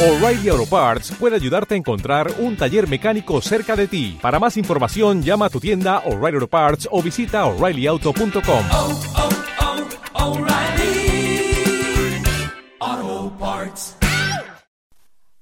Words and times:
O'Reilly 0.00 0.48
Auto 0.48 0.64
Parts 0.64 1.10
puede 1.18 1.34
ayudarte 1.34 1.74
a 1.74 1.76
encontrar 1.76 2.32
un 2.38 2.56
taller 2.56 2.88
mecánico 2.88 3.40
cerca 3.40 3.74
de 3.74 3.88
ti. 3.88 4.16
Para 4.22 4.38
más 4.38 4.56
información, 4.56 5.24
llama 5.24 5.46
a 5.46 5.50
tu 5.50 5.58
tienda 5.58 5.98
O'Reilly 6.06 6.36
Auto 6.36 6.46
Parts 6.46 6.88
o 6.92 7.02
visita 7.02 7.44
oreillyauto.com. 7.46 8.64
oh, 8.70 9.00
oh, 12.80 13.36
Parts. 13.40 13.96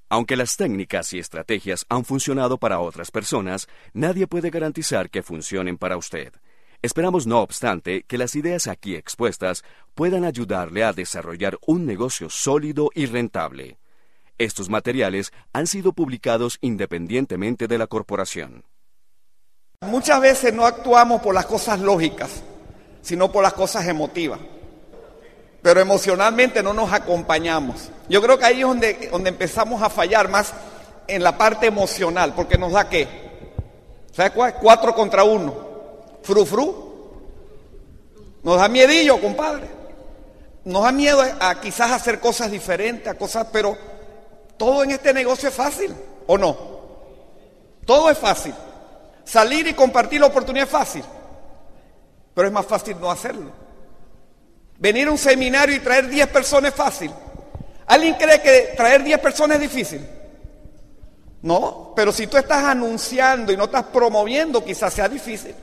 Aunque 0.08 0.36
las 0.36 0.57
técnicas 0.57 1.12
y 1.12 1.18
estrategias 1.18 1.84
han 1.91 2.07
funcionado 2.07 2.57
para 2.57 2.80
otras 2.80 3.11
personas, 3.11 3.68
nadie 3.93 4.27
puede 4.27 4.48
garantizar 4.48 5.11
que 5.11 5.23
funcionen 5.23 5.77
para 5.77 5.98
usted. 5.98 6.32
Esperamos, 6.80 7.27
no 7.27 7.43
obstante, 7.43 8.04
que 8.09 8.16
las 8.16 8.34
ideas 8.34 8.68
aquí 8.68 8.95
expuestas 8.95 9.64
puedan 9.95 10.25
ayudarle 10.25 10.82
a 10.82 10.95
desarrollar 10.95 11.59
un 11.66 11.84
negocio 11.84 12.30
sólido 12.30 12.88
y 12.95 13.04
rentable. 13.04 13.77
Estos 14.38 14.68
materiales 14.68 15.32
han 15.52 15.66
sido 15.66 15.92
publicados 15.92 16.58
independientemente 16.60 17.68
de 17.68 17.78
la 17.78 17.86
corporación. 17.86 18.64
Muchas 19.80 20.20
veces 20.20 20.52
no 20.52 20.66
actuamos 20.66 21.22
por 21.22 21.34
las 21.34 21.46
cosas 21.46 21.80
lógicas, 21.80 22.42
sino 23.00 23.32
por 23.32 23.42
las 23.42 23.54
cosas 23.54 23.86
emotivas. 23.86 24.41
Pero 25.62 25.80
emocionalmente 25.80 26.62
no 26.62 26.72
nos 26.72 26.92
acompañamos. 26.92 27.91
Yo 28.08 28.20
creo 28.20 28.38
que 28.38 28.44
ahí 28.44 28.60
es 28.60 28.66
donde, 28.66 29.08
donde 29.10 29.30
empezamos 29.30 29.82
a 29.82 29.88
fallar 29.88 30.28
más 30.28 30.52
en 31.08 31.22
la 31.22 31.36
parte 31.36 31.66
emocional, 31.66 32.34
porque 32.34 32.58
nos 32.58 32.72
da 32.72 32.88
qué? 32.88 33.08
¿Sabes 34.12 34.32
cuál? 34.32 34.55
Cuatro 34.55 34.94
contra 34.94 35.24
uno. 35.24 35.55
Fru 36.22 36.44
fru. 36.44 36.86
Nos 38.42 38.58
da 38.58 38.68
miedillo, 38.68 39.20
compadre. 39.20 39.68
Nos 40.64 40.82
da 40.82 40.92
miedo 40.92 41.22
a, 41.22 41.50
a 41.50 41.60
quizás 41.60 41.91
hacer 41.91 42.20
cosas 42.20 42.50
diferentes, 42.50 43.08
a 43.08 43.14
cosas, 43.14 43.46
pero 43.52 43.77
todo 44.56 44.84
en 44.84 44.92
este 44.92 45.12
negocio 45.12 45.48
es 45.48 45.55
fácil, 45.55 45.95
¿o 46.27 46.38
no? 46.38 46.56
Todo 47.84 48.11
es 48.11 48.19
fácil. 48.19 48.55
Salir 49.25 49.67
y 49.67 49.75
compartir 49.75 50.20
la 50.20 50.27
oportunidad 50.27 50.67
es 50.67 50.72
fácil, 50.72 51.05
pero 52.34 52.48
es 52.48 52.53
más 52.53 52.67
fácil 52.67 52.97
no 53.00 53.11
hacerlo. 53.11 53.50
Venir 54.78 55.08
a 55.08 55.11
un 55.11 55.19
seminario 55.19 55.75
y 55.75 55.80
traer 55.80 56.08
10 56.08 56.28
personas 56.28 56.72
es 56.72 56.77
fácil. 56.77 57.11
¿Alguien 57.86 58.14
cree 58.14 58.41
que 58.41 58.75
traer 58.77 59.03
10 59.03 59.19
personas 59.20 59.56
es 59.56 59.62
difícil? 59.62 60.06
No, 61.42 61.92
pero 61.95 62.12
si 62.12 62.27
tú 62.27 62.36
estás 62.36 62.64
anunciando 62.64 63.52
y 63.52 63.56
no 63.56 63.64
estás 63.64 63.84
promoviendo, 63.84 64.64
quizás 64.64 64.92
sea 64.92 65.08
difícil. 65.08 65.55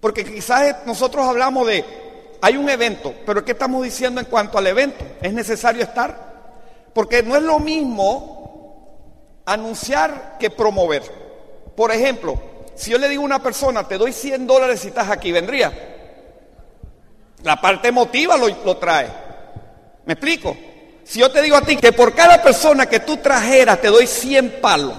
Porque 0.00 0.24
quizás 0.24 0.86
nosotros 0.86 1.26
hablamos 1.26 1.66
de, 1.66 1.84
hay 2.40 2.56
un 2.56 2.68
evento, 2.68 3.14
pero 3.24 3.44
¿qué 3.44 3.52
estamos 3.52 3.82
diciendo 3.82 4.20
en 4.20 4.26
cuanto 4.26 4.58
al 4.58 4.66
evento? 4.66 5.04
¿Es 5.20 5.32
necesario 5.32 5.82
estar? 5.82 6.35
Porque 6.96 7.22
no 7.22 7.36
es 7.36 7.42
lo 7.42 7.58
mismo 7.58 9.42
anunciar 9.44 10.38
que 10.40 10.48
promover. 10.48 11.02
Por 11.76 11.92
ejemplo, 11.92 12.40
si 12.74 12.90
yo 12.90 12.96
le 12.96 13.10
digo 13.10 13.20
a 13.20 13.26
una 13.26 13.42
persona, 13.42 13.86
te 13.86 13.98
doy 13.98 14.14
100 14.14 14.46
dólares 14.46 14.80
si 14.80 14.88
estás 14.88 15.10
aquí, 15.10 15.30
¿vendría? 15.30 15.70
La 17.42 17.60
parte 17.60 17.88
emotiva 17.88 18.38
lo, 18.38 18.76
trae. 18.78 19.08
¿Me 20.06 20.14
explico? 20.14 20.56
Si 21.04 21.20
yo 21.20 21.30
te 21.30 21.42
digo 21.42 21.58
a 21.58 21.60
ti 21.60 21.76
que 21.76 21.92
por 21.92 22.14
cada 22.14 22.42
persona 22.42 22.86
que 22.86 23.00
tú 23.00 23.18
trajeras 23.18 23.78
te 23.78 23.88
doy 23.88 24.06
100 24.06 24.62
palos, 24.62 24.94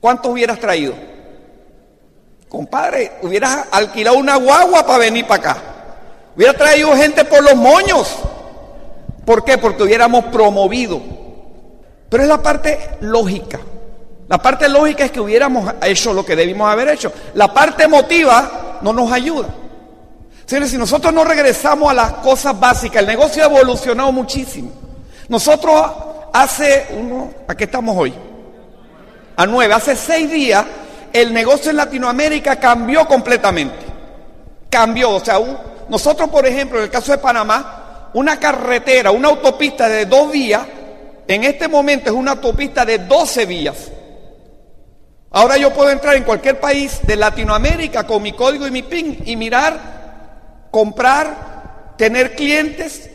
¿cuántos 0.00 0.32
hubieras 0.32 0.58
traído? 0.58 0.94
Compadre, 2.48 3.12
hubieras 3.20 3.66
alquilado 3.70 4.16
una 4.16 4.36
guagua 4.36 4.86
para 4.86 5.00
venir 5.00 5.26
para 5.26 5.50
acá. 5.50 5.62
Hubiera 6.34 6.54
traído 6.54 6.96
gente 6.96 7.26
por 7.26 7.42
los 7.42 7.56
moños. 7.56 8.16
¿Por 9.30 9.44
qué? 9.44 9.58
Porque 9.58 9.84
hubiéramos 9.84 10.24
promovido. 10.24 11.00
Pero 12.08 12.24
es 12.24 12.28
la 12.28 12.42
parte 12.42 12.96
lógica. 12.98 13.60
La 14.26 14.38
parte 14.38 14.68
lógica 14.68 15.04
es 15.04 15.12
que 15.12 15.20
hubiéramos 15.20 15.72
hecho 15.84 16.12
lo 16.12 16.26
que 16.26 16.34
debimos 16.34 16.68
haber 16.68 16.88
hecho. 16.88 17.12
La 17.34 17.54
parte 17.54 17.84
emotiva 17.84 18.80
no 18.82 18.92
nos 18.92 19.12
ayuda. 19.12 19.46
Señores, 20.46 20.72
si 20.72 20.78
nosotros 20.78 21.14
no 21.14 21.22
regresamos 21.22 21.88
a 21.92 21.94
las 21.94 22.12
cosas 22.14 22.58
básicas, 22.58 23.02
el 23.02 23.06
negocio 23.06 23.44
ha 23.44 23.46
evolucionado 23.46 24.10
muchísimo. 24.10 24.72
Nosotros 25.28 25.80
hace 26.32 26.88
uno, 26.98 27.30
¿a 27.46 27.54
qué 27.54 27.62
estamos 27.66 27.96
hoy? 27.96 28.12
A 29.36 29.46
nueve, 29.46 29.72
hace 29.72 29.94
seis 29.94 30.28
días, 30.28 30.64
el 31.12 31.32
negocio 31.32 31.70
en 31.70 31.76
Latinoamérica 31.76 32.56
cambió 32.56 33.06
completamente. 33.06 33.86
Cambió, 34.68 35.10
o 35.10 35.24
sea, 35.24 35.38
nosotros, 35.88 36.28
por 36.30 36.44
ejemplo, 36.46 36.78
en 36.78 36.84
el 36.86 36.90
caso 36.90 37.12
de 37.12 37.18
Panamá, 37.18 37.79
una 38.14 38.38
carretera, 38.38 39.10
una 39.10 39.28
autopista 39.28 39.88
de 39.88 40.06
dos 40.06 40.32
vías, 40.32 40.62
en 41.26 41.44
este 41.44 41.68
momento 41.68 42.10
es 42.10 42.16
una 42.16 42.32
autopista 42.32 42.84
de 42.84 42.98
12 42.98 43.46
vías. 43.46 43.90
Ahora 45.30 45.56
yo 45.56 45.72
puedo 45.72 45.90
entrar 45.90 46.16
en 46.16 46.24
cualquier 46.24 46.58
país 46.58 47.00
de 47.04 47.14
Latinoamérica 47.14 48.04
con 48.04 48.20
mi 48.22 48.32
código 48.32 48.66
y 48.66 48.72
mi 48.72 48.82
PIN 48.82 49.22
y 49.24 49.36
mirar 49.36 50.00
comprar, 50.70 51.94
tener 51.96 52.34
clientes, 52.34 53.10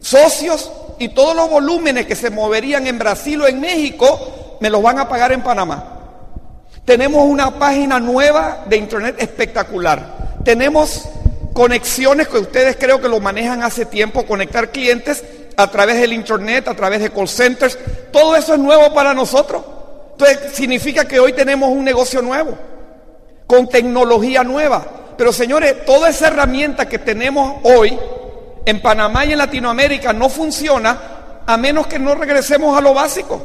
socios 0.00 0.70
y 0.98 1.08
todos 1.08 1.34
los 1.34 1.50
volúmenes 1.50 2.06
que 2.06 2.14
se 2.14 2.30
moverían 2.30 2.86
en 2.86 2.98
Brasil 2.98 3.42
o 3.42 3.48
en 3.48 3.60
México, 3.60 4.58
me 4.60 4.70
los 4.70 4.82
van 4.82 4.98
a 4.98 5.08
pagar 5.08 5.32
en 5.32 5.42
Panamá. 5.42 5.92
Tenemos 6.84 7.24
una 7.24 7.58
página 7.58 7.98
nueva 7.98 8.64
de 8.66 8.76
internet 8.76 9.16
espectacular. 9.18 10.38
Tenemos 10.44 11.08
conexiones 11.56 12.28
que 12.28 12.36
ustedes 12.36 12.76
creo 12.76 13.00
que 13.00 13.08
lo 13.08 13.18
manejan 13.18 13.62
hace 13.62 13.86
tiempo, 13.86 14.26
conectar 14.26 14.68
clientes 14.68 15.24
a 15.56 15.70
través 15.70 15.98
del 15.98 16.12
internet, 16.12 16.68
a 16.68 16.74
través 16.74 17.00
de 17.00 17.08
call 17.08 17.30
centers. 17.30 17.78
Todo 18.12 18.36
eso 18.36 18.52
es 18.52 18.60
nuevo 18.60 18.92
para 18.92 19.14
nosotros. 19.14 19.62
Entonces 20.12 20.52
significa 20.52 21.06
que 21.06 21.18
hoy 21.18 21.32
tenemos 21.32 21.70
un 21.70 21.82
negocio 21.82 22.20
nuevo, 22.20 22.58
con 23.46 23.70
tecnología 23.70 24.44
nueva. 24.44 24.84
Pero 25.16 25.32
señores, 25.32 25.86
toda 25.86 26.10
esa 26.10 26.26
herramienta 26.26 26.90
que 26.90 26.98
tenemos 26.98 27.60
hoy 27.62 27.98
en 28.66 28.82
Panamá 28.82 29.24
y 29.24 29.32
en 29.32 29.38
Latinoamérica 29.38 30.12
no 30.12 30.28
funciona 30.28 30.98
a 31.46 31.56
menos 31.56 31.86
que 31.86 31.98
no 31.98 32.14
regresemos 32.14 32.76
a 32.76 32.82
lo 32.82 32.92
básico. 32.92 33.40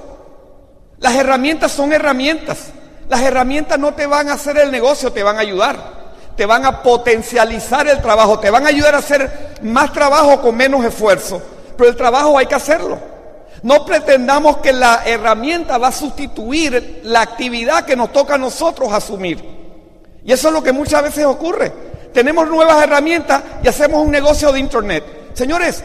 Las 0.99 1.15
herramientas 1.15 1.71
son 1.71 1.93
herramientas. 1.93 2.71
Las 3.07 3.21
herramientas 3.21 3.79
no 3.79 3.93
te 3.93 4.05
van 4.05 4.27
a 4.27 4.33
hacer 4.33 4.57
el 4.57 4.69
negocio, 4.69 5.13
te 5.13 5.23
van 5.23 5.37
a 5.37 5.39
ayudar. 5.39 6.00
Te 6.41 6.47
van 6.47 6.65
a 6.65 6.81
potencializar 6.81 7.87
el 7.87 8.01
trabajo, 8.01 8.39
te 8.39 8.49
van 8.49 8.65
a 8.65 8.69
ayudar 8.69 8.95
a 8.95 8.97
hacer 8.97 9.59
más 9.61 9.93
trabajo 9.93 10.41
con 10.41 10.57
menos 10.57 10.83
esfuerzo. 10.83 11.39
Pero 11.77 11.91
el 11.91 11.95
trabajo 11.95 12.35
hay 12.35 12.47
que 12.47 12.55
hacerlo. 12.55 12.97
No 13.61 13.85
pretendamos 13.85 14.57
que 14.57 14.73
la 14.73 15.03
herramienta 15.05 15.77
va 15.77 15.89
a 15.89 15.91
sustituir 15.91 17.01
la 17.03 17.21
actividad 17.21 17.85
que 17.85 17.95
nos 17.95 18.11
toca 18.11 18.33
a 18.33 18.37
nosotros 18.39 18.91
asumir. 18.91 19.39
Y 20.25 20.31
eso 20.31 20.47
es 20.47 20.53
lo 20.55 20.63
que 20.63 20.71
muchas 20.71 21.03
veces 21.03 21.25
ocurre. 21.25 21.71
Tenemos 22.11 22.47
nuevas 22.47 22.83
herramientas 22.83 23.43
y 23.61 23.67
hacemos 23.67 24.03
un 24.03 24.09
negocio 24.09 24.51
de 24.51 24.61
Internet. 24.61 25.03
Señores, 25.33 25.83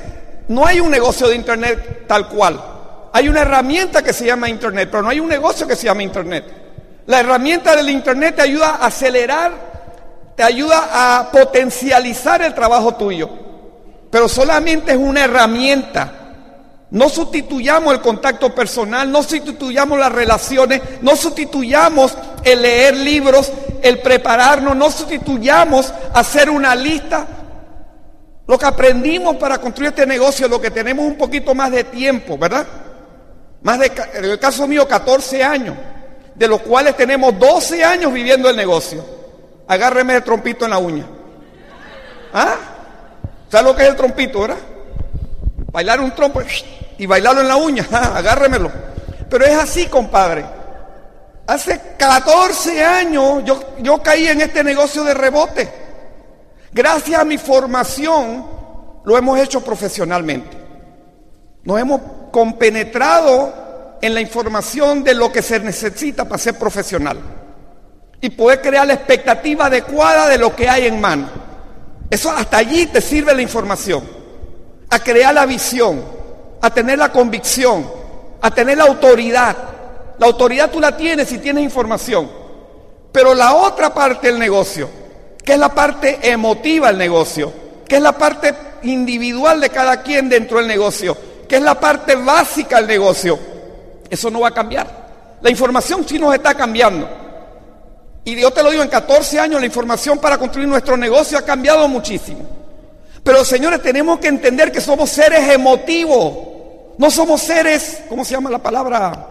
no 0.48 0.64
hay 0.64 0.80
un 0.80 0.90
negocio 0.90 1.28
de 1.28 1.36
Internet 1.36 2.06
tal 2.06 2.30
cual. 2.30 2.58
Hay 3.12 3.28
una 3.28 3.42
herramienta 3.42 4.02
que 4.02 4.14
se 4.14 4.24
llama 4.24 4.48
Internet, 4.48 4.88
pero 4.90 5.02
no 5.02 5.10
hay 5.10 5.20
un 5.20 5.28
negocio 5.28 5.66
que 5.66 5.76
se 5.76 5.84
llama 5.84 6.02
Internet. 6.02 6.46
La 7.04 7.20
herramienta 7.20 7.76
del 7.76 7.90
Internet 7.90 8.36
te 8.36 8.42
ayuda 8.42 8.76
a 8.76 8.86
acelerar, 8.86 9.75
te 10.36 10.42
ayuda 10.42 11.18
a 11.18 11.30
potencializar 11.30 12.42
el 12.42 12.54
trabajo 12.54 12.94
tuyo. 12.94 13.28
Pero 14.10 14.28
solamente 14.28 14.92
es 14.92 14.98
una 14.98 15.24
herramienta. 15.24 16.12
No 16.90 17.08
sustituyamos 17.08 17.94
el 17.94 18.00
contacto 18.00 18.54
personal, 18.54 19.10
no 19.10 19.22
sustituyamos 19.22 19.98
las 19.98 20.12
relaciones, 20.12 20.80
no 21.00 21.16
sustituyamos 21.16 22.16
el 22.44 22.62
leer 22.62 22.96
libros, 22.96 23.50
el 23.82 23.98
prepararnos, 24.00 24.76
no 24.76 24.90
sustituyamos 24.90 25.92
hacer 26.14 26.48
una 26.48 26.76
lista. 26.76 27.26
Lo 28.46 28.58
que 28.58 28.66
aprendimos 28.66 29.36
para 29.36 29.58
construir 29.58 29.88
este 29.88 30.06
negocio, 30.06 30.46
lo 30.46 30.60
que 30.60 30.70
tenemos 30.70 31.04
un 31.04 31.16
poquito 31.16 31.54
más 31.54 31.72
de 31.72 31.84
tiempo, 31.84 32.38
¿verdad? 32.38 32.66
Más 33.62 33.80
de, 33.80 33.90
en 34.14 34.24
el 34.26 34.38
caso 34.38 34.68
mío, 34.68 34.86
14 34.86 35.42
años, 35.42 35.76
de 36.34 36.46
los 36.46 36.60
cuales 36.60 36.96
tenemos 36.96 37.36
12 37.36 37.82
años 37.82 38.12
viviendo 38.12 38.48
el 38.48 38.54
negocio. 38.54 39.15
Agárreme 39.68 40.14
el 40.14 40.22
trompito 40.22 40.64
en 40.64 40.70
la 40.70 40.78
uña. 40.78 41.04
¿Ah? 42.32 42.56
¿Sabes 43.50 43.66
lo 43.66 43.76
que 43.76 43.82
es 43.82 43.88
el 43.88 43.96
trompito, 43.96 44.40
verdad? 44.40 44.58
Bailar 45.72 46.00
un 46.00 46.14
trompo 46.14 46.40
y 46.98 47.06
bailarlo 47.06 47.40
en 47.40 47.48
la 47.48 47.56
uña, 47.56 47.86
agárremelo. 47.92 48.70
Pero 49.28 49.44
es 49.44 49.56
así, 49.56 49.86
compadre. 49.86 50.44
Hace 51.46 51.80
14 51.96 52.84
años 52.84 53.42
yo, 53.44 53.76
yo 53.78 54.02
caí 54.02 54.26
en 54.26 54.40
este 54.40 54.64
negocio 54.64 55.04
de 55.04 55.14
rebote. 55.14 55.72
Gracias 56.72 57.20
a 57.20 57.24
mi 57.24 57.38
formación 57.38 58.46
lo 59.04 59.16
hemos 59.16 59.38
hecho 59.38 59.62
profesionalmente. 59.62 60.56
Nos 61.62 61.80
hemos 61.80 62.00
compenetrado 62.32 63.98
en 64.02 64.14
la 64.14 64.20
información 64.20 65.02
de 65.04 65.14
lo 65.14 65.30
que 65.32 65.42
se 65.42 65.60
necesita 65.60 66.24
para 66.24 66.38
ser 66.38 66.58
profesional. 66.58 67.18
Y 68.20 68.30
poder 68.30 68.60
crear 68.62 68.86
la 68.86 68.94
expectativa 68.94 69.66
adecuada 69.66 70.28
de 70.28 70.38
lo 70.38 70.54
que 70.54 70.68
hay 70.68 70.86
en 70.86 71.00
mano. 71.00 71.28
Eso 72.10 72.30
hasta 72.30 72.58
allí 72.58 72.86
te 72.86 73.00
sirve 73.00 73.34
la 73.34 73.42
información. 73.42 74.04
A 74.90 74.98
crear 75.00 75.34
la 75.34 75.46
visión, 75.46 76.02
a 76.60 76.70
tener 76.70 76.98
la 76.98 77.10
convicción, 77.10 77.86
a 78.40 78.50
tener 78.50 78.78
la 78.78 78.84
autoridad. 78.84 79.56
La 80.18 80.26
autoridad 80.26 80.70
tú 80.70 80.80
la 80.80 80.96
tienes 80.96 81.28
si 81.28 81.38
tienes 81.38 81.64
información. 81.64 82.30
Pero 83.12 83.34
la 83.34 83.54
otra 83.54 83.92
parte 83.92 84.28
del 84.28 84.38
negocio, 84.38 84.88
que 85.44 85.54
es 85.54 85.58
la 85.58 85.74
parte 85.74 86.18
emotiva 86.22 86.88
del 86.88 86.98
negocio, 86.98 87.52
que 87.88 87.96
es 87.96 88.02
la 88.02 88.12
parte 88.12 88.54
individual 88.82 89.60
de 89.60 89.70
cada 89.70 90.02
quien 90.02 90.28
dentro 90.28 90.58
del 90.58 90.66
negocio, 90.66 91.16
que 91.48 91.56
es 91.56 91.62
la 91.62 91.78
parte 91.78 92.14
básica 92.16 92.76
del 92.76 92.86
negocio, 92.86 93.38
eso 94.08 94.30
no 94.30 94.40
va 94.40 94.48
a 94.48 94.54
cambiar. 94.54 95.06
La 95.40 95.50
información 95.50 96.06
sí 96.06 96.18
nos 96.18 96.34
está 96.34 96.54
cambiando. 96.54 97.08
Y 98.26 98.34
yo 98.34 98.50
te 98.50 98.60
lo 98.60 98.72
digo, 98.72 98.82
en 98.82 98.88
14 98.88 99.38
años 99.38 99.60
la 99.60 99.66
información 99.66 100.18
para 100.18 100.36
construir 100.36 100.66
nuestro 100.66 100.96
negocio 100.96 101.38
ha 101.38 101.42
cambiado 101.42 101.86
muchísimo. 101.86 102.40
Pero 103.22 103.44
señores, 103.44 103.80
tenemos 103.80 104.18
que 104.18 104.26
entender 104.26 104.72
que 104.72 104.80
somos 104.80 105.10
seres 105.10 105.48
emotivos. 105.48 106.36
No 106.98 107.08
somos 107.08 107.40
seres, 107.40 108.02
¿cómo 108.08 108.24
se 108.24 108.32
llama 108.34 108.50
la 108.50 108.58
palabra? 108.58 109.28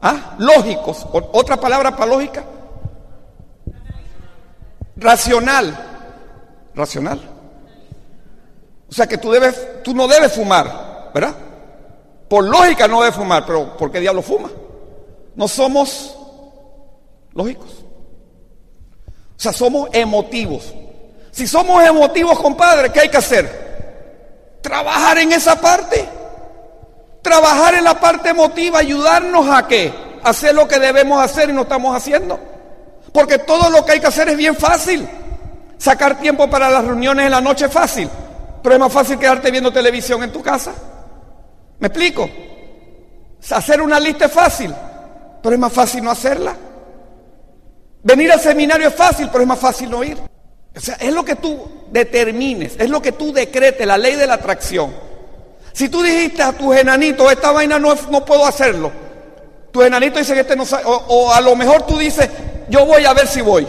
¿Ah? 0.00 0.34
Lógicos. 0.38 1.06
¿Otra 1.12 1.58
palabra 1.58 1.94
para 1.94 2.10
lógica? 2.10 2.42
Racional. 4.96 5.76
Racional. 6.74 7.20
O 8.88 8.94
sea 8.94 9.06
que 9.06 9.18
tú, 9.18 9.30
debes, 9.30 9.82
tú 9.82 9.94
no 9.94 10.08
debes 10.08 10.32
fumar, 10.32 11.10
¿verdad? 11.12 11.34
Por 12.30 12.44
lógica 12.44 12.88
no 12.88 13.02
debes 13.02 13.16
fumar, 13.16 13.44
pero 13.44 13.76
¿por 13.76 13.92
qué 13.92 14.00
diablo 14.00 14.22
fuma? 14.22 14.48
No 15.34 15.46
somos 15.48 16.16
lógicos. 17.34 17.85
O 19.36 19.40
sea, 19.40 19.52
somos 19.52 19.88
emotivos. 19.92 20.72
Si 21.30 21.46
somos 21.46 21.84
emotivos, 21.84 22.38
compadre, 22.38 22.90
¿qué 22.90 23.00
hay 23.00 23.08
que 23.10 23.18
hacer? 23.18 24.58
Trabajar 24.62 25.18
en 25.18 25.32
esa 25.32 25.60
parte. 25.60 26.08
Trabajar 27.20 27.74
en 27.74 27.84
la 27.84 28.00
parte 28.00 28.30
emotiva, 28.30 28.78
ayudarnos 28.78 29.48
a 29.50 29.66
qué? 29.68 29.92
Hacer 30.22 30.54
lo 30.54 30.66
que 30.66 30.78
debemos 30.78 31.22
hacer 31.22 31.50
y 31.50 31.52
no 31.52 31.62
estamos 31.62 31.94
haciendo. 31.94 32.38
Porque 33.12 33.38
todo 33.38 33.68
lo 33.68 33.84
que 33.84 33.92
hay 33.92 34.00
que 34.00 34.06
hacer 34.06 34.28
es 34.30 34.36
bien 34.36 34.56
fácil. 34.56 35.06
Sacar 35.76 36.18
tiempo 36.18 36.48
para 36.48 36.70
las 36.70 36.84
reuniones 36.84 37.26
en 37.26 37.32
la 37.32 37.40
noche 37.40 37.66
es 37.66 37.72
fácil. 37.72 38.08
Pero 38.62 38.74
es 38.74 38.80
más 38.80 38.92
fácil 38.92 39.18
quedarte 39.18 39.50
viendo 39.50 39.72
televisión 39.72 40.22
en 40.22 40.32
tu 40.32 40.42
casa. 40.42 40.72
¿Me 41.78 41.88
explico? 41.88 42.28
Hacer 43.50 43.82
una 43.82 44.00
lista 44.00 44.24
es 44.24 44.32
fácil, 44.32 44.74
pero 45.42 45.54
es 45.54 45.60
más 45.60 45.72
fácil 45.72 46.02
no 46.02 46.10
hacerla. 46.10 46.56
Venir 48.06 48.30
al 48.30 48.40
seminario 48.40 48.86
es 48.86 48.94
fácil, 48.94 49.28
pero 49.32 49.42
es 49.42 49.48
más 49.48 49.58
fácil 49.58 49.90
no 49.90 50.04
ir. 50.04 50.16
O 50.16 50.78
sea, 50.78 50.94
es 50.94 51.12
lo 51.12 51.24
que 51.24 51.34
tú 51.34 51.58
determines, 51.90 52.76
es 52.78 52.88
lo 52.88 53.02
que 53.02 53.10
tú 53.10 53.32
decretes, 53.32 53.84
la 53.84 53.98
ley 53.98 54.14
de 54.14 54.28
la 54.28 54.34
atracción. 54.34 54.94
Si 55.72 55.88
tú 55.88 56.04
dijiste 56.04 56.40
a 56.40 56.52
tus 56.52 56.76
enanitos, 56.76 57.32
esta 57.32 57.50
vaina 57.50 57.80
no, 57.80 57.92
no 58.08 58.24
puedo 58.24 58.46
hacerlo, 58.46 58.92
tu 59.72 59.82
enanito 59.82 60.20
dice 60.20 60.34
que 60.34 60.40
este 60.40 60.54
no 60.54 60.64
sabe, 60.64 60.84
o, 60.86 60.94
o, 60.94 61.32
a 61.32 61.40
lo 61.40 61.56
mejor 61.56 61.82
tú 61.82 61.98
dices, 61.98 62.30
yo 62.68 62.86
voy 62.86 63.04
a 63.04 63.12
ver 63.12 63.26
si 63.26 63.40
voy, 63.40 63.66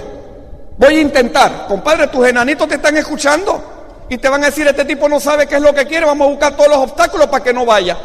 voy 0.78 0.95
a 0.98 1.01
intentar. 1.01 1.66
Compadre, 1.68 2.07
tus 2.07 2.28
enanitos 2.28 2.68
te 2.68 2.75
están 2.75 2.95
escuchando 2.95 4.06
y 4.07 4.19
te 4.19 4.30
van 4.30 4.44
a 4.44 4.48
decir, 4.48 4.68
este 4.68 4.86
tipo 4.86 5.10
no 5.10 5.19
sabe 5.19 5.48
qué 5.48 5.56
es 5.56 5.62
lo 5.62 5.74
que 5.74 5.88
quiere, 5.88 6.06
vamos 6.06 6.28
a 6.28 6.30
buscar 6.30 6.56
todos 6.56 6.69
los 6.69 6.78
obstáculos 6.78 7.25
para 7.25 7.44
que 7.44 7.54
no 7.54 7.66
vaya. 7.66 7.98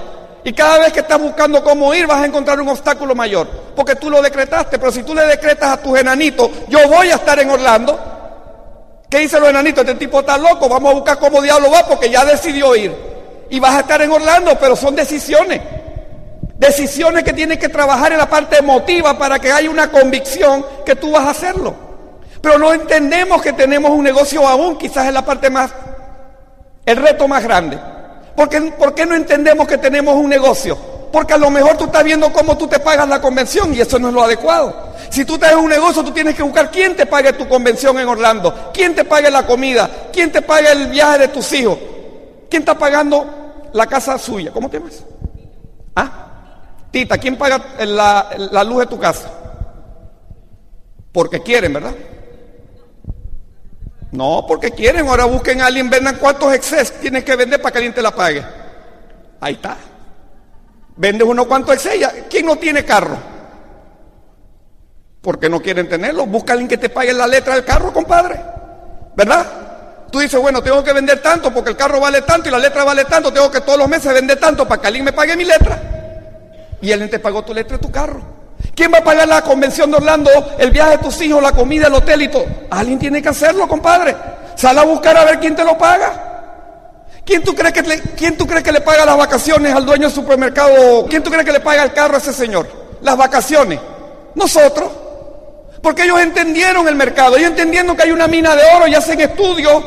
Y 0.45 0.53
cada 0.53 0.79
vez 0.79 0.93
que 0.93 1.01
estás 1.01 1.21
buscando 1.21 1.63
cómo 1.63 1.95
ir, 1.95 2.07
vas 2.07 2.23
a 2.23 2.27
encontrar 2.27 2.61
un 2.61 2.69
obstáculo 2.69 3.15
mayor. 3.15 3.47
Porque 3.77 3.95
tú 3.95 4.11
lo 4.11 4.21
decretaste. 4.21 4.79
Pero 4.79 4.91
si 4.91 5.03
tú 5.03 5.15
le 5.15 5.27
decretas 5.27 5.71
a 5.71 5.77
tus 5.77 5.99
enanitos, 5.99 6.51
yo 6.69 6.89
voy 6.89 7.11
a 7.11 7.15
estar 7.15 7.39
en 7.39 7.51
Orlando. 7.51 7.99
¿Qué 9.09 9.19
dicen 9.19 9.41
los 9.41 9.51
enanitos? 9.51 9.85
Este 9.85 9.95
tipo 9.97 10.21
está 10.21 10.37
loco. 10.37 10.69
Vamos 10.69 10.91
a 10.91 10.95
buscar 10.95 11.19
cómo 11.19 11.41
diablo 11.41 11.71
va 11.71 11.87
porque 11.87 12.11
ya 12.11 12.25
decidió 12.25 12.75
ir. 12.75 12.93
Y 13.51 13.61
vas 13.61 13.75
a 13.75 13.81
estar 13.81 14.03
en 14.03 14.11
Orlando, 14.11 14.59
pero 14.59 14.75
son 14.75 14.97
decisiones. 14.97 15.61
Decisiones 16.57 17.23
que 17.23 17.33
tienes 17.33 17.59
que 17.59 17.69
trabajar 17.69 18.13
en 18.13 18.19
la 18.19 18.29
parte 18.29 18.59
emotiva 18.59 19.17
para 19.19 19.39
que 19.39 19.53
haya 19.53 19.71
una 19.71 19.91
convicción 19.91 20.65
que 20.85 20.97
tú 20.97 21.13
vas 21.13 21.27
a 21.27 21.31
hacerlo. 21.31 21.75
Pero 22.41 22.59
no 22.59 22.73
entendemos 22.73 23.41
que 23.41 23.53
tenemos 23.53 23.93
un 23.93 24.03
negocio 24.03 24.47
aún, 24.47 24.77
quizás 24.77 25.07
es 25.07 25.13
la 25.13 25.25
parte 25.25 25.49
más, 25.49 25.71
el 26.85 26.97
reto 26.97 27.29
más 27.29 27.43
grande. 27.45 27.79
¿Por 28.37 28.49
qué, 28.49 28.61
¿Por 28.61 28.95
qué, 28.95 29.07
no 29.07 29.15
entendemos 29.15 29.67
que 29.67 29.79
tenemos 29.79 30.15
un 30.15 30.29
negocio? 30.29 30.77
Porque 31.13 31.35
a 31.35 31.39
lo 31.39 31.51
mejor 31.51 31.77
tú 31.77 31.85
estás 31.85 32.03
viendo 32.03 32.33
cómo 32.33 32.57
tú 32.57 32.67
te 32.67 32.79
pagas 32.79 33.09
la 33.09 33.21
convención 33.21 33.75
y 33.75 33.81
eso 33.81 33.99
no 33.99 34.09
es 34.09 34.15
lo 34.15 34.23
adecuado. 34.23 34.93
Si 35.11 35.25
tú 35.25 35.39
tienes 35.39 35.57
un 35.57 35.69
negocio, 35.69 36.03
tú 36.03 36.11
tienes 36.11 36.35
que 36.35 36.43
buscar 36.43 36.71
quién 36.71 36.97
te 36.97 37.05
pague 37.05 37.35
tu 37.35 37.47
convención 37.47 37.99
en 37.99 38.09
Orlando, 38.09 38.71
quién 38.73 38.95
te 38.95 39.05
pague 39.05 39.31
la 39.31 39.47
comida, 39.47 39.91
quién 40.13 40.33
te 40.33 40.41
pague 40.41 40.73
el 40.73 40.87
viaje 40.87 41.19
de 41.19 41.29
tus 41.29 41.53
hijos, 41.53 41.79
quién 42.49 42.63
está 42.63 42.79
pagando 42.79 43.69
la 43.75 43.87
casa 43.87 44.19
suya. 44.19 44.51
¿Cómo 44.53 44.71
te 44.71 44.79
llamas? 44.79 45.05
¿Ah? 45.95 46.29
Tita, 46.91 47.19
¿quién 47.19 47.37
paga 47.37 47.63
la, 47.81 48.31
la 48.51 48.65
luz 48.65 48.81
de 48.81 48.87
tu 48.87 48.99
casa? 48.99 49.31
Porque 51.13 51.43
quieren, 51.43 51.75
¿verdad? 51.75 51.93
No, 54.13 54.45
porque 54.47 54.71
quieren. 54.71 55.09
Ahora 55.09 55.25
busquen 55.25 55.61
a 55.61 55.67
alguien, 55.67 55.91
vendan 55.91 56.17
cuántos 56.17 56.53
excesos 56.55 57.01
tienes 57.01 57.25
que 57.25 57.35
vender 57.35 57.61
para 57.61 57.73
que 57.73 57.79
alguien 57.79 57.95
te 57.95 58.03
la 58.03 58.15
pague. 58.15 58.45
Ahí 59.41 59.55
está. 59.55 59.77
Vendes 60.97 61.27
unos 61.27 61.47
cuantos 61.47 61.75
excesos. 61.75 62.13
¿Quién 62.31 62.47
no 62.47 62.57
tiene 62.57 62.85
carro? 62.85 63.17
Porque 65.23 65.49
no 65.49 65.61
quieren 65.61 65.89
tenerlo. 65.89 66.27
Busca 66.27 66.53
a 66.53 66.55
alguien 66.55 66.69
que 66.69 66.77
te 66.77 66.91
pague 66.91 67.13
la 67.13 67.27
letra 67.27 67.55
del 67.55 67.65
carro, 67.65 67.93
compadre. 67.93 68.39
¿Verdad? 69.17 69.47
Tú 70.11 70.19
dices, 70.19 70.39
bueno, 70.39 70.63
tengo 70.63 70.85
que 70.85 70.93
vender 70.93 71.23
tanto 71.23 71.53
porque 71.53 71.71
el 71.71 71.77
carro 71.77 71.99
vale 71.99 72.21
tanto 72.23 72.49
y 72.49 72.53
la 72.53 72.59
letra 72.59 72.85
vale 72.85 73.07
tanto. 73.07 73.33
Tengo 73.33 73.51
que 73.51 73.63
todos 73.63 73.79
los 73.79 73.89
meses 73.89 74.13
vender 74.13 74.39
tanto 74.39 74.69
para 74.69 74.81
que 74.81 74.89
alguien 74.89 75.07
me 75.07 75.13
pague 75.13 75.35
mi 75.37 75.45
letra. 75.45 75.81
Y 76.83 76.93
alguien 76.93 77.09
te 77.09 77.19
pagó 77.19 77.43
tu 77.43 77.55
letra 77.55 77.79
de 77.79 77.83
tu 77.83 77.91
carro. 77.91 78.42
¿Quién 78.75 78.93
va 78.93 78.99
a 78.99 79.05
pagar 79.05 79.29
la 79.29 79.43
convención 79.43 79.91
de 79.91 79.99
Orlando, 79.99 80.31
el 80.59 80.71
viaje 80.71 80.93
de 80.93 80.99
tus 80.99 81.21
hijos, 81.21 81.43
la 81.43 81.53
comida, 81.53 81.89
el 81.89 81.95
hotel 81.95 82.23
y 82.23 82.29
todo? 82.29 82.47
Alguien 82.71 82.99
tiene 82.99 83.21
que 83.21 83.29
hacerlo, 83.29 83.69
compadre. 83.69 84.17
Sal 84.57 84.79
a 84.79 84.85
buscar 84.85 85.17
a 85.17 85.25
ver 85.25 85.41
quién 85.41 85.55
te 85.55 85.65
lo 85.65 85.77
paga. 85.77 86.31
¿Quién 87.25 87.43
tú, 87.43 87.55
crees 87.55 87.73
que 87.73 87.83
le, 87.83 88.01
¿Quién 88.01 88.37
tú 88.37 88.47
crees 88.47 88.65
que 88.65 88.73
le 88.73 88.81
paga 88.81 89.05
las 89.05 89.17
vacaciones 89.17 89.75
al 89.75 89.87
dueño 89.87 90.09
del 90.09 90.15
supermercado? 90.15 91.07
¿Quién 91.09 91.23
tú 91.23 91.31
crees 91.31 91.45
que 91.45 91.53
le 91.53 91.61
paga 91.61 91.83
el 91.85 91.93
carro 91.93 92.15
a 92.15 92.19
ese 92.19 92.33
señor? 92.33 92.67
Las 93.03 93.17
vacaciones. 93.17 93.79
Nosotros. 94.35 94.91
Porque 95.83 96.05
ellos 96.05 96.21
entendieron 96.21 96.89
el 96.89 96.97
mercado. 96.97 97.37
Ellos 97.37 97.51
entendiendo 97.51 97.95
que 97.95 98.03
hay 98.05 98.11
una 98.11 98.27
mina 98.27 98.57
de 98.57 98.63
oro 98.75 98.87
y 98.87 98.95
hacen 98.95 99.21
estudios 99.21 99.83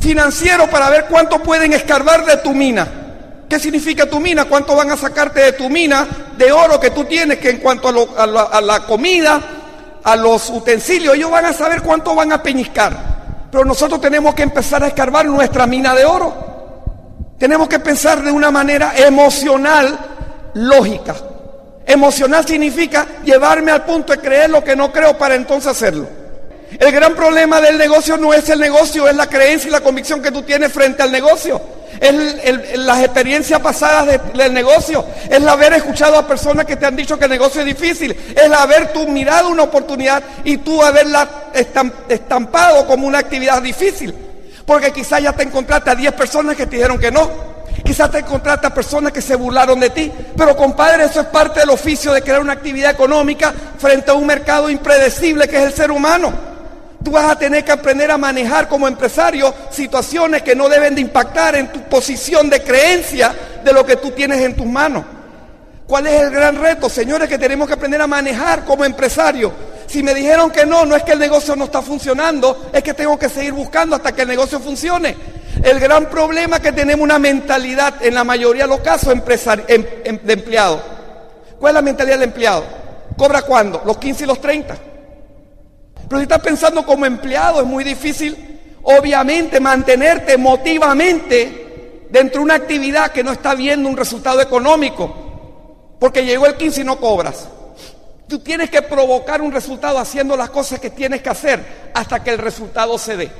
financieros 0.00 0.68
para 0.68 0.88
ver 0.90 1.06
cuánto 1.06 1.42
pueden 1.42 1.72
escarbar 1.72 2.24
de 2.24 2.36
tu 2.38 2.52
mina. 2.52 3.05
¿Qué 3.48 3.60
significa 3.60 4.06
tu 4.06 4.18
mina? 4.18 4.46
¿Cuánto 4.46 4.74
van 4.74 4.90
a 4.90 4.96
sacarte 4.96 5.40
de 5.40 5.52
tu 5.52 5.68
mina 5.70 6.06
de 6.36 6.50
oro 6.50 6.80
que 6.80 6.90
tú 6.90 7.04
tienes? 7.04 7.38
Que 7.38 7.50
en 7.50 7.58
cuanto 7.58 7.88
a, 7.88 8.26
la, 8.26 8.42
a, 8.42 8.60
la, 8.60 8.80
comida, 8.86 9.40
a 10.02 10.16
los 10.16 10.50
utensilios, 10.50 11.14
ellos 11.14 11.30
van 11.30 11.46
a 11.46 11.52
saber 11.52 11.82
cuánto 11.82 12.14
van 12.14 12.32
a 12.32 12.42
peñiscar. 12.42 13.46
Pero 13.50 13.64
nosotros 13.64 14.00
tenemos 14.00 14.34
que 14.34 14.42
empezar 14.42 14.82
a 14.82 14.88
escarbar 14.88 15.26
nuestra 15.26 15.66
mina 15.66 15.94
de 15.94 16.04
oro. 16.04 16.34
Tenemos 17.38 17.68
que 17.68 17.78
pensar 17.78 18.22
de 18.22 18.32
una 18.32 18.50
manera 18.50 18.94
emocional, 18.96 19.96
lógica. 20.54 21.14
Emocional 21.86 22.44
significa 22.44 23.06
llevarme 23.24 23.70
al 23.70 23.84
punto 23.84 24.12
de 24.12 24.18
creer 24.18 24.50
lo 24.50 24.64
que 24.64 24.74
no 24.74 24.90
creo 24.90 25.16
para 25.16 25.36
entonces 25.36 25.70
hacerlo. 25.70 26.08
El 26.78 26.92
gran 26.92 27.14
problema 27.14 27.60
del 27.60 27.78
negocio 27.78 28.16
no 28.16 28.34
es 28.34 28.48
el 28.48 28.58
negocio, 28.58 29.08
es 29.08 29.14
la 29.14 29.28
creencia 29.28 29.68
y 29.68 29.70
la 29.70 29.80
convicción 29.80 30.20
que 30.20 30.32
tú 30.32 30.42
tienes 30.42 30.72
frente 30.72 31.02
al 31.02 31.12
negocio. 31.12 31.60
Es 32.00 32.78
las 32.78 33.02
experiencias 33.02 33.60
pasadas 33.60 34.06
de, 34.06 34.20
del 34.38 34.52
negocio, 34.52 35.04
es 35.24 35.30
el 35.30 35.48
haber 35.48 35.72
escuchado 35.72 36.18
a 36.18 36.26
personas 36.26 36.66
que 36.66 36.76
te 36.76 36.84
han 36.84 36.94
dicho 36.94 37.18
que 37.18 37.24
el 37.24 37.30
negocio 37.30 37.62
es 37.62 37.66
difícil, 37.66 38.10
es 38.10 38.42
el 38.42 38.52
haber 38.52 38.92
tú 38.92 39.08
mirado 39.08 39.48
una 39.48 39.62
oportunidad 39.62 40.22
y 40.44 40.58
tú 40.58 40.82
haberla 40.82 41.26
estampado 42.08 42.86
como 42.86 43.06
una 43.06 43.18
actividad 43.18 43.62
difícil. 43.62 44.14
Porque 44.66 44.92
quizás 44.92 45.22
ya 45.22 45.32
te 45.32 45.44
encontraste 45.44 45.90
a 45.90 45.94
10 45.94 46.12
personas 46.12 46.56
que 46.56 46.66
te 46.66 46.76
dijeron 46.76 46.98
que 46.98 47.10
no. 47.10 47.56
Quizás 47.84 48.10
te 48.10 48.18
encontraste 48.18 48.66
a 48.66 48.74
personas 48.74 49.12
que 49.12 49.22
se 49.22 49.36
burlaron 49.36 49.78
de 49.78 49.90
ti. 49.90 50.12
Pero 50.36 50.56
compadre, 50.56 51.04
eso 51.04 51.20
es 51.20 51.26
parte 51.26 51.60
del 51.60 51.70
oficio 51.70 52.12
de 52.12 52.20
crear 52.20 52.40
una 52.40 52.54
actividad 52.54 52.90
económica 52.90 53.54
frente 53.78 54.10
a 54.10 54.14
un 54.14 54.26
mercado 54.26 54.68
impredecible 54.68 55.46
que 55.46 55.56
es 55.58 55.62
el 55.62 55.72
ser 55.72 55.92
humano. 55.92 56.55
Tú 57.02 57.10
vas 57.10 57.30
a 57.30 57.38
tener 57.38 57.64
que 57.64 57.72
aprender 57.72 58.10
a 58.10 58.18
manejar 58.18 58.68
como 58.68 58.88
empresario 58.88 59.54
situaciones 59.70 60.42
que 60.42 60.56
no 60.56 60.68
deben 60.68 60.94
de 60.94 61.00
impactar 61.00 61.54
en 61.56 61.68
tu 61.70 61.82
posición 61.82 62.50
de 62.50 62.62
creencia 62.62 63.34
de 63.62 63.72
lo 63.72 63.84
que 63.84 63.96
tú 63.96 64.10
tienes 64.10 64.40
en 64.40 64.56
tus 64.56 64.66
manos. 64.66 65.04
¿Cuál 65.86 66.08
es 66.08 66.20
el 66.20 66.30
gran 66.30 66.60
reto, 66.60 66.88
señores, 66.88 67.28
que 67.28 67.38
tenemos 67.38 67.68
que 67.68 67.74
aprender 67.74 68.00
a 68.00 68.08
manejar 68.08 68.64
como 68.64 68.84
empresario? 68.84 69.52
Si 69.86 70.02
me 70.02 70.14
dijeron 70.14 70.50
que 70.50 70.66
no, 70.66 70.84
no 70.84 70.96
es 70.96 71.04
que 71.04 71.12
el 71.12 71.18
negocio 71.20 71.54
no 71.54 71.66
está 71.66 71.80
funcionando, 71.80 72.70
es 72.72 72.82
que 72.82 72.92
tengo 72.92 73.16
que 73.16 73.28
seguir 73.28 73.52
buscando 73.52 73.94
hasta 73.94 74.10
que 74.10 74.22
el 74.22 74.28
negocio 74.28 74.58
funcione. 74.58 75.16
El 75.62 75.78
gran 75.78 76.06
problema 76.06 76.56
es 76.56 76.62
que 76.62 76.72
tenemos 76.72 77.04
una 77.04 77.20
mentalidad, 77.20 77.94
en 78.04 78.14
la 78.14 78.24
mayoría 78.24 78.64
de 78.64 78.68
los 78.68 78.80
casos, 78.80 79.14
em, 79.14 79.22
em, 80.04 80.18
de 80.22 80.32
empleado. 80.32 80.82
¿Cuál 81.58 81.70
es 81.70 81.74
la 81.74 81.82
mentalidad 81.82 82.16
del 82.16 82.28
empleado? 82.28 82.64
¿Cobra 83.16 83.42
cuándo? 83.42 83.82
Los 83.86 83.96
15 83.98 84.24
y 84.24 84.26
los 84.26 84.40
30. 84.40 84.76
Pero 86.08 86.18
si 86.18 86.22
estás 86.22 86.40
pensando 86.40 86.84
como 86.84 87.06
empleado 87.06 87.60
es 87.60 87.66
muy 87.66 87.84
difícil, 87.84 88.36
obviamente, 88.82 89.60
mantenerte 89.60 90.34
emotivamente 90.34 92.06
dentro 92.10 92.40
de 92.40 92.44
una 92.44 92.54
actividad 92.54 93.10
que 93.10 93.24
no 93.24 93.32
está 93.32 93.54
viendo 93.54 93.88
un 93.88 93.96
resultado 93.96 94.40
económico. 94.40 95.22
porque 95.98 96.26
llegó 96.26 96.44
el 96.46 96.56
15 96.56 96.82
y 96.82 96.84
no 96.84 97.00
cobras. 97.00 97.48
Tú 98.28 98.40
tienes 98.40 98.68
que 98.68 98.82
provocar 98.82 99.40
un 99.40 99.50
resultado 99.50 99.98
haciendo 99.98 100.36
las 100.36 100.50
cosas 100.50 100.78
que 100.78 100.90
tienes 100.90 101.22
que 101.22 101.30
hacer 101.30 101.90
hasta 101.94 102.22
que 102.22 102.30
el 102.30 102.38
resultado 102.38 102.98
se 102.98 103.16
dé. 103.16 103.30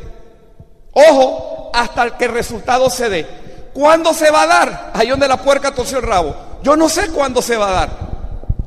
Ojo, 0.93 1.71
hasta 1.75 2.17
que 2.17 2.25
el 2.25 2.33
resultado 2.33 2.89
se 2.89 3.11
dé. 3.11 3.27
¿Cuándo 3.75 4.15
se 4.15 4.31
va 4.31 4.45
a 4.45 4.47
dar? 4.47 4.91
Ahí 4.95 5.09
donde 5.09 5.29
la 5.29 5.37
puerca 5.37 5.75
torció 5.75 5.99
el 5.99 6.05
rabo. 6.05 6.35
Yo 6.63 6.77
no 6.77 6.89
sé 6.89 7.09
cuándo 7.09 7.43
se 7.43 7.57
va 7.57 7.69
a 7.69 7.73
dar. 7.73 7.91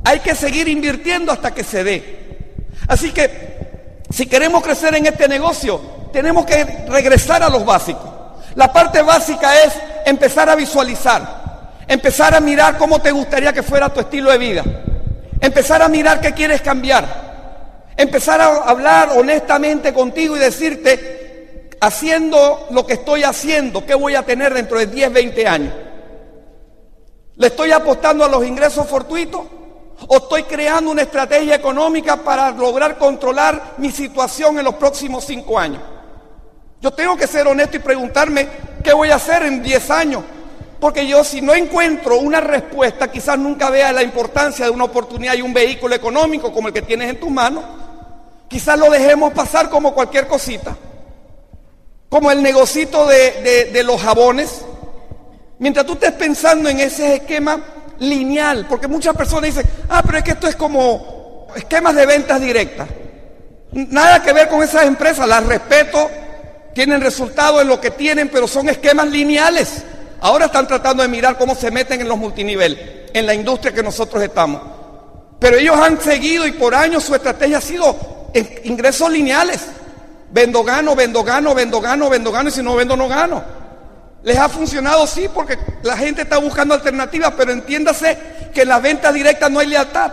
Hay 0.04 0.20
que 0.20 0.36
seguir 0.36 0.68
invirtiendo 0.68 1.32
hasta 1.32 1.52
que 1.52 1.64
se 1.64 1.84
dé. 1.84 2.66
Así 2.88 3.12
que, 3.12 3.59
si 4.10 4.26
queremos 4.26 4.64
crecer 4.64 4.96
en 4.96 5.06
este 5.06 5.28
negocio, 5.28 5.80
tenemos 6.12 6.46
que 6.46 6.64
regresar 6.88 7.44
a 7.44 7.50
los 7.50 7.64
básicos. 7.66 8.10
La 8.56 8.72
parte 8.74 9.02
básica 9.02 9.62
es 9.62 9.74
empezar 10.06 10.50
a 10.50 10.56
visualizar, 10.56 11.78
empezar 11.88 12.34
a 12.34 12.40
mirar 12.40 12.78
cómo 12.78 13.00
te 13.00 13.12
gustaría 13.12 13.54
que 13.54 13.64
fuera 13.64 13.94
tu 13.94 14.00
estilo 14.00 14.32
de 14.32 14.38
vida, 14.38 14.64
empezar 15.40 15.82
a 15.82 15.88
mirar 15.88 16.20
qué 16.20 16.34
quieres 16.34 16.62
cambiar, 16.62 17.94
empezar 17.96 18.42
a 18.42 18.64
hablar 18.64 19.10
honestamente 19.16 19.94
contigo 19.94 20.36
y 20.36 20.40
decirte, 20.40 21.70
haciendo 21.82 22.68
lo 22.72 22.86
que 22.86 22.94
estoy 22.94 23.24
haciendo, 23.24 23.86
¿qué 23.86 23.94
voy 23.94 24.16
a 24.16 24.24
tener 24.24 24.54
dentro 24.54 24.80
de 24.80 24.88
10, 24.88 25.14
20 25.14 25.48
años? 25.48 25.74
¿Le 27.36 27.48
estoy 27.48 27.72
apostando 27.72 28.26
a 28.26 28.28
los 28.28 28.46
ingresos 28.46 28.86
fortuitos? 28.88 29.42
¿O 30.08 30.18
estoy 30.18 30.44
creando 30.44 30.92
una 30.92 31.02
estrategia 31.02 31.56
económica 31.56 32.18
para 32.18 32.52
lograr 32.52 32.98
controlar 32.98 33.76
mi 33.78 33.92
situación 33.92 34.58
en 34.58 34.66
los 34.66 34.76
próximos 34.76 35.26
cinco 35.26 35.60
años? 35.60 35.82
Yo 36.82 36.92
tengo 36.92 37.18
que 37.18 37.28
ser 37.28 37.48
honesto 37.48 37.78
y 37.78 37.82
preguntarme 37.82 38.48
qué 38.84 38.94
voy 38.94 39.12
a 39.12 39.16
hacer 39.16 39.44
en 39.44 39.62
10 39.62 39.92
años. 39.92 40.24
Porque 40.80 41.06
yo 41.06 41.26
si 41.26 41.42
no 41.42 41.54
encuentro 41.54 42.20
una 42.20 42.40
respuesta, 42.40 43.12
quizás 43.12 43.38
nunca 43.38 43.70
vea 43.70 43.92
la 43.92 44.02
importancia 44.02 44.64
de 44.64 44.72
una 44.72 44.86
oportunidad 44.86 45.36
y 45.36 45.42
un 45.42 45.54
vehículo 45.54 45.94
económico 45.94 46.54
como 46.54 46.70
el 46.70 46.74
que 46.74 46.82
tienes 46.82 47.10
en 47.10 47.20
tus 47.20 47.30
manos. 47.30 47.66
Quizás 48.48 48.80
lo 48.80 48.90
dejemos 48.90 49.34
pasar 49.34 49.70
como 49.70 49.94
cualquier 49.94 50.28
cosita. 50.28 50.78
Como 52.08 52.32
el 52.32 52.42
negocito 52.42 53.06
de, 53.08 53.70
de 53.74 53.84
los 53.84 54.02
jabones. 54.02 54.66
Mientras 55.60 55.86
tú 55.86 55.94
estés 55.94 56.14
pensando 56.14 56.70
en 56.70 56.80
ese 56.80 57.16
esquema 57.16 57.62
lineal, 58.00 58.66
porque 58.68 58.88
muchas 58.88 59.16
personas 59.16 59.56
dicen, 59.56 59.70
ah, 59.90 60.02
pero 60.06 60.18
es 60.18 60.24
que 60.24 60.32
esto 60.32 60.48
es 60.48 60.56
como 60.56 61.48
esquemas 61.56 61.96
de 61.96 62.06
ventas 62.06 62.42
directas. 62.42 62.88
Nada 63.72 64.24
que 64.24 64.34
ver 64.34 64.48
con 64.48 64.64
esas 64.64 64.86
empresas, 64.86 65.28
las 65.28 65.46
respeto, 65.46 66.10
tienen 66.74 67.02
resultados 67.02 67.62
en 67.62 67.68
lo 67.68 67.80
que 67.80 67.92
tienen, 67.92 68.30
pero 68.30 68.48
son 68.48 68.70
esquemas 68.70 69.08
lineales. 69.08 69.84
Ahora 70.22 70.46
están 70.46 70.68
tratando 70.68 71.04
de 71.04 71.10
mirar 71.10 71.38
cómo 71.38 71.56
se 71.56 71.72
meten 71.72 72.02
en 72.02 72.08
los 72.08 72.18
multinivel, 72.18 73.08
en 73.14 73.26
la 73.26 73.34
industria 73.34 73.74
que 73.74 73.84
nosotros 73.84 74.22
estamos. 74.24 74.62
Pero 75.40 75.58
ellos 75.58 75.78
han 75.78 76.02
seguido 76.02 76.46
y 76.46 76.52
por 76.52 76.76
años 76.76 77.04
su 77.04 77.16
estrategia 77.16 77.60
ha 77.60 77.62
sido 77.62 77.96
ingresos 78.64 79.10
lineales. 79.12 79.62
Vendo, 80.32 80.64
gano, 80.64 80.96
vendo, 80.96 81.24
gano, 81.24 81.56
vendo, 81.56 81.82
gano, 81.82 82.10
vendo, 82.10 82.32
gano, 82.32 82.50
y 82.50 82.52
si 82.52 82.62
no 82.62 82.76
vendo, 82.76 82.96
no 82.96 83.08
gano. 83.08 83.59
Les 84.24 84.38
ha 84.38 84.50
funcionado, 84.50 85.08
sí, 85.08 85.30
porque 85.34 85.58
la 85.84 85.96
gente 85.96 86.24
está 86.24 86.38
buscando 86.38 86.74
alternativas, 86.74 87.34
pero 87.38 87.52
entiéndase 87.52 88.18
que 88.54 88.64
en 88.64 88.68
la 88.68 88.80
venta 88.80 89.12
directa 89.14 89.50
no 89.50 89.60
hay 89.60 89.68
lealtad. 89.68 90.12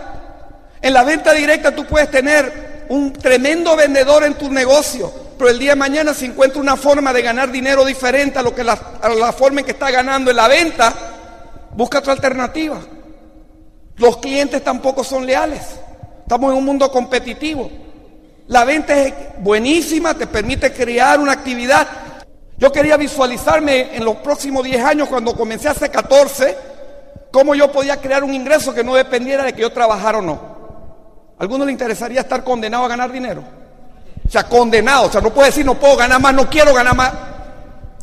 En 0.81 0.93
la 0.93 1.03
venta 1.03 1.33
directa 1.33 1.75
tú 1.75 1.85
puedes 1.85 2.09
tener 2.09 2.85
un 2.89 3.11
tremendo 3.11 3.75
vendedor 3.75 4.23
en 4.23 4.35
tu 4.35 4.49
negocio, 4.49 5.11
pero 5.37 5.49
el 5.49 5.59
día 5.59 5.71
de 5.71 5.75
mañana 5.75 6.13
si 6.13 6.25
encuentra 6.25 6.61
una 6.61 6.77
forma 6.77 7.11
de 7.11 7.21
ganar 7.21 7.51
dinero 7.51 7.83
diferente 7.83 8.39
a 8.39 8.43
lo 8.43 8.55
que 8.55 8.63
la, 8.63 8.79
la 9.17 9.33
forma 9.33 9.59
en 9.59 9.65
que 9.65 9.73
está 9.73 9.91
ganando 9.91 10.31
en 10.31 10.37
la 10.37 10.47
venta, 10.47 10.93
busca 11.73 11.99
otra 11.99 12.13
alternativa. 12.13 12.79
Los 13.97 14.17
clientes 14.17 14.63
tampoco 14.63 15.03
son 15.03 15.25
leales. 15.25 15.61
Estamos 16.21 16.51
en 16.51 16.57
un 16.59 16.65
mundo 16.65 16.91
competitivo. 16.91 17.69
La 18.47 18.63
venta 18.63 18.97
es 18.97 19.13
buenísima, 19.39 20.13
te 20.13 20.27
permite 20.27 20.71
crear 20.71 21.19
una 21.19 21.33
actividad. 21.33 21.87
Yo 22.57 22.71
quería 22.71 22.97
visualizarme 22.97 23.95
en 23.95 24.03
los 24.03 24.17
próximos 24.17 24.63
10 24.63 24.83
años, 24.83 25.09
cuando 25.09 25.35
comencé 25.35 25.69
hace 25.69 25.89
14, 25.89 26.57
cómo 27.31 27.53
yo 27.53 27.71
podía 27.71 27.97
crear 27.97 28.23
un 28.23 28.33
ingreso 28.33 28.73
que 28.73 28.83
no 28.83 28.95
dependiera 28.95 29.43
de 29.43 29.53
que 29.53 29.61
yo 29.61 29.71
trabajara 29.71 30.17
o 30.17 30.21
no. 30.21 30.57
¿A 31.37 31.43
alguno 31.43 31.65
le 31.65 31.71
interesaría 31.71 32.21
estar 32.21 32.43
condenado 32.43 32.85
a 32.85 32.87
ganar 32.87 33.11
dinero? 33.11 33.43
O 34.27 34.29
sea, 34.29 34.43
condenado. 34.43 35.07
O 35.07 35.11
sea, 35.11 35.21
no 35.21 35.31
puede 35.31 35.49
decir 35.49 35.65
no 35.65 35.75
puedo 35.75 35.95
ganar 35.95 36.19
más, 36.19 36.33
no 36.33 36.49
quiero 36.49 36.73
ganar 36.73 36.95
más. 36.95 37.13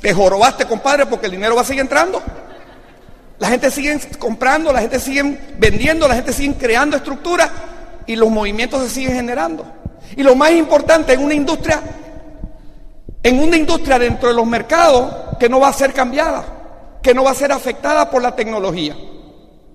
Te 0.00 0.14
jorobaste, 0.14 0.66
compadre, 0.66 1.06
porque 1.06 1.26
el 1.26 1.32
dinero 1.32 1.56
va 1.56 1.62
a 1.62 1.64
seguir 1.64 1.80
entrando. 1.80 2.22
La 3.38 3.48
gente 3.48 3.70
sigue 3.70 3.98
comprando, 4.18 4.72
la 4.72 4.80
gente 4.80 5.00
sigue 5.00 5.38
vendiendo, 5.58 6.06
la 6.06 6.14
gente 6.14 6.32
sigue 6.32 6.54
creando 6.54 6.96
estructuras 6.96 7.50
y 8.06 8.14
los 8.14 8.30
movimientos 8.30 8.82
se 8.84 8.90
siguen 8.90 9.14
generando. 9.14 9.66
Y 10.16 10.22
lo 10.22 10.36
más 10.36 10.52
importante 10.52 11.12
en 11.12 11.24
una 11.24 11.34
industria, 11.34 11.80
en 13.24 13.40
una 13.40 13.56
industria 13.56 13.98
dentro 13.98 14.28
de 14.28 14.34
los 14.34 14.46
mercados 14.46 15.38
que 15.40 15.48
no 15.48 15.58
va 15.58 15.68
a 15.68 15.72
ser 15.72 15.94
cambiada, 15.94 16.44
que 17.02 17.14
no 17.14 17.24
va 17.24 17.30
a 17.30 17.34
ser 17.34 17.50
afectada 17.52 18.10
por 18.10 18.20
la 18.20 18.36
tecnología. 18.36 18.94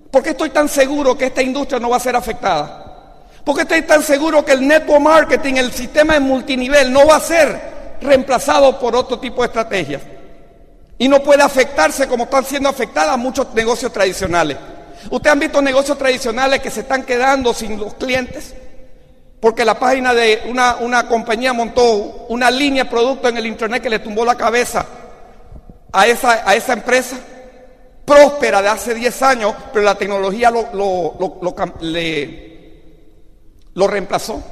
¿Por 0.08 0.22
qué 0.22 0.30
estoy 0.30 0.50
tan 0.50 0.68
seguro 0.68 1.18
que 1.18 1.26
esta 1.26 1.42
industria 1.42 1.80
no 1.80 1.90
va 1.90 1.96
a 1.96 2.00
ser 2.00 2.14
afectada? 2.14 3.16
¿Por 3.44 3.56
qué 3.56 3.62
estoy 3.62 3.82
tan 3.82 4.04
seguro 4.04 4.44
que 4.44 4.52
el 4.52 4.66
network 4.66 5.00
marketing, 5.00 5.54
el 5.54 5.72
sistema 5.72 6.14
de 6.14 6.20
multinivel, 6.20 6.92
no 6.92 7.08
va 7.08 7.16
a 7.16 7.20
ser 7.20 7.98
reemplazado 8.00 8.78
por 8.78 8.94
otro 8.94 9.18
tipo 9.18 9.42
de 9.42 9.46
estrategias? 9.48 10.02
Y 10.96 11.08
no 11.08 11.20
puede 11.20 11.42
afectarse 11.42 12.06
como 12.06 12.24
están 12.24 12.44
siendo 12.44 12.68
afectadas 12.68 13.18
muchos 13.18 13.52
negocios 13.52 13.92
tradicionales. 13.92 14.58
¿Ustedes 15.10 15.32
han 15.32 15.40
visto 15.40 15.60
negocios 15.60 15.98
tradicionales 15.98 16.60
que 16.60 16.70
se 16.70 16.80
están 16.80 17.02
quedando 17.02 17.52
sin 17.52 17.80
los 17.80 17.94
clientes? 17.94 18.54
Porque 19.40 19.64
la 19.64 19.78
página 19.78 20.12
de 20.12 20.42
una, 20.48 20.76
una 20.76 21.08
compañía 21.08 21.52
montó 21.52 22.26
una 22.28 22.50
línea 22.50 22.84
de 22.84 22.90
producto 22.90 23.28
en 23.28 23.38
el 23.38 23.46
internet 23.46 23.82
que 23.82 23.88
le 23.88 23.98
tumbó 23.98 24.24
la 24.24 24.34
cabeza 24.34 24.84
a 25.92 26.06
esa, 26.06 26.48
a 26.48 26.54
esa 26.54 26.74
empresa 26.74 27.16
próspera 28.04 28.60
de 28.60 28.68
hace 28.68 28.94
10 28.94 29.22
años, 29.22 29.54
pero 29.72 29.84
la 29.84 29.94
tecnología 29.94 30.50
lo, 30.50 30.68
lo, 30.72 31.38
lo, 31.40 31.54
le, 31.80 32.50
lo 33.72 33.86
reemplazó. 33.86 34.42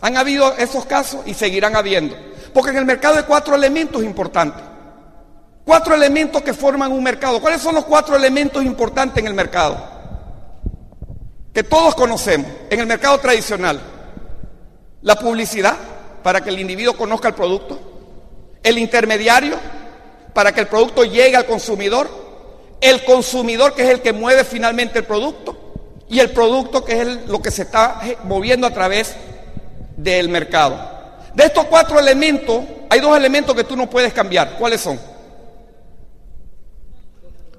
Han 0.00 0.16
habido 0.16 0.54
esos 0.58 0.84
casos 0.84 1.20
y 1.24 1.32
seguirán 1.32 1.76
habiendo. 1.76 2.16
Porque 2.52 2.70
en 2.72 2.78
el 2.78 2.84
mercado 2.84 3.16
hay 3.16 3.22
cuatro 3.22 3.54
elementos 3.54 4.02
importantes. 4.02 4.62
Cuatro 5.64 5.94
elementos 5.94 6.42
que 6.42 6.52
forman 6.52 6.92
un 6.92 7.02
mercado. 7.02 7.40
¿Cuáles 7.40 7.60
son 7.60 7.74
los 7.74 7.84
cuatro 7.84 8.16
elementos 8.16 8.64
importantes 8.64 9.18
en 9.18 9.26
el 9.26 9.34
mercado? 9.34 9.78
Que 11.52 11.62
todos 11.62 11.94
conocemos 11.94 12.50
en 12.68 12.80
el 12.80 12.86
mercado 12.86 13.18
tradicional. 13.18 13.80
La 15.06 15.14
publicidad, 15.14 15.76
para 16.24 16.40
que 16.40 16.50
el 16.50 16.58
individuo 16.58 16.96
conozca 16.96 17.28
el 17.28 17.34
producto. 17.34 17.78
El 18.60 18.76
intermediario, 18.76 19.56
para 20.34 20.50
que 20.50 20.58
el 20.58 20.66
producto 20.66 21.04
llegue 21.04 21.36
al 21.36 21.46
consumidor. 21.46 22.10
El 22.80 23.04
consumidor, 23.04 23.72
que 23.72 23.84
es 23.84 23.90
el 23.90 24.02
que 24.02 24.12
mueve 24.12 24.42
finalmente 24.42 24.98
el 24.98 25.04
producto 25.04 25.56
y 26.08 26.18
el 26.18 26.30
producto 26.30 26.84
que 26.84 27.00
es 27.00 27.06
lo 27.28 27.40
que 27.40 27.52
se 27.52 27.62
está 27.62 28.00
moviendo 28.24 28.66
a 28.66 28.74
través 28.74 29.14
del 29.96 30.28
mercado. 30.28 30.76
De 31.34 31.44
estos 31.44 31.66
cuatro 31.66 32.00
elementos, 32.00 32.64
hay 32.90 32.98
dos 32.98 33.16
elementos 33.16 33.54
que 33.54 33.62
tú 33.62 33.76
no 33.76 33.88
puedes 33.88 34.12
cambiar. 34.12 34.56
¿Cuáles 34.58 34.80
son? 34.80 34.98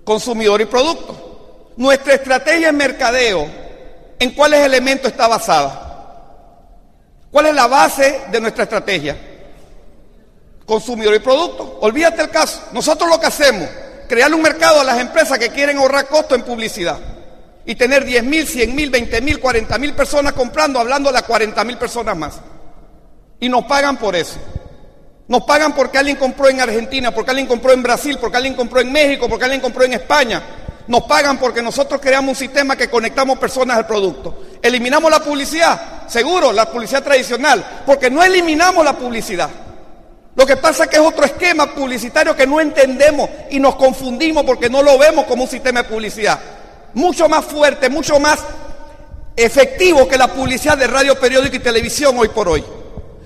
Consumidor 0.04 0.60
y 0.60 0.66
producto. 0.66 1.72
Nuestra 1.78 2.16
estrategia 2.16 2.68
en 2.68 2.76
mercadeo, 2.76 3.48
¿en 4.20 4.32
cuáles 4.32 4.66
elementos 4.66 5.10
está 5.10 5.30
basada? 5.30 5.87
¿Cuál 7.38 7.50
es 7.50 7.54
la 7.54 7.68
base 7.68 8.22
de 8.32 8.42
nuestra 8.42 8.64
estrategia? 8.64 9.16
Consumidor 10.66 11.14
y 11.14 11.20
producto. 11.20 11.78
Olvídate 11.82 12.24
el 12.24 12.32
caso. 12.32 12.64
Nosotros 12.72 13.08
lo 13.08 13.20
que 13.20 13.28
hacemos, 13.28 13.70
crear 14.10 14.34
un 14.34 14.42
mercado 14.42 14.82
a 14.82 14.84
las 14.84 15.00
empresas 15.00 15.38
que 15.38 15.50
quieren 15.50 15.78
ahorrar 15.78 16.08
costo 16.08 16.34
en 16.34 16.42
publicidad 16.42 16.98
y 17.64 17.76
tener 17.76 18.06
10 18.06 18.24
mil, 18.24 18.48
100 18.48 18.74
mil, 18.74 18.90
20 18.90 19.22
mil, 19.22 19.40
40 19.40 19.78
mil 19.78 19.94
personas 19.94 20.34
comprando, 20.34 20.80
hablando 20.80 21.16
a 21.16 21.22
40 21.22 21.64
mil 21.64 21.78
personas 21.78 22.18
más. 22.18 22.40
Y 23.40 23.50
nos 23.50 23.66
pagan 23.66 23.98
por 23.98 24.16
eso. 24.16 24.40
Nos 25.28 25.44
pagan 25.44 25.76
porque 25.76 26.00
alguien 26.00 26.16
compró 26.18 26.50
en 26.50 26.60
Argentina, 26.60 27.12
porque 27.12 27.30
alguien 27.30 27.46
compró 27.46 27.72
en 27.72 27.84
Brasil, 27.84 28.18
porque 28.20 28.38
alguien 28.38 28.56
compró 28.56 28.80
en 28.80 28.92
México, 28.92 29.30
porque 29.30 29.46
alguien 29.46 29.62
compró 29.62 29.84
en 29.84 29.94
España. 29.94 30.42
Nos 30.88 31.04
pagan 31.04 31.38
porque 31.38 31.62
nosotros 31.62 32.02
creamos 32.02 32.30
un 32.30 32.36
sistema 32.36 32.76
que 32.76 32.90
conectamos 32.90 33.38
personas 33.38 33.78
al 33.78 33.86
producto. 33.86 34.44
¿Eliminamos 34.60 35.12
la 35.12 35.20
publicidad? 35.20 35.97
Seguro, 36.08 36.52
la 36.52 36.70
publicidad 36.70 37.04
tradicional, 37.04 37.84
porque 37.86 38.10
no 38.10 38.24
eliminamos 38.24 38.84
la 38.84 38.94
publicidad. 38.94 39.50
Lo 40.36 40.46
que 40.46 40.58
pasa 40.58 40.84
es 40.84 40.90
que 40.90 40.98
es 40.98 41.02
otro 41.02 41.26
esquema 41.26 41.74
publicitario 41.74 42.36
que 42.36 42.46
no 42.46 42.62
entendemos 42.62 43.30
y 43.50 43.60
nos 43.60 43.76
confundimos 43.76 44.44
porque 44.44 44.70
no 44.70 44.84
lo 44.84 44.98
vemos 44.98 45.26
como 45.26 45.44
un 45.44 45.50
sistema 45.50 45.82
de 45.82 45.90
publicidad 45.90 46.40
mucho 46.98 47.30
más 47.30 47.46
fuerte, 47.46 47.90
mucho 47.90 48.20
más 48.20 48.40
efectivo 49.36 50.08
que 50.08 50.18
la 50.18 50.28
publicidad 50.28 50.78
de 50.78 50.88
radio, 50.88 51.20
periódico 51.20 51.56
y 51.56 51.60
televisión 51.60 52.18
hoy 52.18 52.30
por 52.30 52.50
hoy. 52.50 52.64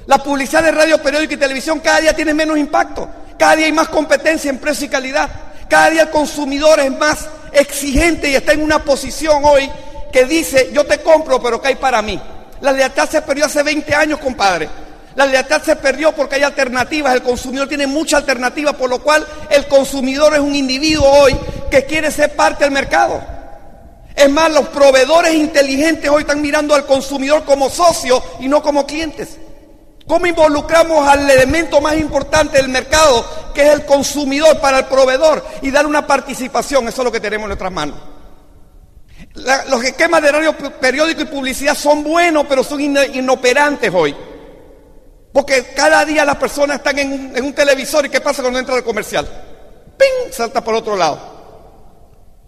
La 0.08 0.18
publicidad 0.18 0.64
de 0.64 0.72
radio, 0.72 1.02
periódico 1.02 1.36
y 1.36 1.38
televisión 1.38 1.80
cada 1.80 2.02
día 2.02 2.14
tiene 2.14 2.34
menos 2.34 2.58
impacto, 2.58 3.08
cada 3.38 3.56
día 3.56 3.68
hay 3.68 3.72
más 3.72 3.88
competencia 3.88 4.50
en 4.50 4.58
precio 4.58 4.88
y 4.88 4.90
calidad, 4.90 5.30
cada 5.70 5.90
día 5.90 6.02
el 6.04 6.10
consumidor 6.10 6.82
es 6.82 6.92
más 6.92 7.30
exigente 7.54 8.30
y 8.30 8.36
está 8.36 8.52
en 8.52 8.62
una 8.62 8.84
posición 8.84 9.42
hoy 9.46 9.72
que 10.12 10.26
dice, 10.26 10.70
yo 10.74 10.86
te 10.86 11.00
compro, 11.00 11.42
pero 11.42 11.62
¿qué 11.62 11.70
hay 11.70 11.76
para 11.76 12.02
mí? 12.02 12.22
La 12.62 12.72
lealtad 12.72 13.10
se 13.10 13.22
perdió 13.22 13.46
hace 13.46 13.64
20 13.64 13.94
años, 13.94 14.20
compadre. 14.20 14.70
La 15.16 15.26
lealtad 15.26 15.62
se 15.62 15.76
perdió 15.76 16.14
porque 16.14 16.36
hay 16.36 16.44
alternativas, 16.44 17.14
el 17.14 17.22
consumidor 17.22 17.68
tiene 17.68 17.86
mucha 17.86 18.18
alternativa, 18.18 18.74
por 18.74 18.90
lo 18.90 19.02
cual 19.02 19.26
el 19.50 19.68
consumidor 19.68 20.34
es 20.34 20.40
un 20.40 20.56
individuo 20.56 21.06
hoy 21.06 21.36
que 21.70 21.86
quiere 21.86 22.12
ser 22.12 22.36
parte 22.36 22.64
del 22.64 22.72
mercado. 22.72 23.22
Es 24.16 24.30
más, 24.30 24.52
los 24.52 24.68
proveedores 24.70 25.34
inteligentes 25.34 26.10
hoy 26.10 26.22
están 26.22 26.42
mirando 26.42 26.76
al 26.76 26.86
consumidor 26.86 27.44
como 27.44 27.70
socio 27.70 28.24
y 28.40 28.48
no 28.48 28.62
como 28.62 28.86
clientes. 28.86 29.38
¿Cómo 30.08 30.28
involucramos 30.28 31.08
al 31.08 31.30
elemento 31.30 31.80
más 31.82 31.96
importante 31.96 32.58
del 32.58 32.70
mercado, 32.70 33.52
que 33.54 33.64
es 33.64 33.70
el 33.70 33.86
consumidor 33.86 34.60
para 34.60 34.80
el 34.80 34.86
proveedor, 34.86 35.46
y 35.62 35.72
dar 35.72 35.86
una 35.86 36.06
participación? 36.06 36.88
Eso 36.88 37.02
es 37.02 37.06
lo 37.06 37.12
que 37.12 37.20
tenemos 37.20 37.46
en 37.46 37.50
nuestras 37.50 37.72
manos. 37.72 37.96
Los 39.70 39.84
esquemas 39.84 40.22
de 40.22 40.30
horario 40.30 40.56
periódico 40.80 41.22
y 41.22 41.26
publicidad 41.26 41.76
son 41.76 42.04
buenos, 42.04 42.46
pero 42.48 42.64
son 42.64 42.80
ino- 42.82 43.04
inoperantes 43.04 43.92
hoy. 43.94 44.16
Porque 45.34 45.68
cada 45.76 46.04
día 46.06 46.26
las 46.26 46.36
personas 46.38 46.78
están 46.78 47.00
en 47.00 47.12
un, 47.14 47.38
en 47.38 47.46
un 47.46 47.54
televisor 47.54 48.06
y 48.06 48.10
¿qué 48.10 48.20
pasa 48.22 48.42
cuando 48.42 48.60
entra 48.60 48.76
el 48.76 48.84
comercial? 48.84 49.26
¡Ping! 49.98 50.32
Salta 50.34 50.62
por 50.64 50.76
otro 50.76 50.96
lado. 50.96 51.20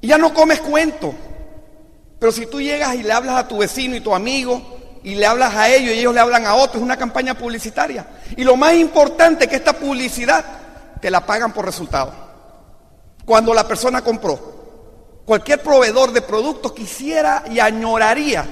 Y 0.02 0.08
ya 0.08 0.18
no 0.18 0.34
comes 0.34 0.60
cuento. 0.60 1.14
Pero 2.20 2.32
si 2.32 2.46
tú 2.46 2.62
llegas 2.62 2.96
y 2.96 3.04
le 3.04 3.12
hablas 3.14 3.36
a 3.38 3.48
tu 3.48 3.58
vecino 3.58 3.96
y 3.96 4.02
tu 4.02 4.14
amigo 4.14 4.62
y 5.04 5.16
le 5.16 5.26
hablas 5.26 5.56
a 5.56 5.70
ellos 5.70 5.96
y 5.96 6.00
ellos 6.00 6.14
le 6.14 6.20
hablan 6.20 6.46
a 6.46 6.56
otros, 6.56 6.78
es 6.78 6.82
una 6.82 6.98
campaña 6.98 7.34
publicitaria. 7.38 8.06
Y 8.36 8.44
lo 8.44 8.56
más 8.58 8.74
importante 8.76 9.46
es 9.46 9.50
que 9.50 9.56
esta 9.58 9.74
publicidad 9.74 10.44
te 11.02 11.10
la 11.10 11.26
pagan 11.26 11.54
por 11.54 11.66
resultado. 11.66 12.14
Cuando 13.26 13.54
la 13.54 13.66
persona 13.68 14.02
compró, 14.02 14.53
cualquier 15.26 15.62
proveedor 15.62 16.12
de 16.12 16.22
productos 16.22 16.74
quisiera 16.74 17.44
y 17.50 17.60
añoraría 17.60 18.46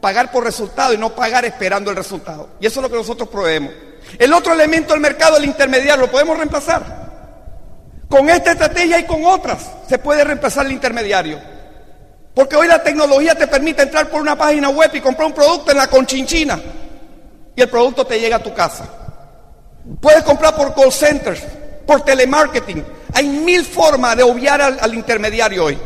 pagar 0.00 0.30
por 0.30 0.44
resultado 0.44 0.92
y 0.92 0.98
no 0.98 1.14
pagar 1.14 1.44
esperando 1.44 1.90
el 1.90 1.96
resultado. 1.96 2.50
Y 2.60 2.66
eso 2.66 2.80
es 2.80 2.82
lo 2.82 2.90
que 2.90 2.96
nosotros 2.96 3.28
proveemos. 3.28 3.72
El 4.18 4.32
otro 4.32 4.52
elemento 4.52 4.92
del 4.92 5.00
mercado, 5.00 5.36
el 5.36 5.44
intermediario, 5.44 6.06
¿lo 6.06 6.10
podemos 6.10 6.36
reemplazar? 6.36 7.08
Con 8.08 8.30
esta 8.30 8.52
estrategia 8.52 8.98
y 8.98 9.04
con 9.04 9.24
otras 9.24 9.70
se 9.88 9.98
puede 9.98 10.24
reemplazar 10.24 10.64
el 10.66 10.72
intermediario. 10.72 11.38
Porque 12.34 12.56
hoy 12.56 12.68
la 12.68 12.82
tecnología 12.82 13.34
te 13.34 13.48
permite 13.48 13.82
entrar 13.82 14.08
por 14.08 14.20
una 14.22 14.36
página 14.36 14.70
web 14.70 14.90
y 14.94 15.00
comprar 15.00 15.26
un 15.26 15.34
producto 15.34 15.72
en 15.72 15.76
la 15.76 15.88
conchinchina 15.88 16.58
y 17.54 17.60
el 17.60 17.68
producto 17.68 18.06
te 18.06 18.18
llega 18.18 18.36
a 18.36 18.42
tu 18.42 18.54
casa. 18.54 18.88
Puedes 20.00 20.22
comprar 20.22 20.54
por 20.54 20.74
call 20.74 20.92
centers, 20.92 21.42
por 21.86 22.02
telemarketing. 22.02 22.84
Hay 23.14 23.26
mil 23.26 23.64
formas 23.64 24.16
de 24.16 24.22
obviar 24.22 24.62
al, 24.62 24.78
al 24.80 24.94
intermediario 24.94 25.64
hoy 25.64 25.78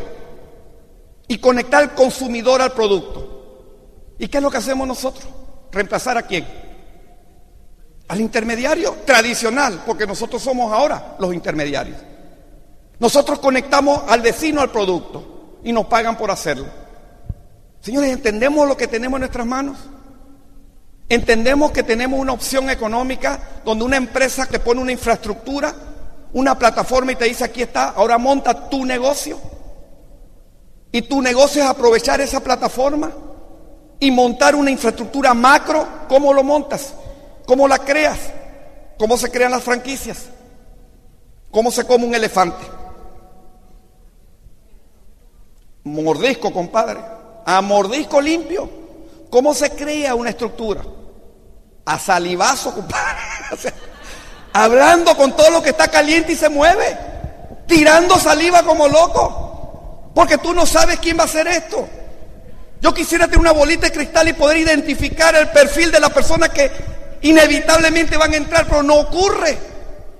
y 1.33 1.39
conectar 1.39 1.81
al 1.81 1.95
consumidor 1.95 2.61
al 2.61 2.73
producto. 2.73 4.13
¿Y 4.19 4.27
qué 4.27 4.37
es 4.37 4.43
lo 4.43 4.51
que 4.51 4.57
hacemos 4.57 4.87
nosotros? 4.87 5.25
¿Reemplazar 5.71 6.15
a 6.15 6.21
quién? 6.21 6.45
Al 8.07 8.21
intermediario 8.21 8.97
tradicional, 9.03 9.81
porque 9.83 10.05
nosotros 10.05 10.43
somos 10.43 10.71
ahora 10.71 11.15
los 11.17 11.33
intermediarios. 11.33 11.97
Nosotros 12.99 13.39
conectamos 13.39 14.03
al 14.07 14.21
vecino 14.21 14.61
al 14.61 14.69
producto 14.69 15.57
y 15.63 15.73
nos 15.73 15.87
pagan 15.87 16.15
por 16.15 16.29
hacerlo. 16.29 16.67
Señores, 17.81 18.11
¿entendemos 18.11 18.67
lo 18.67 18.77
que 18.77 18.87
tenemos 18.87 19.17
en 19.17 19.21
nuestras 19.21 19.47
manos? 19.47 19.79
Entendemos 21.09 21.71
que 21.71 21.81
tenemos 21.81 22.19
una 22.19 22.33
opción 22.33 22.69
económica 22.69 23.39
donde 23.65 23.85
una 23.85 23.97
empresa 23.97 24.45
te 24.45 24.59
pone 24.59 24.81
una 24.81 24.91
infraestructura, 24.91 25.73
una 26.33 26.59
plataforma 26.59 27.11
y 27.11 27.15
te 27.15 27.25
dice 27.25 27.43
aquí 27.43 27.63
está, 27.63 27.89
ahora 27.89 28.19
monta 28.19 28.69
tu 28.69 28.85
negocio. 28.85 29.39
Y 30.93 31.01
tu 31.01 31.23
negocio 31.23 31.63
es 31.63 31.67
aprovechar 31.67 32.21
esa 32.21 32.39
plataforma 32.39 33.11
y 33.99 34.11
montar 34.11 34.55
una 34.55 34.69
infraestructura 34.69 35.33
macro. 35.33 35.87
¿Cómo 36.07 36.31
lo 36.31 36.43
montas? 36.43 36.93
¿Cómo 37.47 37.67
la 37.67 37.79
creas? 37.79 38.19
¿Cómo 38.99 39.17
se 39.17 39.31
crean 39.31 39.49
las 39.49 39.63
franquicias? 39.63 40.25
¿Cómo 41.49 41.71
se 41.71 41.87
come 41.87 42.05
un 42.05 42.13
elefante? 42.13 42.63
Mordisco, 45.83 46.53
compadre. 46.53 46.99
A 47.43 47.59
mordisco 47.61 48.21
limpio. 48.21 48.69
¿Cómo 49.31 49.55
se 49.55 49.71
crea 49.71 50.13
una 50.13 50.29
estructura? 50.29 50.83
A 51.85 51.97
salivazo, 51.97 52.71
compadre. 52.71 53.19
Hablando 54.53 55.17
con 55.17 55.35
todo 55.35 55.49
lo 55.49 55.63
que 55.63 55.71
está 55.71 55.87
caliente 55.87 56.33
y 56.33 56.35
se 56.35 56.49
mueve. 56.49 56.95
Tirando 57.65 58.19
saliva 58.19 58.61
como 58.61 58.87
loco. 58.87 59.52
Porque 60.13 60.37
tú 60.37 60.53
no 60.53 60.65
sabes 60.65 60.99
quién 60.99 61.17
va 61.17 61.23
a 61.23 61.25
hacer 61.25 61.47
esto. 61.47 61.87
Yo 62.81 62.93
quisiera 62.93 63.25
tener 63.25 63.39
una 63.39 63.53
bolita 63.53 63.87
de 63.87 63.93
cristal 63.93 64.27
y 64.27 64.33
poder 64.33 64.57
identificar 64.57 65.33
el 65.35 65.49
perfil 65.49 65.91
de 65.91 65.99
la 65.99 66.09
persona 66.09 66.49
que 66.49 66.69
inevitablemente 67.21 68.17
van 68.17 68.33
a 68.33 68.37
entrar, 68.37 68.67
pero 68.67 68.83
no 68.83 68.95
ocurre. 68.95 69.57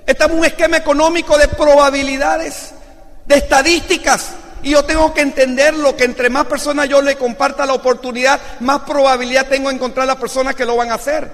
Estamos 0.05 0.33
en 0.33 0.39
un 0.39 0.45
esquema 0.45 0.77
económico 0.77 1.37
de 1.37 1.47
probabilidades, 1.49 2.71
de 3.25 3.35
estadísticas. 3.35 4.31
Y 4.63 4.71
yo 4.71 4.85
tengo 4.85 5.13
que 5.13 5.21
entenderlo, 5.21 5.97
que 5.97 6.05
entre 6.05 6.29
más 6.29 6.45
personas 6.45 6.87
yo 6.87 7.01
le 7.01 7.17
comparta 7.17 7.65
la 7.65 7.73
oportunidad, 7.73 8.39
más 8.61 8.83
probabilidad 8.83 9.47
tengo 9.47 9.67
de 9.67 9.75
encontrar 9.75 10.07
las 10.07 10.15
personas 10.15 10.55
que 10.55 10.65
lo 10.65 10.77
van 10.77 10.91
a 10.91 10.95
hacer. 10.95 11.29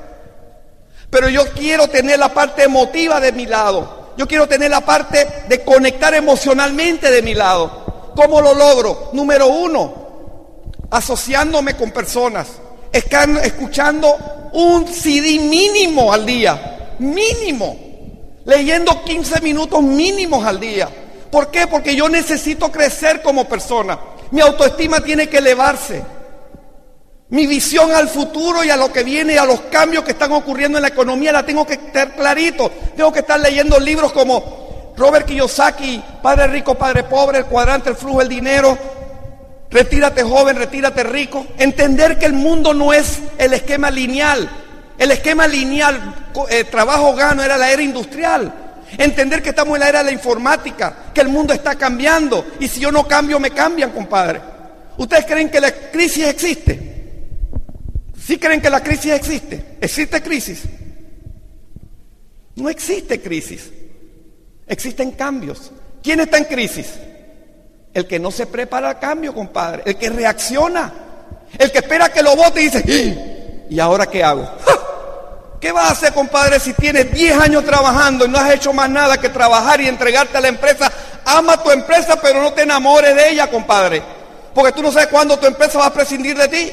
Pero 1.12 1.30
yo 1.30 1.48
quiero 1.54 1.88
tener 1.88 2.18
la 2.18 2.34
parte 2.34 2.64
emotiva 2.64 3.20
de 3.20 3.32
mi 3.32 3.46
lado. 3.46 4.14
Yo 4.18 4.28
quiero 4.28 4.48
tener 4.48 4.72
la 4.72 4.82
parte 4.82 5.46
de 5.48 5.64
conectar 5.64 6.14
emocionalmente 6.14 7.12
de 7.12 7.22
mi 7.22 7.36
lado. 7.36 7.89
¿Cómo 8.16 8.42
lo 8.42 8.54
logro? 8.54 9.10
Número 9.14 9.48
uno, 9.48 9.94
asociándome 10.90 11.76
con 11.76 11.92
personas, 11.92 12.48
escuchando 12.92 14.16
un 14.54 14.88
CD 14.88 15.40
mínimo 15.40 16.12
al 16.12 16.26
día, 16.26 16.96
mínimo, 17.00 17.78
leyendo 18.46 19.04
15 19.04 19.42
minutos 19.42 19.82
mínimos 19.82 20.46
al 20.46 20.60
día. 20.60 20.90
¿Por 21.32 21.52
qué? 21.52 21.68
Porque 21.68 21.96
yo 21.96 22.10
necesito 22.10 22.72
crecer 22.72 23.22
como 23.22 23.46
persona. 23.46 24.00
Mi 24.32 24.42
autoestima 24.42 25.00
tiene 25.02 25.28
que 25.28 25.38
elevarse. 25.38 26.04
Mi 27.30 27.46
visión 27.46 27.92
al 27.92 28.10
futuro 28.10 28.64
y 28.64 28.72
a 28.72 28.78
lo 28.78 28.92
que 28.92 29.04
viene, 29.04 29.38
a 29.38 29.46
los 29.46 29.62
cambios 29.62 30.04
que 30.04 30.12
están 30.12 30.32
ocurriendo 30.32 30.80
en 30.80 30.82
la 30.82 30.88
economía, 30.88 31.32
la 31.32 31.46
tengo 31.46 31.66
que 31.66 31.74
estar 31.74 32.16
clarito. 32.16 32.72
Tengo 32.96 33.14
que 33.14 33.20
estar 33.20 33.40
leyendo 33.40 33.80
libros 33.80 34.12
como 34.12 34.69
Robert 35.00 35.26
Kiyosaki, 35.26 36.04
Padre 36.22 36.48
Rico, 36.48 36.76
Padre 36.76 37.04
Pobre, 37.04 37.40
El 37.40 37.46
Cuadrante, 37.46 37.90
El 37.90 37.96
Flujo 37.96 38.20
del 38.20 38.30
Dinero, 38.30 38.78
Retírate 39.72 40.24
joven, 40.24 40.56
retírate 40.56 41.04
rico. 41.04 41.46
Entender 41.58 42.18
que 42.18 42.26
el 42.26 42.34
mundo 42.34 42.74
no 42.74 42.92
es 42.92 43.20
el 43.38 43.54
esquema 43.54 43.92
lineal. 43.92 44.50
El 44.98 45.12
esquema 45.12 45.48
lineal, 45.48 46.30
eh, 46.50 46.64
trabajo 46.66 47.14
gano, 47.16 47.44
era 47.44 47.58
la 47.58 47.72
era 47.72 47.82
industrial. 47.82 48.52
Entender 48.98 49.44
que 49.44 49.50
estamos 49.50 49.76
en 49.76 49.82
la 49.82 49.90
era 49.90 50.00
de 50.00 50.06
la 50.06 50.12
informática, 50.12 51.12
que 51.14 51.22
el 51.22 51.30
mundo 51.30 51.54
está 51.54 51.76
cambiando. 51.76 52.46
Y 52.60 52.68
si 52.68 52.80
yo 52.80 52.92
no 52.92 53.08
cambio, 53.08 53.40
me 53.40 53.52
cambian, 53.52 53.92
compadre. 53.92 54.42
¿Ustedes 54.98 55.26
creen 55.26 55.50
que 55.50 55.62
la 55.62 55.72
crisis 55.72 56.26
existe? 56.26 57.38
¿Sí 58.20 58.38
creen 58.38 58.62
que 58.62 58.70
la 58.70 58.82
crisis 58.82 59.14
existe? 59.14 59.78
¿Existe 59.80 60.22
crisis? 60.22 60.64
No 62.56 62.70
existe 62.70 63.22
crisis. 63.22 63.72
Existen 64.70 65.12
cambios. 65.12 65.72
¿Quién 66.02 66.20
está 66.22 66.38
en 66.38 66.46
crisis? 66.46 66.94
El 67.94 68.06
que 68.08 68.20
no 68.20 68.30
se 68.30 68.46
prepara 68.46 68.90
al 68.90 69.00
cambio, 69.00 69.34
compadre. 69.34 69.82
El 69.86 69.98
que 69.98 70.10
reacciona. 70.10 70.94
El 71.58 71.72
que 71.72 71.80
espera 71.80 72.10
que 72.10 72.22
lo 72.22 72.36
vote 72.36 72.62
y 72.62 72.70
dice, 72.70 72.84
"¡Ah! 72.88 73.66
¿y 73.70 73.80
ahora 73.80 74.06
qué 74.06 74.24
hago? 74.24 74.48
¿Qué 75.60 75.72
vas 75.72 75.90
a 75.90 75.92
hacer, 75.92 76.14
compadre, 76.14 76.60
si 76.60 76.72
tienes 76.74 77.12
10 77.12 77.38
años 77.38 77.66
trabajando 77.66 78.26
y 78.26 78.30
no 78.30 78.38
has 78.38 78.54
hecho 78.54 78.72
más 78.72 78.90
nada 78.90 79.20
que 79.20 79.28
trabajar 79.30 79.82
y 79.82 79.88
entregarte 79.88 80.38
a 80.38 80.42
la 80.42 80.48
empresa? 80.48 80.90
Ama 81.26 81.62
tu 81.62 81.72
empresa, 81.72 82.22
pero 82.22 82.42
no 82.42 82.54
te 82.54 82.62
enamores 82.62 83.14
de 83.16 83.32
ella, 83.32 83.50
compadre. 83.50 84.02
Porque 84.54 84.72
tú 84.72 84.82
no 84.82 84.92
sabes 84.92 85.08
cuándo 85.10 85.38
tu 85.38 85.48
empresa 85.48 85.80
va 85.80 85.88
a 85.88 85.94
prescindir 85.94 86.38
de 86.38 86.48
ti. 86.48 86.72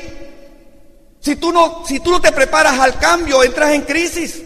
Si 1.18 1.36
tú 1.36 1.50
no, 1.50 1.82
si 1.86 1.98
tú 2.00 2.12
no 2.12 2.20
te 2.20 2.30
preparas 2.30 2.78
al 2.78 2.98
cambio, 2.98 3.42
entras 3.42 3.72
en 3.72 3.82
crisis. 3.82 4.42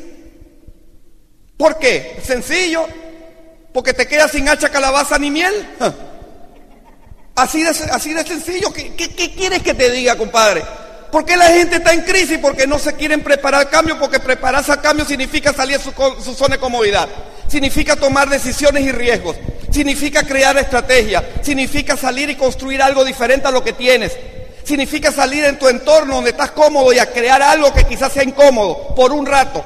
¿Por 1.58 1.78
qué? 1.78 2.20
Sencillo. 2.24 2.86
Porque 3.72 3.92
te 3.94 4.06
quedas 4.06 4.32
sin 4.32 4.48
hacha, 4.48 4.68
calabaza 4.68 5.18
ni 5.18 5.30
miel. 5.30 5.54
Así 7.36 7.62
de, 7.62 7.70
así 7.70 8.12
de 8.12 8.24
sencillo. 8.24 8.72
¿Qué, 8.72 9.32
quieres 9.36 9.62
que 9.62 9.74
te 9.74 9.90
diga, 9.90 10.16
compadre? 10.16 10.62
¿Por 11.10 11.24
qué 11.24 11.36
la 11.36 11.46
gente 11.46 11.76
está 11.76 11.92
en 11.92 12.02
crisis? 12.02 12.38
Porque 12.38 12.66
no 12.66 12.78
se 12.78 12.94
quieren 12.94 13.22
preparar 13.22 13.62
al 13.62 13.70
cambio, 13.70 13.98
porque 13.98 14.20
prepararse 14.20 14.72
al 14.72 14.80
cambio 14.80 15.04
significa 15.04 15.52
salir 15.52 15.78
de 15.78 15.84
su, 15.84 15.92
su 16.22 16.34
zona 16.34 16.56
de 16.56 16.60
comodidad, 16.60 17.08
significa 17.48 17.96
tomar 17.96 18.28
decisiones 18.28 18.84
y 18.84 18.92
riesgos, 18.92 19.36
significa 19.72 20.22
crear 20.22 20.56
estrategias, 20.58 21.24
significa 21.42 21.96
salir 21.96 22.30
y 22.30 22.36
construir 22.36 22.80
algo 22.80 23.04
diferente 23.04 23.48
a 23.48 23.50
lo 23.50 23.64
que 23.64 23.72
tienes, 23.72 24.12
significa 24.62 25.10
salir 25.10 25.44
en 25.44 25.58
tu 25.58 25.66
entorno 25.66 26.16
donde 26.16 26.30
estás 26.30 26.52
cómodo 26.52 26.92
y 26.92 27.00
a 27.00 27.10
crear 27.10 27.42
algo 27.42 27.72
que 27.72 27.84
quizás 27.84 28.12
sea 28.12 28.22
incómodo 28.22 28.94
por 28.94 29.12
un 29.12 29.26
rato. 29.26 29.64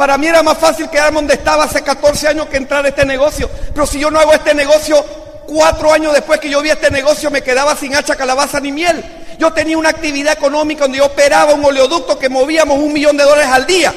Para 0.00 0.16
mí 0.16 0.28
era 0.28 0.42
más 0.42 0.56
fácil 0.56 0.88
quedarme 0.88 1.16
donde 1.16 1.34
estaba 1.34 1.64
hace 1.64 1.82
14 1.82 2.28
años 2.28 2.46
que 2.46 2.56
entrar 2.56 2.82
a 2.82 2.88
este 2.88 3.04
negocio, 3.04 3.50
pero 3.74 3.86
si 3.86 3.98
yo 4.00 4.10
no 4.10 4.18
hago 4.18 4.32
este 4.32 4.54
negocio, 4.54 5.04
cuatro 5.46 5.92
años 5.92 6.14
después 6.14 6.40
que 6.40 6.48
yo 6.48 6.62
vi 6.62 6.70
este 6.70 6.90
negocio 6.90 7.30
me 7.30 7.42
quedaba 7.42 7.76
sin 7.76 7.94
hacha, 7.94 8.16
calabaza 8.16 8.60
ni 8.60 8.72
miel. 8.72 9.04
Yo 9.38 9.52
tenía 9.52 9.76
una 9.76 9.90
actividad 9.90 10.32
económica 10.32 10.84
donde 10.84 10.96
yo 10.96 11.04
operaba 11.04 11.52
un 11.52 11.62
oleoducto 11.62 12.18
que 12.18 12.30
movíamos 12.30 12.78
un 12.78 12.94
millón 12.94 13.18
de 13.18 13.24
dólares 13.24 13.50
al 13.52 13.66
día. 13.66 13.92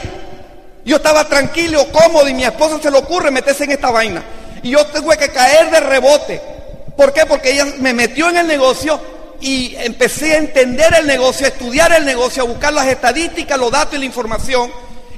Yo 0.84 0.98
estaba 0.98 1.24
tranquilo, 1.24 1.88
cómodo 1.94 2.28
y 2.28 2.34
mi 2.34 2.44
esposa 2.44 2.82
se 2.82 2.92
le 2.92 2.98
ocurre 2.98 3.32
meterse 3.32 3.64
en 3.64 3.72
esta 3.72 3.90
vaina. 3.90 4.22
Y 4.62 4.72
yo 4.72 4.86
tuve 4.88 5.18
que 5.18 5.30
caer 5.30 5.72
de 5.72 5.80
rebote. 5.80 6.42
¿Por 6.98 7.14
qué? 7.14 7.26
Porque 7.26 7.52
ella 7.52 7.66
me 7.80 7.94
metió 7.94 8.28
en 8.28 8.40
el 8.40 8.48
negocio 8.48 9.00
y 9.40 9.74
empecé 9.78 10.34
a 10.34 10.40
entender 10.40 10.94
el 11.00 11.08
negocio, 11.08 11.46
a 11.46 11.50
estudiar 11.50 11.94
el 11.94 12.04
negocio, 12.04 12.44
a 12.44 12.46
buscar 12.46 12.74
las 12.74 12.88
estadísticas, 12.88 13.58
los 13.58 13.72
datos 13.72 13.96
y 13.96 14.00
la 14.00 14.06
información. 14.06 14.70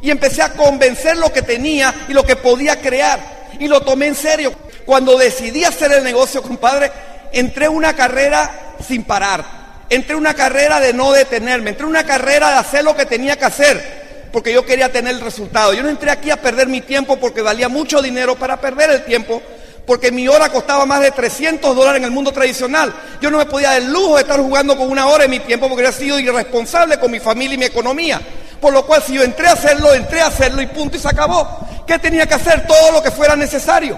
Y 0.06 0.12
empecé 0.12 0.44
a 0.44 0.54
convencer 0.54 1.18
lo 1.18 1.34
que 1.34 1.42
tenía 1.42 2.06
y 2.08 2.14
lo 2.14 2.24
que 2.24 2.36
podía 2.36 2.80
crear. 2.80 3.20
Y 3.60 3.68
lo 3.68 3.82
tomé 3.82 4.06
en 4.06 4.14
serio. 4.14 4.54
Cuando 4.86 5.18
decidí 5.18 5.64
hacer 5.64 5.92
el 5.94 6.04
negocio, 6.04 6.44
compadre, 6.44 6.92
entré 7.32 7.66
en 7.66 7.72
una 7.72 7.96
carrera 7.96 8.76
sin 8.88 9.04
parar. 9.04 9.44
Entré 9.90 10.14
en 10.14 10.20
una 10.20 10.36
carrera 10.36 10.80
de 10.80 10.94
no 10.94 11.12
detenerme. 11.12 11.72
Entré 11.72 11.86
en 11.86 11.90
una 11.90 12.06
carrera 12.06 12.52
de 12.52 12.58
hacer 12.58 12.84
lo 12.84 12.96
que 12.96 13.08
tenía 13.08 13.36
que 13.36 13.46
hacer. 13.46 14.30
Porque 14.32 14.54
yo 14.54 14.64
quería 14.64 14.92
tener 14.92 15.16
el 15.16 15.22
resultado. 15.22 15.74
Yo 15.74 15.82
no 15.82 15.90
entré 15.90 16.12
aquí 16.12 16.30
a 16.30 16.40
perder 16.40 16.68
mi 16.68 16.82
tiempo 16.82 17.18
porque 17.18 17.42
valía 17.42 17.68
mucho 17.68 18.00
dinero 18.00 18.36
para 18.36 18.62
perder 18.62 18.92
el 18.92 19.06
tiempo 19.06 19.42
porque 19.88 20.12
mi 20.12 20.28
hora 20.28 20.50
costaba 20.50 20.86
más 20.86 21.00
de 21.00 21.12
300 21.12 21.76
dólares 21.76 22.00
en 22.00 22.06
el 22.06 22.12
mundo 22.12 22.32
tradicional. 22.32 22.94
Yo 23.22 23.30
no 23.30 23.38
me 23.38 23.46
podía 23.46 23.70
dar 23.70 23.82
el 23.82 23.92
lujo 23.92 24.16
de 24.16 24.22
estar 24.22 24.40
jugando 24.40 24.76
con 24.76 24.90
una 24.90 25.08
hora 25.08 25.24
de 25.24 25.30
mi 25.30 25.40
tiempo 25.40 25.68
porque 25.68 25.86
había 25.86 25.98
sido 25.98 26.20
irresponsable 26.20 27.00
con 27.00 27.12
mi 27.12 27.20
familia 27.20 27.56
y 27.56 27.58
mi 27.60 27.66
economía. 27.66 28.22
Por 28.60 28.74
lo 28.74 28.86
cual, 28.86 29.04
si 29.04 29.14
yo 29.14 29.24
entré 29.24 29.48
a 29.48 29.54
hacerlo, 29.54 29.94
entré 29.94 30.22
a 30.22 30.28
hacerlo 30.28 30.62
y 30.62 30.68
punto 30.68 30.98
y 30.98 31.00
se 31.00 31.08
acabó. 31.08 31.48
¿Qué 31.86 32.00
tenía 32.00 32.26
que 32.26 32.36
hacer? 32.36 32.66
Todo 32.68 32.92
lo 32.92 33.04
que 33.04 33.12
fuera 33.12 33.36
necesario. 33.36 33.98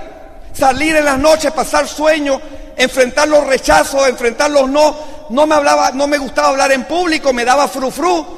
Salir 0.54 0.96
en 0.96 1.06
las 1.06 1.20
noches, 1.20 1.52
pasar 1.52 1.88
sueños, 1.88 2.42
enfrentar 2.76 3.28
los 3.28 3.46
rechazos, 3.46 4.08
enfrentar 4.08 4.50
los 4.50 4.68
no. 4.70 5.18
No 5.30 5.46
me 5.46 5.56
hablaba, 5.56 5.92
no 5.92 6.08
me 6.08 6.18
gustaba 6.18 6.50
hablar 6.50 6.72
en 6.72 6.86
público, 6.86 7.34
me 7.34 7.46
daba 7.46 7.68
frufru 7.68 8.38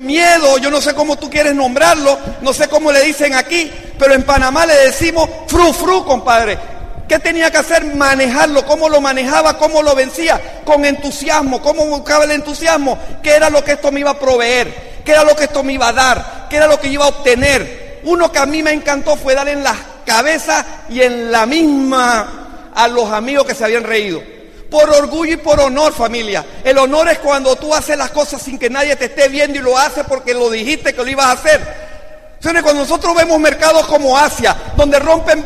miedo, 0.00 0.56
yo 0.58 0.70
no 0.70 0.80
sé 0.80 0.94
cómo 0.94 1.16
tú 1.16 1.28
quieres 1.30 1.54
nombrarlo, 1.54 2.18
no 2.40 2.52
sé 2.52 2.68
cómo 2.68 2.90
le 2.90 3.02
dicen 3.02 3.34
aquí, 3.34 3.70
pero 3.98 4.14
en 4.14 4.22
Panamá 4.22 4.66
le 4.66 4.74
decimos 4.74 5.28
fru 5.46 5.72
fru, 5.72 6.04
compadre. 6.04 6.58
¿Qué 7.06 7.18
tenía 7.18 7.50
que 7.50 7.58
hacer? 7.58 7.84
Manejarlo. 7.96 8.64
¿Cómo 8.64 8.88
lo 8.88 9.00
manejaba? 9.00 9.58
¿Cómo 9.58 9.82
lo 9.82 9.96
vencía? 9.96 10.62
Con 10.64 10.84
entusiasmo. 10.84 11.60
¿Cómo 11.60 11.84
buscaba 11.86 12.22
el 12.22 12.30
entusiasmo? 12.30 12.96
¿Qué 13.20 13.34
era 13.34 13.50
lo 13.50 13.64
que 13.64 13.72
esto 13.72 13.90
me 13.90 13.98
iba 13.98 14.12
a 14.12 14.18
proveer? 14.18 14.99
¿Qué 15.04 15.12
era 15.12 15.24
lo 15.24 15.34
que 15.34 15.44
esto 15.44 15.62
me 15.62 15.74
iba 15.74 15.88
a 15.88 15.92
dar? 15.92 16.46
¿Qué 16.48 16.56
era 16.56 16.66
lo 16.66 16.78
que 16.78 16.88
iba 16.88 17.04
a 17.04 17.08
obtener? 17.08 18.00
Uno 18.04 18.30
que 18.30 18.38
a 18.38 18.46
mí 18.46 18.62
me 18.62 18.72
encantó 18.72 19.16
fue 19.16 19.34
dar 19.34 19.48
en 19.48 19.62
la 19.62 19.74
cabeza 20.04 20.64
y 20.88 21.02
en 21.02 21.30
la 21.30 21.46
misma 21.46 22.70
a 22.74 22.88
los 22.88 23.10
amigos 23.10 23.46
que 23.46 23.54
se 23.54 23.64
habían 23.64 23.84
reído. 23.84 24.22
Por 24.70 24.88
orgullo 24.88 25.34
y 25.34 25.36
por 25.36 25.58
honor, 25.60 25.92
familia. 25.92 26.44
El 26.62 26.78
honor 26.78 27.08
es 27.08 27.18
cuando 27.18 27.56
tú 27.56 27.74
haces 27.74 27.98
las 27.98 28.10
cosas 28.10 28.40
sin 28.40 28.58
que 28.58 28.70
nadie 28.70 28.94
te 28.96 29.06
esté 29.06 29.28
viendo 29.28 29.58
y 29.58 29.62
lo 29.62 29.76
haces 29.76 30.04
porque 30.08 30.32
lo 30.32 30.48
dijiste 30.48 30.94
que 30.94 31.02
lo 31.02 31.10
ibas 31.10 31.26
a 31.26 31.32
hacer. 31.32 31.90
Cuando 32.40 32.82
nosotros 32.82 33.14
vemos 33.14 33.38
mercados 33.38 33.86
como 33.86 34.16
Asia, 34.16 34.56
donde 34.76 34.98
rompen 34.98 35.44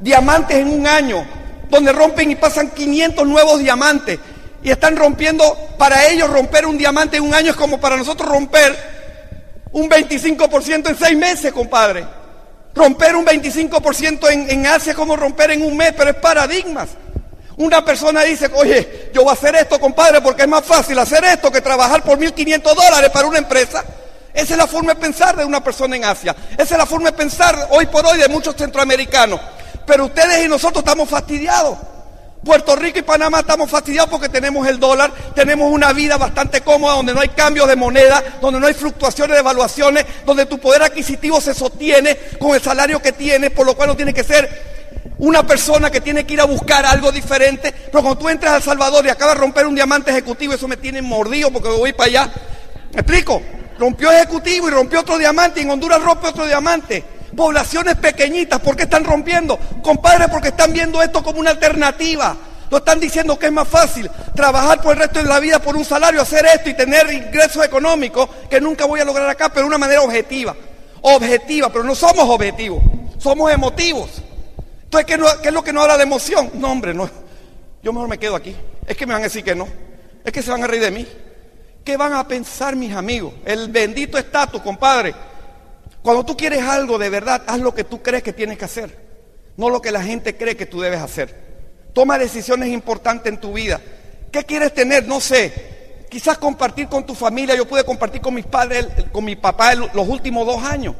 diamantes 0.00 0.58
en 0.58 0.68
un 0.68 0.86
año, 0.86 1.26
donde 1.68 1.92
rompen 1.92 2.30
y 2.30 2.36
pasan 2.36 2.70
500 2.70 3.26
nuevos 3.26 3.58
diamantes. 3.58 4.18
Y 4.62 4.70
están 4.70 4.96
rompiendo, 4.96 5.56
para 5.78 6.06
ellos 6.08 6.28
romper 6.28 6.66
un 6.66 6.76
diamante 6.76 7.16
en 7.16 7.24
un 7.24 7.34
año 7.34 7.50
es 7.50 7.56
como 7.56 7.80
para 7.80 7.96
nosotros 7.96 8.28
romper 8.28 8.76
un 9.72 9.88
25% 9.88 10.88
en 10.88 10.98
seis 10.98 11.16
meses, 11.16 11.52
compadre. 11.52 12.06
Romper 12.74 13.16
un 13.16 13.24
25% 13.24 14.30
en, 14.30 14.50
en 14.50 14.66
Asia 14.66 14.90
es 14.90 14.96
como 14.96 15.16
romper 15.16 15.52
en 15.52 15.62
un 15.62 15.76
mes, 15.76 15.92
pero 15.96 16.10
es 16.10 16.16
paradigmas. 16.16 16.90
Una 17.56 17.84
persona 17.84 18.22
dice, 18.22 18.50
oye, 18.54 19.10
yo 19.12 19.22
voy 19.22 19.30
a 19.30 19.34
hacer 19.34 19.54
esto, 19.54 19.78
compadre, 19.78 20.20
porque 20.20 20.42
es 20.42 20.48
más 20.48 20.64
fácil 20.64 20.98
hacer 20.98 21.24
esto 21.24 21.50
que 21.50 21.60
trabajar 21.60 22.02
por 22.02 22.18
1.500 22.18 22.62
dólares 22.74 23.10
para 23.10 23.26
una 23.26 23.38
empresa. 23.38 23.84
Esa 24.32 24.54
es 24.54 24.58
la 24.58 24.66
forma 24.66 24.94
de 24.94 25.00
pensar 25.00 25.36
de 25.36 25.44
una 25.44 25.62
persona 25.62 25.96
en 25.96 26.04
Asia. 26.04 26.34
Esa 26.52 26.74
es 26.74 26.78
la 26.78 26.86
forma 26.86 27.10
de 27.10 27.16
pensar 27.16 27.68
hoy 27.70 27.86
por 27.86 28.06
hoy 28.06 28.18
de 28.18 28.28
muchos 28.28 28.54
centroamericanos. 28.56 29.40
Pero 29.84 30.06
ustedes 30.06 30.44
y 30.44 30.48
nosotros 30.48 30.82
estamos 30.82 31.08
fastidiados. 31.08 31.76
Puerto 32.44 32.74
Rico 32.74 32.98
y 32.98 33.02
Panamá 33.02 33.40
estamos 33.40 33.70
fastidiados 33.70 34.08
porque 34.08 34.28
tenemos 34.28 34.66
el 34.66 34.80
dólar, 34.80 35.12
tenemos 35.34 35.70
una 35.70 35.92
vida 35.92 36.16
bastante 36.16 36.62
cómoda 36.62 36.94
donde 36.94 37.12
no 37.12 37.20
hay 37.20 37.28
cambios 37.28 37.68
de 37.68 37.76
moneda, 37.76 38.22
donde 38.40 38.58
no 38.58 38.66
hay 38.66 38.72
fluctuaciones 38.72 39.34
de 39.34 39.40
evaluaciones, 39.40 40.06
donde 40.24 40.46
tu 40.46 40.58
poder 40.58 40.82
adquisitivo 40.82 41.40
se 41.40 41.52
sostiene 41.52 42.16
con 42.38 42.54
el 42.54 42.62
salario 42.62 43.02
que 43.02 43.12
tienes, 43.12 43.50
por 43.50 43.66
lo 43.66 43.74
cual 43.74 43.88
no 43.88 43.96
tiene 43.96 44.14
que 44.14 44.24
ser 44.24 44.48
una 45.18 45.46
persona 45.46 45.90
que 45.90 46.00
tiene 46.00 46.24
que 46.24 46.32
ir 46.32 46.40
a 46.40 46.44
buscar 46.44 46.86
algo 46.86 47.12
diferente. 47.12 47.72
Pero 47.72 48.02
cuando 48.02 48.18
tú 48.18 48.28
entras 48.30 48.54
a 48.54 48.56
El 48.56 48.62
Salvador 48.62 49.04
y 49.04 49.10
acabas 49.10 49.34
de 49.34 49.40
romper 49.40 49.66
un 49.66 49.74
diamante 49.74 50.10
ejecutivo, 50.10 50.54
eso 50.54 50.66
me 50.66 50.78
tiene 50.78 51.02
mordido 51.02 51.50
porque 51.50 51.68
voy 51.68 51.92
para 51.92 52.08
allá. 52.08 52.32
¿Me 52.94 53.00
explico? 53.00 53.42
Rompió 53.78 54.10
ejecutivo 54.12 54.68
y 54.68 54.70
rompió 54.70 55.00
otro 55.00 55.18
diamante 55.18 55.60
y 55.60 55.64
en 55.64 55.70
Honduras 55.70 56.02
rompe 56.02 56.28
otro 56.28 56.46
diamante 56.46 57.04
poblaciones 57.36 57.96
pequeñitas, 57.96 58.60
¿por 58.60 58.76
qué 58.76 58.84
están 58.84 59.04
rompiendo? 59.04 59.58
Compadre, 59.82 60.28
porque 60.28 60.48
están 60.48 60.72
viendo 60.72 61.02
esto 61.02 61.22
como 61.22 61.40
una 61.40 61.50
alternativa. 61.50 62.36
Lo 62.70 62.78
están 62.78 63.00
diciendo 63.00 63.36
que 63.38 63.46
es 63.46 63.52
más 63.52 63.66
fácil 63.66 64.08
trabajar 64.34 64.80
por 64.80 64.94
el 64.94 65.00
resto 65.00 65.20
de 65.20 65.28
la 65.28 65.40
vida 65.40 65.58
por 65.58 65.76
un 65.76 65.84
salario, 65.84 66.22
hacer 66.22 66.46
esto 66.46 66.70
y 66.70 66.74
tener 66.74 67.12
ingresos 67.12 67.64
económicos 67.64 68.28
que 68.48 68.60
nunca 68.60 68.84
voy 68.84 69.00
a 69.00 69.04
lograr 69.04 69.28
acá, 69.28 69.48
pero 69.48 69.62
de 69.62 69.68
una 69.68 69.78
manera 69.78 70.02
objetiva. 70.02 70.54
Objetiva, 71.02 71.70
pero 71.70 71.82
no 71.82 71.94
somos 71.94 72.28
objetivos, 72.28 72.82
somos 73.18 73.50
emotivos. 73.50 74.10
Entonces, 74.84 75.06
¿qué, 75.06 75.22
¿qué, 75.42 75.48
es 75.48 75.54
lo 75.54 75.64
que 75.64 75.72
no 75.72 75.82
habla 75.82 75.96
de 75.96 76.04
emoción? 76.04 76.50
No, 76.54 76.70
hombre, 76.70 76.94
no. 76.94 77.10
Yo 77.82 77.92
mejor 77.92 78.08
me 78.08 78.18
quedo 78.18 78.36
aquí. 78.36 78.54
Es 78.86 78.96
que 78.96 79.06
me 79.06 79.14
van 79.14 79.22
a 79.22 79.24
decir 79.24 79.42
que 79.42 79.54
no. 79.54 79.66
Es 80.24 80.32
que 80.32 80.42
se 80.42 80.50
van 80.50 80.62
a 80.62 80.66
reír 80.66 80.82
de 80.82 80.90
mí. 80.90 81.06
¿Qué 81.84 81.96
van 81.96 82.12
a 82.12 82.26
pensar 82.28 82.76
mis 82.76 82.94
amigos? 82.94 83.32
El 83.44 83.68
bendito 83.68 84.18
estatus, 84.18 84.60
compadre. 84.60 85.14
Cuando 86.02 86.24
tú 86.24 86.36
quieres 86.36 86.62
algo 86.62 86.98
de 86.98 87.10
verdad, 87.10 87.42
haz 87.46 87.60
lo 87.60 87.74
que 87.74 87.84
tú 87.84 88.02
crees 88.02 88.22
que 88.22 88.32
tienes 88.32 88.58
que 88.58 88.64
hacer, 88.64 88.96
no 89.56 89.68
lo 89.68 89.82
que 89.82 89.92
la 89.92 90.02
gente 90.02 90.36
cree 90.36 90.56
que 90.56 90.66
tú 90.66 90.80
debes 90.80 91.00
hacer. 91.00 91.50
Toma 91.92 92.18
decisiones 92.18 92.68
importantes 92.70 93.32
en 93.32 93.40
tu 93.40 93.52
vida. 93.52 93.80
¿Qué 94.30 94.44
quieres 94.44 94.72
tener? 94.72 95.06
No 95.06 95.20
sé. 95.20 96.06
Quizás 96.08 96.38
compartir 96.38 96.88
con 96.88 97.04
tu 97.04 97.14
familia. 97.14 97.54
Yo 97.54 97.66
pude 97.66 97.84
compartir 97.84 98.20
con 98.20 98.34
mis 98.34 98.46
padres, 98.46 98.86
con 99.12 99.24
mi 99.24 99.36
papá 99.36 99.74
los 99.74 100.08
últimos 100.08 100.46
dos 100.46 100.62
años. 100.62 100.94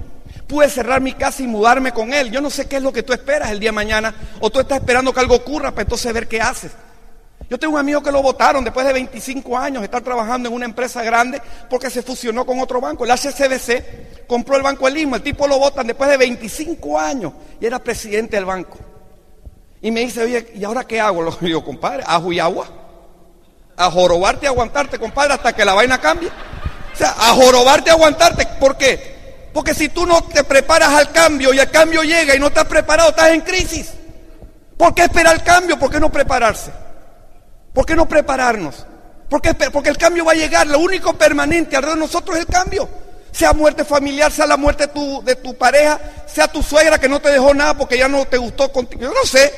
Pude 0.47 0.69
cerrar 0.69 1.01
mi 1.01 1.13
casa 1.13 1.43
y 1.43 1.47
mudarme 1.47 1.93
con 1.93 2.13
él. 2.13 2.31
Yo 2.31 2.41
no 2.41 2.51
sé 2.51 2.67
qué 2.67 2.77
es 2.77 2.83
lo 2.83 2.93
que 2.93 3.03
tú 3.03 3.13
esperas 3.13 3.51
el 3.51 3.61
día 3.61 3.69
de 3.69 3.75
mañana. 3.75 4.15
O 4.41 4.51
tú 4.51 4.61
estás 4.61 4.79
esperando 4.79 5.13
que 5.13 5.21
algo 5.21 5.37
ocurra 5.37 5.71
para 5.71 5.83
entonces 5.83 6.13
ver 6.13 6.27
qué 6.27 6.41
haces. 6.41 6.73
Yo 7.51 7.59
tengo 7.59 7.75
un 7.75 7.81
amigo 7.81 8.01
que 8.01 8.13
lo 8.13 8.23
votaron 8.23 8.63
después 8.63 8.87
de 8.87 8.93
25 8.93 9.59
años, 9.59 9.83
estar 9.83 10.01
trabajando 10.03 10.49
en 10.49 10.55
una 10.55 10.67
empresa 10.67 11.03
grande 11.03 11.43
porque 11.69 11.91
se 11.91 12.01
fusionó 12.01 12.47
con 12.47 12.61
otro 12.61 12.81
banco. 12.81 13.05
El 13.05 13.11
HCBC 13.11 14.29
compró 14.29 14.55
el 14.55 14.63
Banco 14.63 14.87
El 14.87 14.97
el 14.97 15.23
tipo 15.23 15.49
lo 15.49 15.59
votan 15.59 15.89
después 15.89 16.09
de 16.09 16.17
25 16.17 17.01
años 17.01 17.33
y 17.61 17.67
era 17.67 17.81
presidente 17.81 18.37
del 18.37 18.45
banco. 18.45 18.79
Y 19.83 19.91
me 19.91 20.01
dice, 20.01 20.23
oye, 20.23 20.53
¿y 20.55 20.63
ahora 20.63 20.85
qué 20.85 21.01
hago? 21.01 21.23
Lo 21.25 21.33
digo, 21.41 21.65
compadre, 21.65 22.05
ajo 22.07 22.31
y 22.31 22.39
agua. 22.39 22.69
A 23.77 23.91
jorobarte 23.91 24.47
y 24.47 24.49
aguantarte, 24.49 25.01
compadre, 25.01 25.35
hasta 25.35 25.53
que 25.53 25.65
la 25.65 25.75
vaina 25.75 26.01
cambie. 26.01 26.29
O 26.29 26.97
sea, 26.97 27.11
a 27.11 27.35
jorobarte 27.35 27.91
y 27.91 27.93
aguantarte. 27.93 28.47
¿Por 28.61 28.77
qué? 28.77 29.49
Porque 29.53 29.75
si 29.75 29.89
tú 29.89 30.07
no 30.07 30.23
te 30.23 30.45
preparas 30.45 30.91
al 30.91 31.11
cambio 31.11 31.53
y 31.53 31.59
el 31.59 31.71
cambio 31.71 32.05
llega 32.05 32.37
y 32.37 32.39
no 32.39 32.47
estás 32.47 32.67
preparado, 32.67 33.11
estás 33.11 33.31
en 33.31 33.41
crisis. 33.41 33.93
¿Por 34.77 34.95
qué 34.95 35.03
esperar 35.03 35.35
el 35.35 35.43
cambio? 35.43 35.77
¿Por 35.77 35.91
qué 35.91 35.99
no 35.99 36.13
prepararse? 36.13 36.71
¿Por 37.73 37.87
qué 37.87 37.95
no 37.95 38.09
prepararnos? 38.09 38.87
Porque, 39.29 39.55
el 39.85 39.97
cambio 39.97 40.25
va 40.25 40.33
a 40.33 40.35
llegar. 40.35 40.67
Lo 40.67 40.81
único 40.81 41.15
permanente 41.15 41.77
alrededor 41.77 41.99
de 41.99 42.05
nosotros 42.07 42.37
es 42.37 42.43
el 42.47 42.53
cambio. 42.53 42.89
Sea 43.31 43.53
muerte 43.53 43.85
familiar, 43.85 44.33
sea 44.33 44.47
la 44.47 44.57
muerte 44.57 44.89
de 44.89 44.93
tu, 44.93 45.23
de 45.25 45.37
tu 45.37 45.57
pareja, 45.57 46.01
sea 46.27 46.49
tu 46.49 46.65
suegra 46.65 46.99
que 46.99 47.09
no 47.09 47.21
te 47.21 47.31
dejó 47.31 47.55
nada 47.55 47.75
porque 47.75 47.97
ya 47.97 48.09
no 48.09 48.25
te 48.25 48.39
gustó 48.39 48.73
contigo. 48.73 49.03
Yo 49.03 49.13
no 49.13 49.25
sé. 49.25 49.55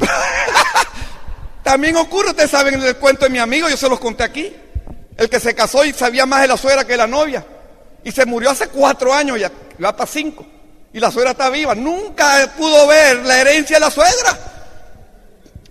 También 1.62 1.96
ocurre, 1.96 2.30
ustedes 2.30 2.50
saben 2.50 2.82
el 2.82 2.96
cuento 2.96 3.24
de 3.24 3.30
mi 3.30 3.38
amigo, 3.38 3.68
yo 3.68 3.76
se 3.76 3.88
los 3.88 4.00
conté 4.00 4.24
aquí. 4.24 4.54
El 5.16 5.30
que 5.30 5.38
se 5.38 5.54
casó 5.54 5.84
y 5.84 5.92
sabía 5.92 6.26
más 6.26 6.42
de 6.42 6.48
la 6.48 6.56
suegra 6.56 6.84
que 6.84 6.92
de 6.92 6.98
la 6.98 7.06
novia. 7.06 7.46
Y 8.02 8.10
se 8.10 8.26
murió 8.26 8.50
hace 8.50 8.66
cuatro 8.66 9.14
años, 9.14 9.38
ya 9.38 9.50
va 9.82 9.96
para 9.96 10.10
cinco. 10.10 10.44
Y 10.92 10.98
la 10.98 11.12
suegra 11.12 11.30
está 11.30 11.50
viva. 11.50 11.74
Nunca 11.76 12.52
pudo 12.56 12.88
ver 12.88 13.24
la 13.24 13.40
herencia 13.40 13.76
de 13.76 13.80
la 13.80 13.90
suegra. 13.92 14.38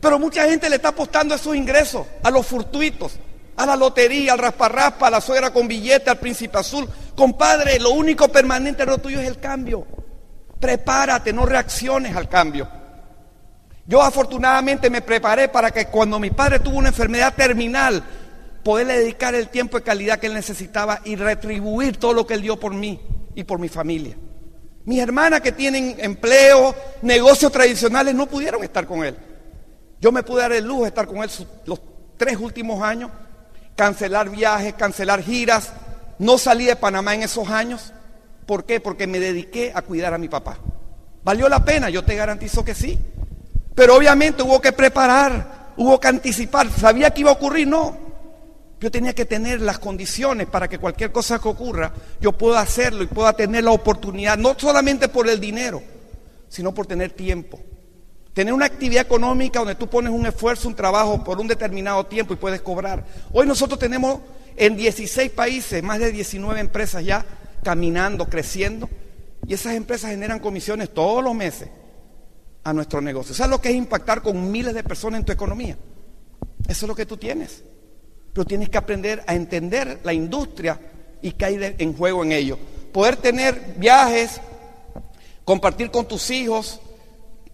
Pero 0.04 0.20
mucha 0.20 0.44
gente 0.50 0.70
le 0.70 0.76
está 0.76 0.90
apostando 0.90 1.34
a 1.34 1.38
esos 1.38 1.56
ingresos, 1.56 2.06
a 2.22 2.30
los 2.30 2.46
fortuitos, 2.46 3.14
a 3.56 3.66
la 3.66 3.78
lotería, 3.78 4.34
al 4.34 4.40
rasparraspa, 4.40 5.08
a 5.08 5.12
la 5.12 5.22
suegra 5.22 5.54
con 5.54 5.66
billete, 5.66 6.10
al 6.10 6.20
príncipe 6.20 6.58
azul. 6.58 6.90
Compadre, 7.16 7.80
lo 7.80 7.92
único 7.92 8.28
permanente 8.28 8.84
en 8.84 8.90
lo 8.90 8.98
tuyo 8.98 9.22
es 9.22 9.28
el 9.30 9.40
cambio. 9.40 9.88
Prepárate, 10.60 11.32
no 11.32 11.46
reacciones 11.46 12.14
al 12.18 12.28
cambio. 12.28 12.68
Yo 13.86 14.02
afortunadamente 14.02 14.90
me 14.90 15.02
preparé 15.02 15.48
para 15.48 15.72
que 15.72 15.86
cuando 15.86 16.20
mi 16.20 16.32
padre 16.32 16.60
tuvo 16.60 16.80
una 16.80 16.90
enfermedad 16.90 17.34
terminal, 17.34 18.04
poderle 18.62 19.00
dedicar 19.00 19.34
el 19.36 19.48
tiempo 19.48 19.78
de 19.78 19.84
calidad 19.84 20.20
que 20.20 20.28
él 20.28 20.34
necesitaba 20.34 21.00
y 21.06 21.16
retribuir 21.16 21.96
todo 21.96 22.12
lo 22.12 22.28
que 22.28 22.34
él 22.34 22.42
dio 22.42 22.60
por 22.60 22.74
mí 22.74 23.00
y 23.36 23.46
por 23.46 23.58
mi 23.58 23.70
familia. 23.70 24.18
Mis 24.84 25.00
hermanas 25.00 25.40
que 25.40 25.54
tienen 25.54 25.96
empleo, 25.98 26.76
negocios 27.04 27.54
tradicionales, 27.54 28.14
no 28.14 28.26
pudieron 28.26 28.62
estar 28.66 28.86
con 28.86 29.06
él. 29.06 29.16
Yo 30.04 30.12
me 30.12 30.22
pude 30.22 30.42
dar 30.42 30.52
el 30.52 30.66
lujo 30.66 30.82
de 30.82 30.90
estar 30.90 31.08
con 31.08 31.24
él 31.24 31.30
los 31.66 31.80
tres 32.18 32.36
últimos 32.38 32.84
años 32.84 33.10
cancelar 33.74 34.30
viajes, 34.30 34.74
cancelar 34.74 35.24
giras. 35.24 35.72
No 36.20 36.38
salí 36.38 36.66
de 36.66 36.76
Panamá 36.76 37.16
en 37.16 37.24
esos 37.24 37.48
años. 37.48 37.94
¿Por 38.46 38.66
qué? 38.66 38.82
Porque 38.82 39.08
me 39.08 39.18
dediqué 39.18 39.72
a 39.74 39.82
cuidar 39.82 40.14
a 40.14 40.18
mi 40.18 40.28
papá. 40.28 40.58
¿Valió 41.24 41.48
la 41.48 41.64
pena? 41.64 41.90
Yo 41.90 42.04
te 42.04 42.18
garantizo 42.18 42.66
que 42.66 42.76
sí. 42.76 43.00
Pero 43.74 43.96
obviamente 43.96 44.44
hubo 44.44 44.60
que 44.60 44.74
preparar, 44.74 45.72
hubo 45.78 45.98
que 46.02 46.10
anticipar. 46.10 46.70
¿Sabía 46.70 47.12
que 47.12 47.22
iba 47.22 47.30
a 47.30 47.36
ocurrir? 47.36 47.70
No. 47.70 47.98
Yo 48.82 48.92
tenía 48.92 49.16
que 49.16 49.24
tener 49.24 49.62
las 49.62 49.80
condiciones 49.80 50.48
para 50.48 50.68
que 50.68 50.80
cualquier 50.80 51.14
cosa 51.14 51.40
que 51.40 51.48
ocurra, 51.48 51.94
yo 52.20 52.34
pueda 52.34 52.60
hacerlo 52.60 53.04
y 53.04 53.08
pueda 53.08 53.32
tener 53.32 53.64
la 53.64 53.72
oportunidad, 53.72 54.38
no 54.38 54.54
solamente 54.60 55.08
por 55.08 55.30
el 55.30 55.40
dinero, 55.40 55.82
sino 56.50 56.74
por 56.74 56.88
tener 56.88 57.12
tiempo. 57.12 57.62
Tener 58.34 58.54
una 58.54 58.66
actividad 58.66 59.06
económica 59.06 59.60
donde 59.60 59.76
tú 59.76 59.88
pones 59.88 60.12
un 60.12 60.26
esfuerzo, 60.26 60.68
un 60.68 60.76
trabajo 60.76 61.24
por 61.24 61.40
un 61.40 61.48
determinado 61.48 62.06
tiempo 62.06 62.34
y 62.34 62.38
puedes 62.38 62.62
cobrar. 62.62 63.06
Hoy 63.32 63.46
nosotros 63.46 63.80
tenemos 63.80 64.22
en 64.56 64.76
16 64.76 65.32
países 65.32 65.84
más 65.84 66.00
de 66.00 66.12
19 66.12 66.60
empresas 66.60 67.06
ya 67.06 67.26
caminando, 67.64 68.26
creciendo, 68.26 68.90
y 69.48 69.54
esas 69.54 69.76
empresas 69.76 70.10
generan 70.10 70.40
comisiones 70.40 70.94
todos 70.94 71.24
los 71.24 71.36
meses 71.36 71.70
a 72.64 72.74
nuestro 72.74 73.02
negocio. 73.02 73.36
¿Sabes 73.36 73.52
lo 73.52 73.62
que 73.62 73.70
es 73.70 73.76
impactar 73.76 74.22
con 74.22 74.52
miles 74.52 74.74
de 74.74 74.84
personas 74.84 75.20
en 75.20 75.26
tu 75.26 75.32
economía? 75.32 75.78
Eso 76.68 76.86
es 76.86 76.88
lo 76.88 76.96
que 76.96 77.06
tú 77.06 77.18
tienes. 77.18 77.64
Pero 78.32 78.46
tienes 78.46 78.70
que 78.70 78.78
aprender 78.78 79.24
a 79.28 79.36
entender 79.36 80.00
la 80.04 80.14
industria 80.14 80.80
y 81.22 81.34
qué 81.34 81.46
hay 81.46 81.76
en 81.78 81.96
juego 81.96 82.24
en 82.24 82.32
ello. 82.32 82.58
Poder 82.92 83.16
tener 83.18 83.76
viajes, 83.78 84.42
compartir 85.44 85.92
con 85.92 86.08
tus 86.08 86.30
hijos, 86.32 86.80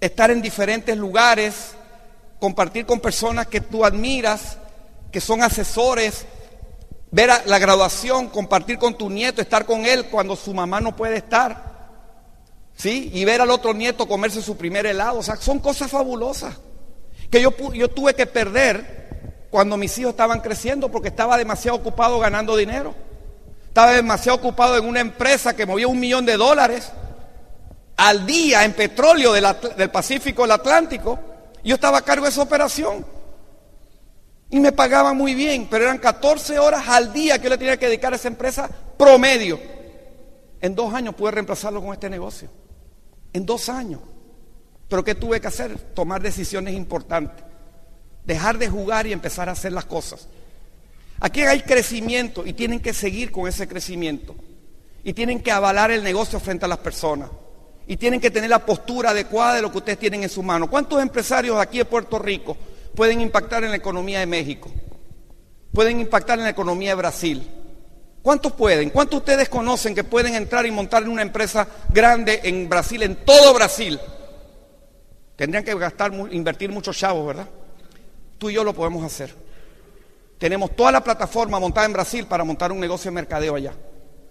estar 0.02 0.32
en 0.32 0.42
diferentes 0.42 0.98
lugares, 0.98 1.72
compartir 2.40 2.86
con 2.86 3.00
personas 3.00 3.48
que 3.48 3.62
tú 3.62 3.86
admiras, 3.86 4.58
que 5.12 5.22
son 5.22 5.42
asesores, 5.42 6.26
ver 7.12 7.30
la 7.46 7.60
graduación, 7.60 8.30
compartir 8.30 8.78
con 8.78 8.98
tu 8.98 9.10
nieto, 9.10 9.42
estar 9.42 9.66
con 9.66 9.86
él 9.86 10.06
cuando 10.06 10.36
su 10.36 10.54
mamá 10.54 10.80
no 10.80 10.96
puede 10.96 11.18
estar. 11.18 11.70
¿Sí? 12.76 13.12
Y 13.14 13.26
ver 13.26 13.42
al 13.42 13.50
otro 13.50 13.74
nieto 13.74 14.08
comerse 14.08 14.42
su 14.42 14.56
primer 14.56 14.86
helado. 14.86 15.20
O 15.20 15.24
sea, 15.24 15.36
son 15.36 15.60
cosas 15.60 15.92
fabulosas 15.92 16.56
que 17.30 17.42
yo, 17.42 17.52
yo 17.74 17.90
tuve 17.90 18.14
que 18.14 18.26
perder 18.26 19.46
cuando 19.50 19.76
mis 19.76 19.98
hijos 19.98 20.12
estaban 20.12 20.40
creciendo 20.40 20.90
porque 20.90 21.10
estaba 21.10 21.38
demasiado 21.38 21.78
ocupado 21.78 22.20
ganando 22.20 22.56
dinero. 22.56 22.96
Estaba 23.68 23.92
demasiado 23.92 24.38
ocupado 24.38 24.78
en 24.78 24.88
una 24.88 25.02
empresa 25.02 25.56
que 25.56 25.66
movía 25.66 25.88
un 25.88 26.00
millón 26.00 26.26
de 26.26 26.38
dólares 26.38 26.92
al 28.00 28.26
día 28.26 28.64
en 28.64 28.72
petróleo 28.74 29.34
del 29.34 29.92
Pacífico, 29.92 30.46
el 30.46 30.52
Atlántico. 30.52 31.20
Yo 31.64 31.76
estaba 31.76 31.98
a 31.98 32.02
cargo 32.02 32.24
de 32.24 32.32
esa 32.32 32.42
operación. 32.42 33.06
Y 34.50 34.60
me 34.62 34.72
pagaban 34.72 35.18
muy 35.18 35.36
bien, 35.36 35.68
pero 35.70 35.84
eran 35.84 35.98
14 35.98 36.58
horas 36.60 36.88
al 36.88 37.12
día 37.12 37.38
que 37.38 37.44
yo 37.44 37.50
le 37.50 37.58
tenía 37.58 37.78
que 37.78 37.88
dedicar 37.88 38.14
a 38.14 38.16
esa 38.16 38.30
empresa 38.30 38.70
promedio. 38.98 39.60
En 40.62 40.76
dos 40.76 40.94
años 40.94 41.14
pude 41.14 41.32
reemplazarlo 41.32 41.82
con 41.82 41.92
este 41.92 42.10
negocio. 42.10 42.50
En 43.34 43.46
dos 43.46 43.68
años. 43.68 44.00
Pero 44.88 45.04
¿qué 45.04 45.14
tuve 45.14 45.42
que 45.42 45.48
hacer? 45.48 45.78
Tomar 45.94 46.22
decisiones 46.22 46.76
importantes. 46.76 47.44
Dejar 48.26 48.58
de 48.58 48.70
jugar 48.70 49.08
y 49.08 49.14
empezar 49.14 49.50
a 49.50 49.52
hacer 49.52 49.74
las 49.74 49.86
cosas. 49.86 50.28
Aquí 51.20 51.42
hay 51.42 51.62
crecimiento 51.64 52.46
y 52.46 52.54
tienen 52.54 52.80
que 52.80 52.94
seguir 52.94 53.30
con 53.30 53.48
ese 53.48 53.68
crecimiento. 53.68 54.36
Y 55.04 55.14
tienen 55.14 55.42
que 55.42 55.52
avalar 55.52 55.92
el 55.92 56.02
negocio 56.02 56.40
frente 56.40 56.64
a 56.64 56.70
las 56.70 56.80
personas. 56.80 57.30
Y 57.90 57.98
tienen 57.98 58.22
que 58.22 58.32
tener 58.32 58.50
la 58.50 58.66
postura 58.66 59.10
adecuada 59.10 59.56
de 59.56 59.62
lo 59.62 59.70
que 59.70 59.80
ustedes 59.80 60.00
tienen 60.00 60.24
en 60.24 60.30
su 60.30 60.42
mano. 60.42 60.70
¿Cuántos 60.70 61.02
empresarios 61.02 61.60
aquí 61.60 61.80
de 61.80 61.86
Puerto 61.86 62.18
Rico 62.20 62.56
pueden 62.96 63.22
impactar 63.22 63.64
en 63.64 63.72
la 63.72 63.78
economía 63.78 64.20
de 64.20 64.26
México, 64.26 64.70
pueden 65.74 66.00
impactar 66.02 66.38
en 66.38 66.44
la 66.44 66.52
economía 66.52 66.90
de 66.90 66.96
Brasil. 66.96 67.50
¿Cuántos 68.22 68.52
pueden? 68.52 68.90
¿Cuántos 68.90 69.20
ustedes 69.20 69.48
conocen 69.48 69.96
que 69.96 70.04
pueden 70.04 70.36
entrar 70.36 70.66
y 70.66 70.72
montar 70.72 71.04
en 71.04 71.10
una 71.10 71.22
empresa 71.22 71.66
grande 71.90 72.42
en 72.44 72.68
Brasil, 72.68 73.02
en 73.04 73.16
todo 73.24 73.54
Brasil? 73.54 73.98
Tendrían 75.38 75.64
que 75.64 75.74
gastar, 75.76 76.12
invertir 76.32 76.70
muchos 76.70 76.98
chavos, 76.98 77.26
¿verdad? 77.26 77.48
Tú 78.38 78.50
y 78.50 78.54
yo 78.56 78.64
lo 78.64 78.74
podemos 78.74 79.04
hacer. 79.06 79.34
Tenemos 80.38 80.76
toda 80.76 80.92
la 80.92 81.04
plataforma 81.04 81.60
montada 81.60 81.86
en 81.86 81.94
Brasil 81.94 82.26
para 82.26 82.44
montar 82.44 82.72
un 82.72 82.80
negocio 82.80 83.10
de 83.10 83.16
mercadeo 83.16 83.56
allá. 83.56 83.74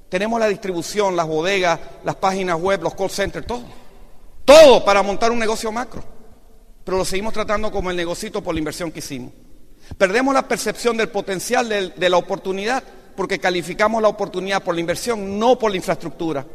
Tenemos 0.08 0.40
la 0.40 0.48
distribución, 0.48 1.16
las 1.16 1.26
bodegas, 1.26 1.78
las 2.04 2.16
páginas 2.16 2.58
web, 2.60 2.82
los 2.82 2.94
call 2.94 3.10
centers, 3.10 3.46
todo. 3.46 3.64
Todo 4.44 4.84
para 4.84 5.02
montar 5.02 5.30
un 5.30 5.38
negocio 5.38 5.70
macro 5.70 6.18
pero 6.88 6.96
lo 6.96 7.04
seguimos 7.04 7.34
tratando 7.34 7.70
como 7.70 7.90
el 7.90 7.96
negocito 7.98 8.42
por 8.42 8.54
la 8.54 8.60
inversión 8.60 8.90
que 8.90 9.00
hicimos. 9.00 9.30
Perdemos 9.98 10.32
la 10.32 10.48
percepción 10.48 10.96
del 10.96 11.10
potencial 11.10 11.68
de, 11.68 11.90
de 11.90 12.08
la 12.08 12.16
oportunidad 12.16 12.82
porque 13.14 13.38
calificamos 13.38 14.00
la 14.00 14.08
oportunidad 14.08 14.62
por 14.62 14.74
la 14.74 14.80
inversión, 14.80 15.38
no 15.38 15.58
por 15.58 15.70
la 15.70 15.76
infraestructura. 15.76 16.46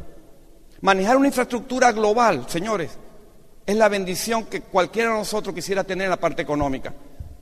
Manejar 0.80 1.18
una 1.18 1.28
infraestructura 1.28 1.92
global, 1.92 2.46
señores, 2.48 2.98
es 3.64 3.76
la 3.76 3.88
bendición 3.88 4.46
que 4.46 4.62
cualquiera 4.62 5.10
de 5.12 5.18
nosotros 5.18 5.54
quisiera 5.54 5.84
tener 5.84 6.06
en 6.06 6.10
la 6.10 6.18
parte 6.18 6.42
económica, 6.42 6.92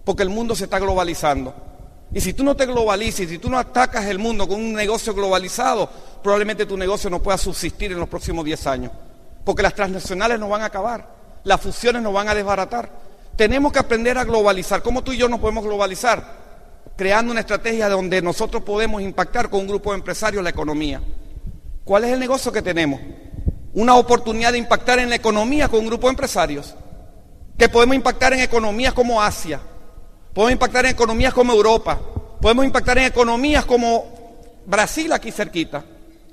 porque 0.05 0.23
el 0.23 0.29
mundo 0.29 0.55
se 0.55 0.65
está 0.65 0.79
globalizando. 0.79 1.55
Y 2.15 2.21
si 2.21 2.33
tú 2.35 2.45
no 2.45 2.55
te 2.55 2.67
globalizas, 2.67 3.29
si 3.29 3.39
tú 3.39 3.49
no 3.49 3.59
atacas 3.59 4.07
el 4.07 4.19
mundo 4.19 4.47
con 4.47 4.61
un 4.61 4.73
negocio 4.75 5.15
globalizado, 5.15 5.89
probablemente 6.23 6.67
tu 6.67 6.77
negocio 6.77 7.09
no 7.09 7.23
pueda 7.23 7.39
subsistir 7.39 7.93
en 7.93 7.99
los 7.99 8.09
próximos 8.09 8.45
10 8.45 8.67
años, 8.67 8.93
porque 9.45 9.63
las 9.63 9.75
transnacionales 9.75 10.39
no 10.39 10.49
van 10.49 10.63
a 10.63 10.67
acabar 10.67 11.23
las 11.45 11.61
fusiones 11.61 12.03
nos 12.03 12.13
van 12.13 12.29
a 12.29 12.35
desbaratar. 12.35 12.91
Tenemos 13.37 13.73
que 13.73 13.79
aprender 13.79 14.19
a 14.19 14.25
globalizar. 14.25 14.83
¿Cómo 14.83 15.03
tú 15.03 15.13
y 15.13 15.17
yo 15.17 15.29
nos 15.29 15.41
podemos 15.41 15.65
globalizar? 15.65 16.43
Creando 16.97 17.33
una 17.33 17.41
estrategia 17.41 17.89
donde 17.89 18.23
nosotros 18.23 18.63
podemos 18.63 19.03
impactar 19.03 19.49
con 19.49 19.61
un 19.61 19.69
grupo 19.69 19.91
de 19.91 19.99
empresarios 19.99 20.45
la 20.45 20.51
economía. 20.51 21.01
¿Cuál 21.85 22.05
es 22.05 22.13
el 22.13 22.21
negocio 22.21 22.53
que 22.53 22.63
tenemos? 22.63 23.01
Una 23.75 23.97
oportunidad 23.97 24.53
de 24.53 24.59
impactar 24.59 24.99
en 24.99 25.09
la 25.09 25.17
economía 25.17 25.69
con 25.69 25.81
un 25.81 25.87
grupo 25.87 26.07
de 26.07 26.11
empresarios. 26.11 26.75
Que 27.59 27.69
podemos 27.69 27.97
impactar 27.97 28.33
en 28.35 28.41
economías 28.41 28.93
como 28.93 29.23
Asia. 29.23 29.61
Podemos 30.33 30.53
impactar 30.53 30.87
en 30.87 30.93
economías 30.93 31.35
como 31.35 31.53
Europa. 31.53 32.01
Podemos 32.41 32.65
impactar 32.65 32.99
en 32.99 33.05
economías 33.05 33.65
como 33.65 34.33
Brasil 34.67 35.13
aquí 35.13 35.31
cerquita. 35.31 35.85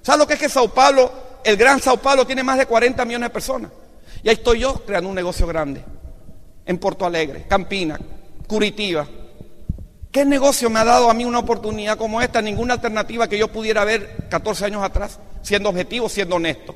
¿Sabes 0.01 0.19
lo 0.19 0.27
que 0.27 0.33
es 0.33 0.39
que 0.39 0.49
Sao 0.49 0.69
Paulo, 0.69 1.11
el 1.43 1.57
gran 1.57 1.81
Sao 1.81 1.97
Paulo, 1.97 2.25
tiene 2.25 2.43
más 2.43 2.57
de 2.57 2.65
40 2.65 3.03
millones 3.05 3.29
de 3.29 3.33
personas? 3.33 3.71
Y 4.23 4.29
ahí 4.29 4.35
estoy 4.35 4.59
yo 4.59 4.73
creando 4.85 5.09
un 5.09 5.15
negocio 5.15 5.45
grande. 5.45 5.83
En 6.65 6.77
Porto 6.77 7.05
Alegre, 7.05 7.45
Campina, 7.47 7.99
Curitiba. 8.47 9.05
¿Qué 10.11 10.25
negocio 10.25 10.69
me 10.69 10.79
ha 10.79 10.83
dado 10.83 11.09
a 11.09 11.13
mí 11.13 11.25
una 11.25 11.39
oportunidad 11.39 11.97
como 11.97 12.21
esta? 12.21 12.41
Ninguna 12.41 12.75
alternativa 12.75 13.27
que 13.27 13.37
yo 13.37 13.47
pudiera 13.49 13.83
ver 13.83 14.27
14 14.29 14.65
años 14.65 14.83
atrás, 14.83 15.19
siendo 15.41 15.69
objetivo, 15.69 16.09
siendo 16.09 16.37
honesto. 16.37 16.75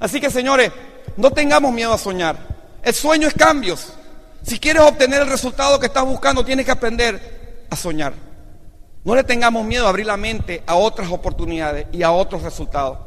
Así 0.00 0.20
que 0.20 0.30
señores, 0.30 0.72
no 1.16 1.30
tengamos 1.30 1.72
miedo 1.72 1.92
a 1.92 1.98
soñar. 1.98 2.36
El 2.82 2.94
sueño 2.94 3.28
es 3.28 3.34
cambios. 3.34 3.92
Si 4.42 4.58
quieres 4.58 4.82
obtener 4.82 5.22
el 5.22 5.28
resultado 5.28 5.78
que 5.78 5.86
estás 5.86 6.04
buscando, 6.04 6.44
tienes 6.44 6.66
que 6.66 6.72
aprender 6.72 7.66
a 7.70 7.76
soñar. 7.76 8.12
No 9.04 9.14
le 9.14 9.24
tengamos 9.24 9.64
miedo 9.64 9.86
a 9.86 9.88
abrir 9.88 10.06
la 10.06 10.16
mente 10.16 10.62
a 10.66 10.76
otras 10.76 11.10
oportunidades 11.10 11.86
y 11.92 12.02
a 12.02 12.12
otros 12.12 12.42
resultados. 12.42 12.98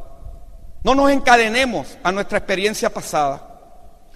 No 0.83 0.93
nos 0.93 1.11
encadenemos 1.11 1.97
a 2.03 2.11
nuestra 2.11 2.37
experiencia 2.37 2.89
pasada. 2.89 3.41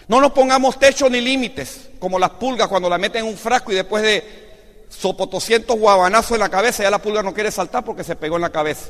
No 0.07 0.19
nos 0.19 0.31
pongamos 0.31 0.79
techos 0.79 1.09
ni 1.09 1.21
límites, 1.21 1.89
como 1.99 2.19
las 2.19 2.31
pulgas 2.31 2.67
cuando 2.67 2.89
la 2.89 2.97
meten 2.97 3.25
en 3.25 3.31
un 3.31 3.37
frasco 3.37 3.71
y 3.71 3.75
después 3.75 4.03
de 4.03 4.49
sopotoscientos 4.89 5.77
guabanazos 5.77 6.31
en 6.31 6.39
la 6.39 6.49
cabeza 6.49 6.83
ya 6.83 6.89
la 6.89 7.01
pulga 7.01 7.21
no 7.21 7.33
quiere 7.33 7.51
saltar 7.51 7.85
porque 7.85 8.03
se 8.03 8.15
pegó 8.15 8.35
en 8.35 8.41
la 8.41 8.49
cabeza. 8.49 8.89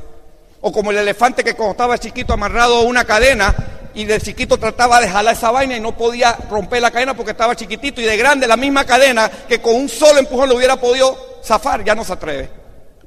O 0.61 0.71
como 0.71 0.91
el 0.91 0.97
elefante 0.97 1.43
que 1.43 1.55
cuando 1.55 1.71
estaba 1.71 1.97
chiquito 1.97 2.33
amarrado 2.33 2.77
a 2.77 2.81
una 2.81 3.05
cadena 3.05 3.55
y 3.93 4.05
de 4.05 4.19
chiquito 4.21 4.57
trataba 4.57 4.99
de 4.99 5.09
jalar 5.09 5.35
esa 5.35 5.51
vaina 5.51 5.75
y 5.75 5.79
no 5.79 5.95
podía 5.95 6.37
romper 6.49 6.81
la 6.81 6.91
cadena 6.91 7.15
porque 7.15 7.31
estaba 7.31 7.55
chiquitito 7.55 8.01
y 8.01 8.05
de 8.05 8.17
grande 8.17 8.47
la 8.47 8.57
misma 8.57 8.85
cadena 8.85 9.29
que 9.29 9.61
con 9.61 9.75
un 9.75 9.89
solo 9.89 10.19
empujón 10.19 10.49
lo 10.49 10.55
hubiera 10.55 10.75
podido 10.75 11.39
zafar, 11.43 11.83
ya 11.83 11.95
no 11.95 12.03
se 12.03 12.13
atreve 12.13 12.59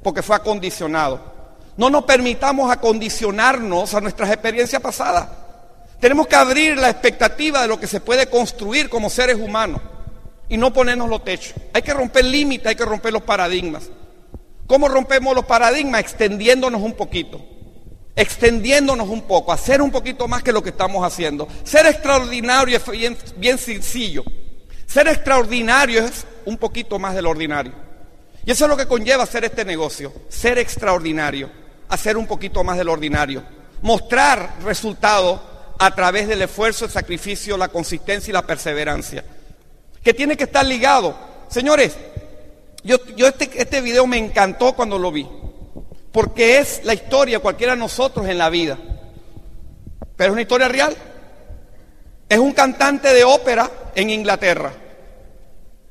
porque 0.03 0.21
fue 0.21 0.35
acondicionado. 0.35 1.33
No 1.77 1.89
nos 1.89 2.03
permitamos 2.03 2.71
acondicionarnos 2.71 3.95
a 3.95 4.01
nuestras 4.01 4.29
experiencias 4.29 4.81
pasadas. 4.81 5.27
Tenemos 5.99 6.27
que 6.27 6.35
abrir 6.35 6.77
la 6.77 6.89
expectativa 6.89 7.61
de 7.61 7.67
lo 7.67 7.79
que 7.79 7.87
se 7.87 8.01
puede 8.01 8.27
construir 8.27 8.89
como 8.89 9.09
seres 9.09 9.37
humanos 9.37 9.81
y 10.49 10.57
no 10.57 10.73
ponernos 10.73 11.09
los 11.09 11.23
techos. 11.23 11.53
Hay 11.73 11.81
que 11.81 11.93
romper 11.93 12.25
límites, 12.25 12.67
hay 12.67 12.75
que 12.75 12.85
romper 12.85 13.13
los 13.13 13.23
paradigmas. 13.23 13.89
¿Cómo 14.67 14.87
rompemos 14.87 15.33
los 15.33 15.45
paradigmas? 15.45 16.01
Extendiéndonos 16.01 16.81
un 16.81 16.93
poquito, 16.93 17.41
extendiéndonos 18.15 19.09
un 19.09 19.23
poco, 19.23 19.51
hacer 19.51 19.81
un 19.81 19.91
poquito 19.91 20.27
más 20.27 20.43
que 20.43 20.51
lo 20.51 20.61
que 20.61 20.69
estamos 20.69 21.05
haciendo. 21.05 21.47
Ser 21.63 21.85
extraordinario 21.85 22.77
es 22.77 22.83
bien, 23.37 23.57
sencillo. 23.57 24.23
Ser 24.85 25.07
extraordinario 25.07 26.05
es 26.05 26.25
un 26.45 26.57
poquito 26.57 26.99
más 26.99 27.15
del 27.15 27.25
ordinario. 27.25 27.73
Y 28.45 28.51
eso 28.51 28.65
es 28.65 28.69
lo 28.69 28.77
que 28.77 28.87
conlleva 28.87 29.23
hacer 29.23 29.45
este 29.45 29.65
negocio, 29.65 30.13
ser 30.29 30.57
extraordinario, 30.57 31.49
hacer 31.89 32.17
un 32.17 32.27
poquito 32.27 32.63
más 32.63 32.77
del 32.77 32.89
ordinario, 32.89 33.41
mostrar 33.81 34.57
resultados 34.63 35.39
a 35.79 35.95
través 35.95 36.27
del 36.27 36.41
esfuerzo, 36.41 36.85
el 36.85 36.91
sacrificio, 36.91 37.57
la 37.57 37.69
consistencia 37.69 38.31
y 38.31 38.33
la 38.33 38.45
perseverancia. 38.45 39.23
Que 40.03 40.13
tiene 40.13 40.35
que 40.37 40.43
estar 40.43 40.65
ligado. 40.65 41.17
Señores, 41.49 41.95
Yo, 42.83 42.97
yo 43.15 43.27
este, 43.27 43.49
este 43.55 43.79
video 43.79 44.05
me 44.05 44.17
encantó 44.17 44.73
cuando 44.73 44.99
lo 44.99 45.09
vi, 45.09 45.25
porque 46.13 46.59
es 46.59 46.81
la 46.85 46.93
historia 46.93 47.39
cualquiera 47.39 47.73
de 47.73 47.79
nosotros 47.79 48.27
en 48.27 48.37
la 48.37 48.51
vida. 48.51 48.77
Pero 50.15 50.27
es 50.27 50.31
una 50.31 50.43
historia 50.43 50.67
real. 50.67 50.95
Es 52.29 52.37
un 52.37 52.53
cantante 52.53 53.11
de 53.11 53.23
ópera 53.23 53.69
en 53.95 54.11
Inglaterra. 54.11 54.71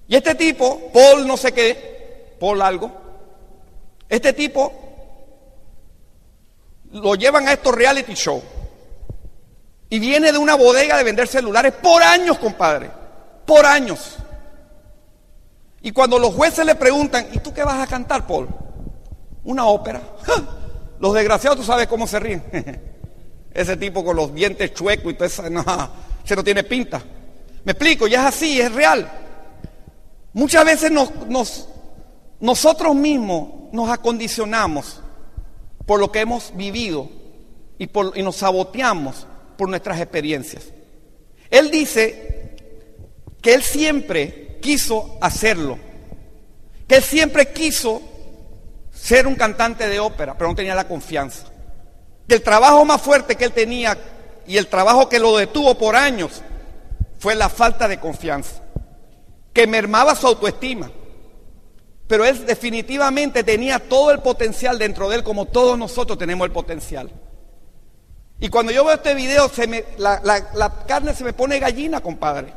Y 0.07 0.15
este 0.15 0.37
tipo, 0.37 0.91
Paul 0.93 1.27
no 1.27 1.37
sé 1.37 1.53
qué, 1.53 2.37
Paul 2.39 2.63
algo, 2.63 2.93
este 4.09 4.33
tipo 4.33 4.73
lo 6.93 7.17
llevan 7.17 7.49
a 7.49 7.55
estos 7.55 7.75
reality 7.75 8.15
shows. 8.15 8.45
Y 9.89 9.99
viene 9.99 10.31
de 10.31 10.39
una 10.39 10.55
bodega 10.55 10.97
de 10.97 11.05
vender 11.05 11.27
celulares 11.27 11.73
por 11.83 12.01
años, 12.01 12.39
compadre. 12.39 12.91
Por 13.45 13.67
años. 13.67 14.19
Y 15.81 15.91
cuando 15.91 16.17
los 16.21 16.33
jueces 16.33 16.65
le 16.65 16.77
preguntan, 16.77 17.27
¿y 17.33 17.41
tú 17.41 17.53
qué 17.53 17.65
vas 17.65 17.83
a 17.83 17.89
cantar, 17.89 18.25
Paul? 18.25 18.49
Una 19.45 19.67
ópera. 19.67 20.01
Los 20.99 21.15
desgraciados, 21.15 21.59
tú 21.59 21.65
sabes 21.65 21.87
cómo 21.89 22.07
se 22.07 22.21
ríen. 22.21 22.43
Ese 23.53 23.77
tipo 23.77 24.05
con 24.05 24.17
los 24.17 24.35
dientes 24.35 24.73
chuecos 24.73 25.13
y 25.13 25.15
todo 25.15 25.27
eso, 25.27 25.51
no, 25.51 25.65
se 26.25 26.37
no 26.37 26.45
tiene 26.45 26.63
pinta. 26.63 27.03
Me 27.65 27.73
explico, 27.73 28.07
y 28.07 28.15
es 28.15 28.21
así, 28.21 28.61
es 28.61 28.73
real. 28.73 29.11
Muchas 30.33 30.65
veces 30.65 30.91
nos, 30.91 31.15
nos, 31.29 31.69
nosotros 32.41 32.95
mismos 32.95 33.71
nos 33.73 33.91
acondicionamos 33.91 35.01
por 35.87 36.01
lo 36.01 36.11
que 36.11 36.21
hemos 36.21 36.57
vivido 36.57 37.09
y, 37.79 37.89
por, 37.89 38.17
y 38.17 38.23
nos 38.23 38.37
saboteamos 38.37 39.27
por 39.57 39.69
nuestras 39.69 40.01
experiencias. 40.01 40.73
Él 41.51 41.71
dice 41.71 42.57
que 43.43 43.55
él 43.55 43.63
siempre 43.63 44.59
quiso 44.63 45.19
hacerlo, 45.21 45.79
que 46.89 46.97
él 46.97 47.03
siempre 47.03 47.53
quiso 47.53 48.01
ser 49.03 49.27
un 49.27 49.35
cantante 49.35 49.89
de 49.89 49.99
ópera, 49.99 50.35
pero 50.39 50.49
no 50.49 50.55
tenía 50.55 50.77
la 50.77 50.87
confianza. 50.87 51.47
Que 52.29 52.37
el 52.37 52.43
trabajo 52.43 52.85
más 52.85 53.03
fuerte 53.03 53.35
que 53.35 53.45
él 53.45 53.53
tenía 53.53 53.99
y 54.47 54.57
el 54.57 54.69
trabajo 54.69 55.09
que 55.09 55.19
lo 55.19 55.37
detuvo 55.37 55.77
por 55.77 55.97
años 55.97 56.41
fue 57.19 57.35
la 57.35 57.49
falta 57.49 57.89
de 57.89 57.99
confianza, 57.99 58.63
que 59.53 59.67
mermaba 59.67 60.15
su 60.15 60.29
autoestima. 60.29 60.89
Pero 62.07 62.25
él 62.25 62.47
definitivamente 62.47 63.43
tenía 63.43 63.81
todo 63.81 64.13
el 64.13 64.21
potencial 64.21 64.79
dentro 64.79 65.09
de 65.09 65.17
él, 65.17 65.25
como 65.25 65.47
todos 65.47 65.77
nosotros 65.77 66.17
tenemos 66.17 66.45
el 66.47 66.53
potencial. 66.53 67.11
Y 68.39 68.51
cuando 68.51 68.71
yo 68.71 68.85
veo 68.85 68.95
este 68.95 69.15
video, 69.15 69.49
se 69.49 69.67
me, 69.67 69.85
la, 69.99 70.21
la, 70.23 70.85
carne 70.87 71.13
se 71.13 71.25
me 71.25 71.33
pone 71.33 71.59
gallina, 71.59 72.01
compadre. 72.01 72.55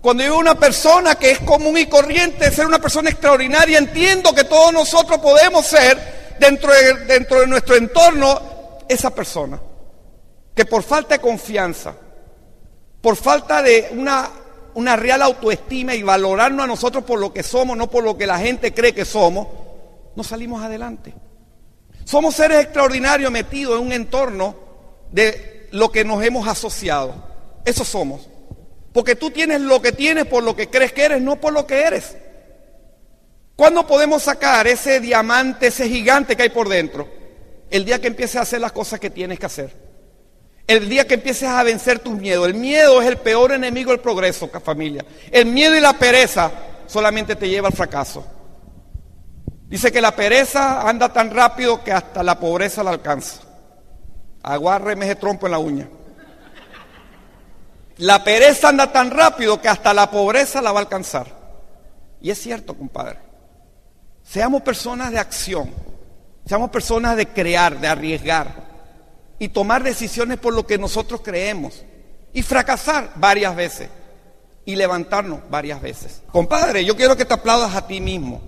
Cuando 0.00 0.22
yo 0.22 0.30
veo 0.30 0.38
una 0.38 0.54
persona 0.54 1.16
que 1.16 1.32
es 1.32 1.40
común 1.40 1.78
y 1.78 1.86
corriente, 1.86 2.50
ser 2.50 2.66
una 2.66 2.78
persona 2.78 3.10
extraordinaria, 3.10 3.78
entiendo 3.78 4.34
que 4.34 4.44
todos 4.44 4.72
nosotros 4.72 5.18
podemos 5.18 5.66
ser, 5.66 6.36
dentro 6.38 6.72
de, 6.72 7.46
nuestro 7.46 7.76
entorno, 7.76 8.40
esa 8.88 9.10
persona. 9.10 9.60
Que 10.54 10.64
por 10.64 10.82
falta 10.82 11.16
de 11.16 11.20
confianza, 11.20 11.94
por 13.00 13.16
falta 13.16 13.62
de 13.62 13.88
una, 13.92 14.30
una 14.74 14.96
real 14.96 15.22
autoestima 15.22 15.94
y 15.94 16.02
valorarnos 16.02 16.64
a 16.64 16.68
nosotros 16.68 17.04
por 17.04 17.18
lo 17.18 17.32
que 17.32 17.42
somos, 17.42 17.76
no 17.76 17.90
por 17.90 18.04
lo 18.04 18.16
que 18.16 18.26
la 18.26 18.38
gente 18.38 18.72
cree 18.72 18.94
que 18.94 19.04
somos, 19.04 19.48
no 20.14 20.22
salimos 20.22 20.62
adelante. 20.62 21.14
Somos 22.04 22.36
seres 22.36 22.62
extraordinarios 22.62 23.30
metidos 23.32 23.80
en 23.80 23.86
un 23.86 23.92
entorno 23.92 24.54
de 25.10 25.68
lo 25.72 25.90
que 25.90 26.04
nos 26.04 26.22
hemos 26.22 26.46
asociado. 26.46 27.14
Eso 27.64 27.84
somos. 27.84 28.28
Porque 28.96 29.14
tú 29.14 29.30
tienes 29.30 29.60
lo 29.60 29.82
que 29.82 29.92
tienes 29.92 30.24
por 30.24 30.42
lo 30.42 30.56
que 30.56 30.70
crees 30.70 30.90
que 30.90 31.04
eres, 31.04 31.20
no 31.20 31.36
por 31.36 31.52
lo 31.52 31.66
que 31.66 31.82
eres. 31.82 32.16
¿Cuándo 33.54 33.86
podemos 33.86 34.22
sacar 34.22 34.66
ese 34.66 35.00
diamante, 35.00 35.66
ese 35.66 35.86
gigante 35.86 36.34
que 36.34 36.44
hay 36.44 36.48
por 36.48 36.66
dentro? 36.66 37.06
El 37.68 37.84
día 37.84 38.00
que 38.00 38.06
empieces 38.06 38.36
a 38.36 38.40
hacer 38.40 38.58
las 38.58 38.72
cosas 38.72 38.98
que 38.98 39.10
tienes 39.10 39.38
que 39.38 39.44
hacer. 39.44 39.70
El 40.66 40.88
día 40.88 41.06
que 41.06 41.12
empieces 41.12 41.46
a 41.46 41.62
vencer 41.62 41.98
tus 41.98 42.14
miedos. 42.14 42.46
El 42.46 42.54
miedo 42.54 43.02
es 43.02 43.08
el 43.08 43.18
peor 43.18 43.52
enemigo 43.52 43.90
del 43.90 44.00
progreso, 44.00 44.48
familia. 44.64 45.04
El 45.30 45.44
miedo 45.44 45.76
y 45.76 45.80
la 45.80 45.92
pereza 45.92 46.50
solamente 46.86 47.36
te 47.36 47.50
lleva 47.50 47.68
al 47.68 47.74
fracaso. 47.74 48.24
Dice 49.68 49.92
que 49.92 50.00
la 50.00 50.16
pereza 50.16 50.88
anda 50.88 51.12
tan 51.12 51.32
rápido 51.32 51.84
que 51.84 51.92
hasta 51.92 52.22
la 52.22 52.40
pobreza 52.40 52.82
la 52.82 52.92
alcanza. 52.92 53.42
Aguárreme 54.42 55.04
ese 55.04 55.16
trompo 55.16 55.44
en 55.44 55.52
la 55.52 55.58
uña. 55.58 55.86
La 57.98 58.22
pereza 58.22 58.68
anda 58.68 58.92
tan 58.92 59.10
rápido 59.10 59.60
que 59.60 59.68
hasta 59.68 59.94
la 59.94 60.10
pobreza 60.10 60.60
la 60.60 60.72
va 60.72 60.80
a 60.80 60.82
alcanzar. 60.82 61.26
Y 62.20 62.30
es 62.30 62.40
cierto, 62.40 62.76
compadre. 62.76 63.18
Seamos 64.22 64.62
personas 64.62 65.12
de 65.12 65.18
acción. 65.18 65.72
Seamos 66.46 66.70
personas 66.70 67.16
de 67.16 67.26
crear, 67.28 67.78
de 67.80 67.88
arriesgar. 67.88 68.66
Y 69.38 69.48
tomar 69.48 69.82
decisiones 69.82 70.38
por 70.38 70.52
lo 70.52 70.66
que 70.66 70.76
nosotros 70.76 71.20
creemos. 71.22 71.84
Y 72.32 72.42
fracasar 72.42 73.12
varias 73.14 73.56
veces. 73.56 73.88
Y 74.66 74.76
levantarnos 74.76 75.40
varias 75.48 75.80
veces. 75.80 76.22
Compadre, 76.30 76.84
yo 76.84 76.96
quiero 76.96 77.16
que 77.16 77.24
te 77.24 77.34
aplaudas 77.34 77.74
a 77.74 77.86
ti 77.86 78.00
mismo. 78.00 78.42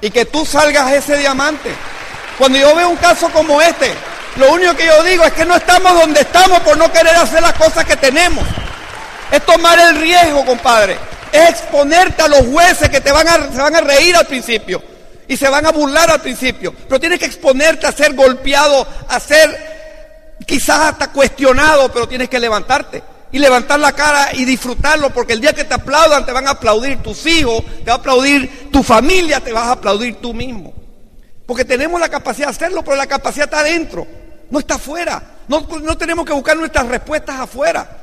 Y 0.00 0.10
que 0.10 0.24
tú 0.24 0.44
salgas 0.44 0.92
ese 0.92 1.16
diamante. 1.18 1.70
Cuando 2.38 2.58
yo 2.58 2.74
veo 2.74 2.88
un 2.88 2.96
caso 2.96 3.30
como 3.30 3.60
este, 3.60 3.92
lo 4.36 4.52
único 4.52 4.74
que 4.74 4.86
yo 4.86 5.02
digo 5.04 5.22
es 5.24 5.32
que 5.32 5.44
no 5.44 5.56
estamos 5.56 5.92
donde 5.94 6.22
estamos 6.22 6.58
por 6.60 6.76
no 6.76 6.90
querer 6.90 7.14
hacer 7.14 7.42
las 7.42 7.52
cosas 7.52 7.84
que 7.84 7.96
tenemos. 7.96 8.44
Es 9.30 9.44
tomar 9.46 9.78
el 9.78 10.00
riesgo, 10.00 10.44
compadre. 10.44 10.98
Es 11.32 11.50
exponerte 11.50 12.22
a 12.22 12.28
los 12.28 12.46
jueces 12.46 12.88
que 12.88 13.00
te 13.00 13.12
van 13.12 13.28
a, 13.28 13.52
se 13.52 13.60
van 13.60 13.74
a 13.74 13.80
reír 13.80 14.16
al 14.16 14.26
principio 14.26 14.82
y 15.28 15.36
se 15.36 15.48
van 15.48 15.64
a 15.64 15.70
burlar 15.70 16.10
al 16.10 16.20
principio. 16.20 16.74
Pero 16.88 16.98
tienes 16.98 17.20
que 17.20 17.26
exponerte 17.26 17.86
a 17.86 17.92
ser 17.92 18.14
golpeado, 18.14 18.86
a 19.08 19.20
ser 19.20 20.36
quizás 20.44 20.80
hasta 20.80 21.12
cuestionado, 21.12 21.92
pero 21.92 22.08
tienes 22.08 22.28
que 22.28 22.40
levantarte 22.40 23.02
y 23.30 23.38
levantar 23.38 23.78
la 23.78 23.92
cara 23.92 24.30
y 24.32 24.44
disfrutarlo, 24.44 25.10
porque 25.10 25.34
el 25.34 25.40
día 25.40 25.52
que 25.52 25.62
te 25.62 25.74
aplaudan 25.74 26.26
te 26.26 26.32
van 26.32 26.48
a 26.48 26.50
aplaudir 26.50 26.98
tus 27.00 27.24
hijos, 27.26 27.64
te 27.84 27.90
va 27.90 27.92
a 27.92 27.96
aplaudir 27.98 28.70
tu 28.72 28.82
familia, 28.82 29.38
te 29.38 29.52
vas 29.52 29.66
a 29.66 29.72
aplaudir 29.72 30.16
tú 30.16 30.34
mismo. 30.34 30.74
Porque 31.46 31.64
tenemos 31.64 32.00
la 32.00 32.08
capacidad 32.08 32.48
de 32.48 32.54
hacerlo, 32.54 32.82
pero 32.82 32.96
la 32.96 33.06
capacidad 33.06 33.44
está 33.44 33.60
adentro, 33.60 34.06
no 34.50 34.58
está 34.58 34.74
afuera. 34.74 35.22
No, 35.46 35.66
no 35.82 35.96
tenemos 35.96 36.24
que 36.24 36.32
buscar 36.32 36.56
nuestras 36.56 36.86
respuestas 36.86 37.38
afuera. 37.38 37.99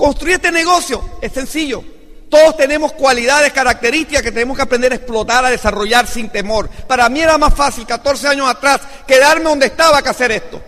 Construir 0.00 0.36
este 0.36 0.50
negocio 0.50 1.04
es 1.20 1.30
sencillo. 1.30 1.84
Todos 2.30 2.56
tenemos 2.56 2.94
cualidades, 2.94 3.52
características 3.52 4.22
que 4.22 4.32
tenemos 4.32 4.56
que 4.56 4.62
aprender 4.62 4.92
a 4.92 4.94
explotar, 4.94 5.44
a 5.44 5.50
desarrollar 5.50 6.06
sin 6.06 6.30
temor. 6.30 6.70
Para 6.70 7.06
mí 7.10 7.20
era 7.20 7.36
más 7.36 7.52
fácil 7.52 7.84
14 7.84 8.28
años 8.28 8.48
atrás 8.48 8.80
quedarme 9.06 9.50
donde 9.50 9.66
estaba 9.66 10.00
que 10.00 10.08
hacer 10.08 10.32
esto. 10.32 10.58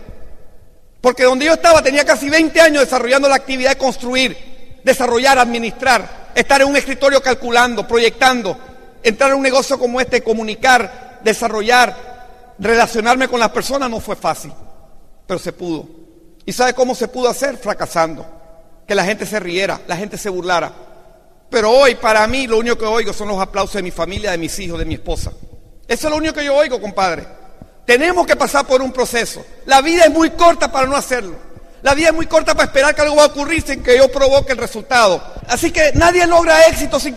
Porque 1.01 1.23
donde 1.23 1.45
yo 1.47 1.53
estaba 1.53 1.81
tenía 1.81 2.05
casi 2.05 2.29
20 2.29 2.61
años 2.61 2.83
desarrollando 2.83 3.27
la 3.27 3.37
actividad 3.37 3.71
de 3.71 3.77
construir, 3.79 4.81
desarrollar, 4.83 5.39
administrar, 5.39 6.29
estar 6.35 6.61
en 6.61 6.67
un 6.67 6.77
escritorio 6.77 7.19
calculando, 7.19 7.87
proyectando, 7.87 8.55
entrar 9.01 9.31
en 9.31 9.37
un 9.37 9.41
negocio 9.41 9.79
como 9.79 9.99
este, 9.99 10.21
comunicar, 10.21 11.21
desarrollar, 11.23 12.53
relacionarme 12.59 13.27
con 13.27 13.39
las 13.39 13.49
personas 13.49 13.89
no 13.89 13.99
fue 13.99 14.15
fácil, 14.15 14.53
pero 15.25 15.39
se 15.39 15.53
pudo. 15.53 15.87
¿Y 16.45 16.53
sabe 16.53 16.75
cómo 16.75 16.93
se 16.93 17.07
pudo 17.07 17.29
hacer? 17.29 17.57
Fracasando. 17.57 18.42
Que 18.87 18.95
la 18.95 19.05
gente 19.05 19.25
se 19.25 19.39
riera, 19.39 19.81
la 19.87 19.95
gente 19.95 20.17
se 20.17 20.29
burlara. 20.29 20.71
Pero 21.49 21.71
hoy 21.71 21.95
para 21.95 22.25
mí 22.27 22.47
lo 22.47 22.57
único 22.57 22.77
que 22.77 22.85
oigo 22.85 23.13
son 23.13 23.27
los 23.27 23.39
aplausos 23.39 23.75
de 23.75 23.83
mi 23.83 23.91
familia, 23.91 24.31
de 24.31 24.37
mis 24.37 24.57
hijos, 24.59 24.79
de 24.79 24.85
mi 24.85 24.95
esposa. 24.95 25.31
Eso 25.87 26.07
es 26.07 26.11
lo 26.11 26.17
único 26.17 26.33
que 26.33 26.45
yo 26.45 26.55
oigo, 26.55 26.81
compadre. 26.81 27.25
Tenemos 27.85 28.25
que 28.25 28.35
pasar 28.35 28.65
por 28.65 28.81
un 28.81 28.91
proceso. 28.91 29.45
La 29.65 29.81
vida 29.81 30.05
es 30.05 30.11
muy 30.11 30.31
corta 30.31 30.71
para 30.71 30.87
no 30.87 30.95
hacerlo. 30.95 31.35
La 31.83 31.93
vida 31.93 32.07
es 32.07 32.13
muy 32.13 32.27
corta 32.27 32.55
para 32.55 32.67
esperar 32.67 32.95
que 32.95 33.01
algo 33.01 33.17
va 33.17 33.23
a 33.23 33.27
ocurrir 33.27 33.61
sin 33.61 33.83
que 33.83 33.97
yo 33.97 34.09
provoque 34.09 34.53
el 34.53 34.57
resultado. 34.57 35.21
Así 35.49 35.69
que 35.69 35.91
nadie 35.93 36.25
logra 36.25 36.65
éxito 36.67 36.97
sin 36.97 37.13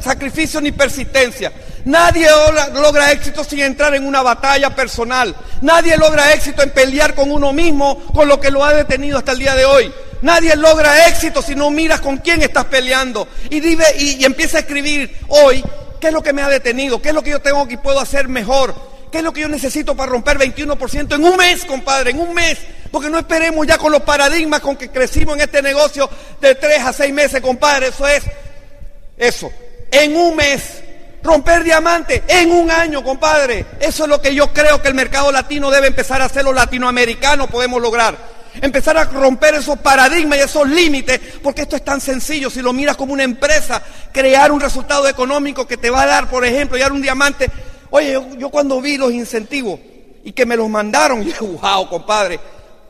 sacrificio 0.00 0.60
ni 0.60 0.70
persistencia. 0.70 1.52
Nadie 1.84 2.28
logra 2.72 3.10
éxito 3.10 3.42
sin 3.42 3.60
entrar 3.60 3.94
en 3.96 4.06
una 4.06 4.22
batalla 4.22 4.74
personal. 4.74 5.34
Nadie 5.60 5.96
logra 5.96 6.32
éxito 6.32 6.62
en 6.62 6.70
pelear 6.70 7.16
con 7.16 7.32
uno 7.32 7.52
mismo 7.52 8.06
con 8.14 8.28
lo 8.28 8.38
que 8.38 8.52
lo 8.52 8.64
ha 8.64 8.72
detenido 8.72 9.18
hasta 9.18 9.32
el 9.32 9.40
día 9.40 9.56
de 9.56 9.64
hoy. 9.64 9.92
Nadie 10.22 10.56
logra 10.56 11.08
éxito 11.08 11.42
si 11.42 11.54
no 11.54 11.70
miras 11.70 12.00
con 12.00 12.18
quién 12.18 12.42
estás 12.42 12.64
peleando. 12.66 13.28
Y, 13.50 13.60
vive, 13.60 13.84
y, 13.98 14.24
empieza 14.24 14.58
a 14.58 14.60
escribir 14.60 15.16
hoy 15.28 15.62
qué 16.00 16.08
es 16.08 16.12
lo 16.12 16.22
que 16.22 16.32
me 16.32 16.42
ha 16.42 16.48
detenido, 16.48 17.00
qué 17.00 17.08
es 17.08 17.14
lo 17.14 17.22
que 17.22 17.30
yo 17.30 17.40
tengo 17.40 17.66
que 17.68 17.78
puedo 17.78 18.00
hacer 18.00 18.28
mejor. 18.28 18.74
¿Qué 19.10 19.18
es 19.18 19.24
lo 19.24 19.32
que 19.32 19.42
yo 19.42 19.48
necesito 19.48 19.96
para 19.96 20.10
romper 20.10 20.36
21% 20.36 21.14
en 21.14 21.24
un 21.24 21.36
mes, 21.36 21.64
compadre? 21.64 22.10
En 22.10 22.20
un 22.20 22.34
mes. 22.34 22.58
Porque 22.90 23.08
no 23.08 23.18
esperemos 23.18 23.66
ya 23.66 23.78
con 23.78 23.92
los 23.92 24.02
paradigmas 24.02 24.60
con 24.60 24.76
que 24.76 24.90
crecimos 24.90 25.36
en 25.36 25.42
este 25.42 25.62
negocio 25.62 26.10
de 26.40 26.54
3 26.54 26.80
a 26.82 26.92
6 26.92 27.14
meses, 27.14 27.40
compadre. 27.40 27.88
Eso 27.88 28.06
es, 28.06 28.24
eso. 29.16 29.50
En 29.90 30.16
un 30.16 30.36
mes. 30.36 30.82
Romper 31.22 31.64
diamante 31.64 32.22
en 32.28 32.52
un 32.52 32.70
año, 32.70 33.02
compadre. 33.02 33.66
Eso 33.80 34.04
es 34.04 34.08
lo 34.08 34.20
que 34.20 34.34
yo 34.34 34.52
creo 34.52 34.80
que 34.80 34.88
el 34.88 34.94
mercado 34.94 35.32
latino 35.32 35.70
debe 35.70 35.88
empezar 35.88 36.22
a 36.22 36.26
hacer. 36.26 36.44
Los 36.44 36.54
latinoamericanos 36.54 37.48
podemos 37.48 37.80
lograr. 37.82 38.35
Empezar 38.60 38.96
a 38.96 39.04
romper 39.04 39.54
esos 39.54 39.78
paradigmas 39.78 40.38
y 40.38 40.42
esos 40.42 40.68
límites, 40.68 41.20
porque 41.42 41.62
esto 41.62 41.76
es 41.76 41.84
tan 41.84 42.00
sencillo. 42.00 42.48
Si 42.48 42.62
lo 42.62 42.72
miras 42.72 42.96
como 42.96 43.12
una 43.12 43.22
empresa 43.22 43.82
crear 44.12 44.50
un 44.50 44.60
resultado 44.60 45.06
económico 45.08 45.66
que 45.66 45.76
te 45.76 45.90
va 45.90 46.02
a 46.02 46.06
dar, 46.06 46.30
por 46.30 46.44
ejemplo, 46.44 46.78
dar 46.78 46.92
un 46.92 47.02
diamante. 47.02 47.50
Oye, 47.90 48.18
yo, 48.38 48.48
cuando 48.50 48.80
vi 48.80 48.96
los 48.96 49.12
incentivos 49.12 49.78
y 50.24 50.32
que 50.32 50.46
me 50.46 50.56
los 50.56 50.68
mandaron, 50.68 51.22
yo 51.40 51.46
wow, 51.46 51.88
compadre, 51.88 52.40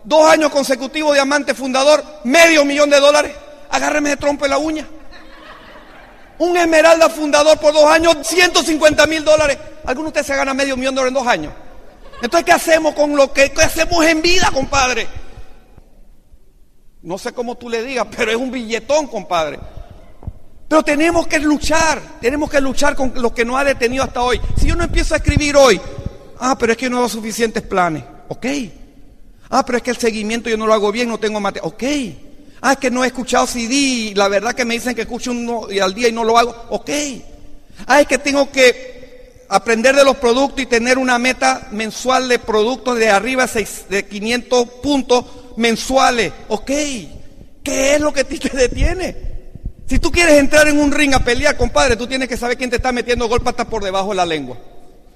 dos 0.04 0.30
años 0.30 0.50
consecutivos 0.50 1.14
diamante 1.14 1.54
fundador, 1.54 2.04
medio 2.24 2.64
millón 2.64 2.88
de 2.88 3.00
dólares, 3.00 3.32
agárreme 3.70 4.10
de 4.10 4.16
trompo 4.16 4.44
en 4.44 4.50
la 4.50 4.58
uña. 4.58 4.86
Un 6.38 6.56
esmeralda 6.56 7.08
fundador 7.08 7.58
por 7.58 7.72
dos 7.72 7.90
años, 7.90 8.18
150 8.22 9.06
mil 9.06 9.24
dólares. 9.24 9.56
¿Alguno 9.86 10.06
de 10.06 10.08
ustedes 10.08 10.26
se 10.26 10.36
gana 10.36 10.52
medio 10.52 10.76
millón 10.76 10.94
de 10.94 11.00
dólares 11.00 11.16
en 11.16 11.24
dos 11.24 11.32
años? 11.32 11.52
Entonces, 12.22 12.44
¿qué 12.44 12.52
hacemos 12.52 12.94
con 12.94 13.16
lo 13.16 13.32
que 13.32 13.52
hacemos 13.62 14.04
en 14.04 14.22
vida, 14.22 14.50
compadre? 14.52 15.06
No 17.06 17.18
sé 17.18 17.30
cómo 17.30 17.54
tú 17.54 17.68
le 17.68 17.84
digas, 17.84 18.08
pero 18.16 18.32
es 18.32 18.36
un 18.36 18.50
billetón, 18.50 19.06
compadre. 19.06 19.60
Pero 20.66 20.82
tenemos 20.82 21.28
que 21.28 21.38
luchar, 21.38 22.02
tenemos 22.20 22.50
que 22.50 22.60
luchar 22.60 22.96
con 22.96 23.12
lo 23.14 23.32
que 23.32 23.44
nos 23.44 23.60
ha 23.60 23.62
detenido 23.62 24.02
hasta 24.02 24.22
hoy. 24.22 24.40
Si 24.60 24.66
yo 24.66 24.74
no 24.74 24.82
empiezo 24.82 25.14
a 25.14 25.18
escribir 25.18 25.54
hoy, 25.54 25.80
ah, 26.40 26.58
pero 26.58 26.72
es 26.72 26.78
que 26.78 26.90
no 26.90 26.98
hago 26.98 27.08
suficientes 27.08 27.62
planes, 27.62 28.02
ok. 28.26 28.46
Ah, 29.50 29.64
pero 29.64 29.78
es 29.78 29.84
que 29.84 29.90
el 29.92 29.98
seguimiento 29.98 30.50
yo 30.50 30.56
no 30.56 30.66
lo 30.66 30.74
hago 30.74 30.90
bien, 30.90 31.08
no 31.08 31.18
tengo 31.18 31.38
materia, 31.38 31.68
ok. 31.68 31.84
Ah, 32.60 32.72
es 32.72 32.78
que 32.78 32.90
no 32.90 33.04
he 33.04 33.06
escuchado 33.06 33.46
CD, 33.46 34.12
la 34.16 34.26
verdad 34.26 34.54
que 34.54 34.64
me 34.64 34.74
dicen 34.74 34.96
que 34.96 35.02
escucho 35.02 35.30
uno 35.30 35.68
al 35.80 35.94
día 35.94 36.08
y 36.08 36.12
no 36.12 36.24
lo 36.24 36.36
hago, 36.36 36.56
ok. 36.70 36.90
Ah, 37.86 38.00
es 38.00 38.08
que 38.08 38.18
tengo 38.18 38.50
que 38.50 39.44
aprender 39.48 39.94
de 39.94 40.04
los 40.04 40.16
productos 40.16 40.60
y 40.60 40.66
tener 40.66 40.98
una 40.98 41.20
meta 41.20 41.68
mensual 41.70 42.28
de 42.28 42.40
productos 42.40 42.98
de 42.98 43.10
arriba 43.10 43.46
de 43.88 44.06
500 44.06 44.68
puntos 44.82 45.24
mensuales, 45.56 46.32
ok. 46.48 46.70
¿Qué 47.62 47.94
es 47.94 48.00
lo 48.00 48.12
que 48.12 48.24
te 48.24 48.56
detiene? 48.56 49.16
Si 49.88 49.98
tú 49.98 50.10
quieres 50.10 50.38
entrar 50.38 50.66
en 50.68 50.78
un 50.78 50.90
ring 50.92 51.14
a 51.14 51.20
pelear, 51.20 51.56
compadre, 51.56 51.96
tú 51.96 52.06
tienes 52.06 52.28
que 52.28 52.36
saber 52.36 52.56
quién 52.56 52.70
te 52.70 52.76
está 52.76 52.92
metiendo 52.92 53.28
golpe 53.28 53.50
hasta 53.50 53.64
por 53.64 53.82
debajo 53.84 54.10
de 54.10 54.16
la 54.16 54.26
lengua. 54.26 54.56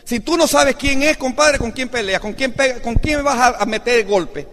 Si 0.04 0.20
tú 0.20 0.36
no 0.36 0.46
sabes 0.46 0.76
quién 0.76 1.02
es, 1.02 1.16
compadre, 1.16 1.58
con 1.58 1.72
quién 1.72 1.88
peleas, 1.88 2.20
con 2.20 2.32
quién, 2.32 2.54
con 2.82 2.94
quién 2.94 3.22
vas 3.22 3.54
a, 3.58 3.66
meter 3.66 4.00
el 4.00 4.06
golpe. 4.06 4.46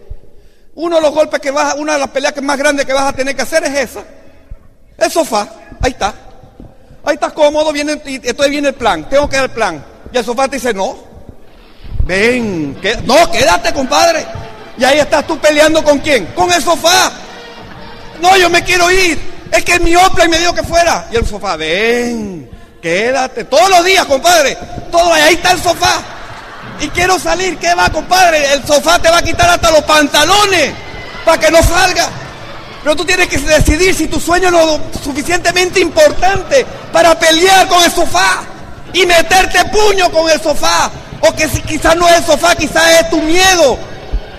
Uno 0.74 0.96
de 0.96 1.02
los 1.02 1.12
golpes 1.12 1.40
que 1.40 1.50
vas, 1.50 1.74
una 1.74 1.94
de 1.94 1.98
las 2.00 2.10
peleas 2.10 2.32
que 2.32 2.40
más 2.40 2.58
grandes 2.58 2.86
que 2.86 2.92
vas 2.92 3.04
a 3.04 3.12
tener 3.12 3.34
que 3.34 3.42
hacer 3.42 3.64
es 3.64 3.90
esa. 3.90 4.04
El 4.96 5.10
sofá, 5.10 5.48
ahí 5.80 5.90
está. 5.92 6.14
Ahí 7.04 7.14
estás 7.14 7.32
cómodo, 7.32 7.72
viene, 7.72 8.00
y 8.06 8.16
entonces 8.16 8.50
viene 8.50 8.68
el 8.68 8.74
plan, 8.74 9.08
tengo 9.08 9.28
que 9.28 9.36
dar 9.36 9.46
el 9.46 9.50
plan. 9.50 9.84
Y 10.12 10.18
el 10.18 10.24
sofá 10.24 10.48
te 10.48 10.56
dice, 10.56 10.74
no, 10.74 10.96
ven, 12.04 12.76
no, 13.04 13.30
quédate, 13.30 13.72
compadre. 13.72 14.26
Y 14.78 14.84
ahí 14.84 14.98
estás 15.00 15.26
tú 15.26 15.38
peleando 15.38 15.82
con 15.82 15.98
quién, 15.98 16.26
con 16.26 16.52
el 16.52 16.62
sofá. 16.62 17.10
No, 18.20 18.36
yo 18.36 18.48
me 18.48 18.62
quiero 18.62 18.90
ir. 18.90 19.18
Es 19.50 19.64
que 19.64 19.80
mi 19.80 19.96
opla 19.96 20.28
me 20.28 20.38
dijo 20.38 20.54
que 20.54 20.62
fuera. 20.62 21.08
Y 21.10 21.16
el 21.16 21.26
sofá, 21.26 21.56
ven, 21.56 22.48
quédate. 22.80 23.44
Todos 23.44 23.68
los 23.70 23.84
días, 23.84 24.04
compadre. 24.06 24.56
Todo 24.90 25.12
ahí 25.12 25.34
está 25.34 25.52
el 25.52 25.62
sofá. 25.62 26.02
Y 26.80 26.88
quiero 26.88 27.18
salir, 27.18 27.58
¿qué 27.58 27.74
va, 27.74 27.90
compadre? 27.90 28.52
El 28.52 28.64
sofá 28.64 29.00
te 29.00 29.10
va 29.10 29.18
a 29.18 29.22
quitar 29.22 29.50
hasta 29.50 29.70
los 29.72 29.82
pantalones 29.82 30.72
para 31.24 31.38
que 31.38 31.50
no 31.50 31.60
salga. 31.62 32.08
Pero 32.82 32.94
tú 32.94 33.04
tienes 33.04 33.26
que 33.26 33.38
decidir 33.38 33.94
si 33.94 34.06
tu 34.06 34.20
sueño 34.20 34.46
es 34.46 34.52
lo 34.52 34.80
suficientemente 35.02 35.80
importante 35.80 36.64
para 36.92 37.18
pelear 37.18 37.66
con 37.66 37.82
el 37.82 37.90
sofá 37.90 38.42
y 38.92 39.04
meterte 39.06 39.64
puño 39.66 40.10
con 40.12 40.30
el 40.30 40.40
sofá. 40.40 40.90
O 41.20 41.34
que 41.34 41.48
si 41.48 41.60
quizás 41.62 41.96
no 41.96 42.08
es 42.08 42.18
el 42.18 42.24
sofá, 42.24 42.54
quizás 42.54 43.00
es 43.00 43.10
tu 43.10 43.20
miedo. 43.20 43.76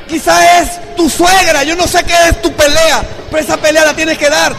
Quizás 0.10 0.44
es 0.62 0.96
tu 0.96 1.10
suegra. 1.10 1.64
Yo 1.64 1.76
no 1.76 1.88
sé 1.88 2.04
qué 2.04 2.16
es 2.30 2.42
tu 2.42 2.52
pelea, 2.54 3.04
pero 3.30 3.44
esa 3.44 3.58
pelea 3.58 3.86
la 3.86 3.94
tienes 3.94 4.18
que 4.18 4.30
dar. 4.30 4.54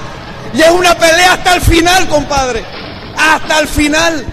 Y 0.55 0.63
es 0.63 0.71
una 0.71 0.97
pelea 0.97 1.35
hasta 1.35 1.55
el 1.55 1.61
final, 1.61 2.09
compadre. 2.09 2.65
Hasta 3.17 3.59
el 3.59 3.69
final. 3.69 4.25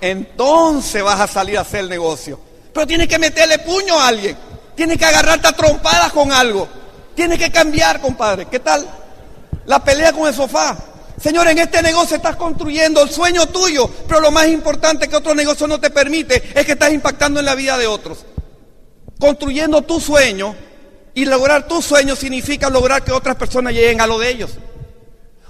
Entonces 0.00 1.02
vas 1.02 1.20
a 1.20 1.26
salir 1.26 1.58
a 1.58 1.60
hacer 1.60 1.80
el 1.80 1.88
negocio. 1.88 2.40
Pero 2.74 2.86
tienes 2.86 3.06
que 3.06 3.18
meterle 3.18 3.58
puño 3.60 3.98
a 3.98 4.08
alguien. 4.08 4.36
Tienes 4.74 4.98
que 4.98 5.04
agarrarte 5.04 5.48
a 5.48 5.52
trompadas 5.52 6.12
con 6.12 6.32
algo. 6.32 6.68
Tienes 7.14 7.38
que 7.38 7.50
cambiar, 7.50 8.00
compadre. 8.00 8.46
¿Qué 8.46 8.58
tal? 8.58 8.86
La 9.66 9.82
pelea 9.84 10.12
con 10.12 10.26
el 10.26 10.34
sofá. 10.34 10.76
Señor, 11.22 11.46
en 11.48 11.58
este 11.58 11.82
negocio 11.82 12.16
estás 12.16 12.34
construyendo 12.36 13.02
el 13.02 13.10
sueño 13.10 13.46
tuyo, 13.46 13.90
pero 14.08 14.20
lo 14.20 14.30
más 14.30 14.48
importante 14.48 15.06
que 15.06 15.16
otro 15.16 15.34
negocio 15.34 15.66
no 15.66 15.78
te 15.78 15.90
permite 15.90 16.50
es 16.54 16.64
que 16.64 16.72
estás 16.72 16.92
impactando 16.92 17.40
en 17.40 17.46
la 17.46 17.54
vida 17.54 17.76
de 17.76 17.86
otros. 17.86 18.24
Construyendo 19.20 19.82
tu 19.82 20.00
sueño 20.00 20.56
y 21.12 21.26
lograr 21.26 21.68
tu 21.68 21.82
sueño 21.82 22.16
significa 22.16 22.70
lograr 22.70 23.04
que 23.04 23.12
otras 23.12 23.36
personas 23.36 23.74
lleguen 23.74 24.00
a 24.00 24.06
lo 24.06 24.18
de 24.18 24.30
ellos. 24.30 24.52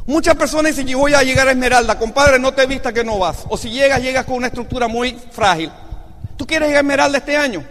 Muchas 0.06 0.34
personas 0.34 0.72
dicen, 0.72 0.88
yo 0.88 0.98
voy 0.98 1.14
a 1.14 1.22
llegar 1.22 1.46
a 1.46 1.52
Esmeralda, 1.52 1.96
compadre, 1.96 2.40
no 2.40 2.52
te 2.52 2.66
vista 2.66 2.92
que 2.92 3.04
no 3.04 3.20
vas. 3.20 3.44
O 3.48 3.56
si 3.56 3.70
llegas, 3.70 4.02
llegas 4.02 4.24
con 4.24 4.34
una 4.34 4.48
estructura 4.48 4.88
muy 4.88 5.16
frágil. 5.30 5.70
¿Tú 6.36 6.48
quieres 6.48 6.66
llegar 6.66 6.82
a 6.82 6.86
Esmeralda 6.86 7.18
este 7.18 7.36
año? 7.36 7.64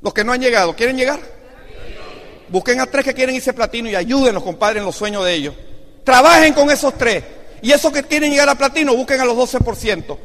Los 0.00 0.14
que 0.14 0.24
no 0.24 0.32
han 0.32 0.40
llegado, 0.40 0.74
¿quieren 0.74 0.96
llegar? 0.96 1.20
Busquen 2.48 2.80
a 2.80 2.86
tres 2.86 3.04
que 3.04 3.12
quieren 3.12 3.34
irse 3.34 3.52
platino 3.52 3.90
y 3.90 3.96
ayúdenlos, 3.96 4.42
compadre, 4.42 4.78
en 4.78 4.86
los 4.86 4.96
sueños 4.96 5.26
de 5.26 5.34
ellos. 5.34 5.54
Trabajen 6.04 6.54
con 6.54 6.70
esos 6.70 6.96
tres. 6.96 7.22
Y 7.60 7.70
esos 7.70 7.92
que 7.92 8.02
quieren 8.02 8.30
llegar 8.30 8.48
a 8.48 8.54
platino, 8.54 8.96
busquen 8.96 9.20
a 9.20 9.26
los 9.26 9.36
12%. 9.36 10.16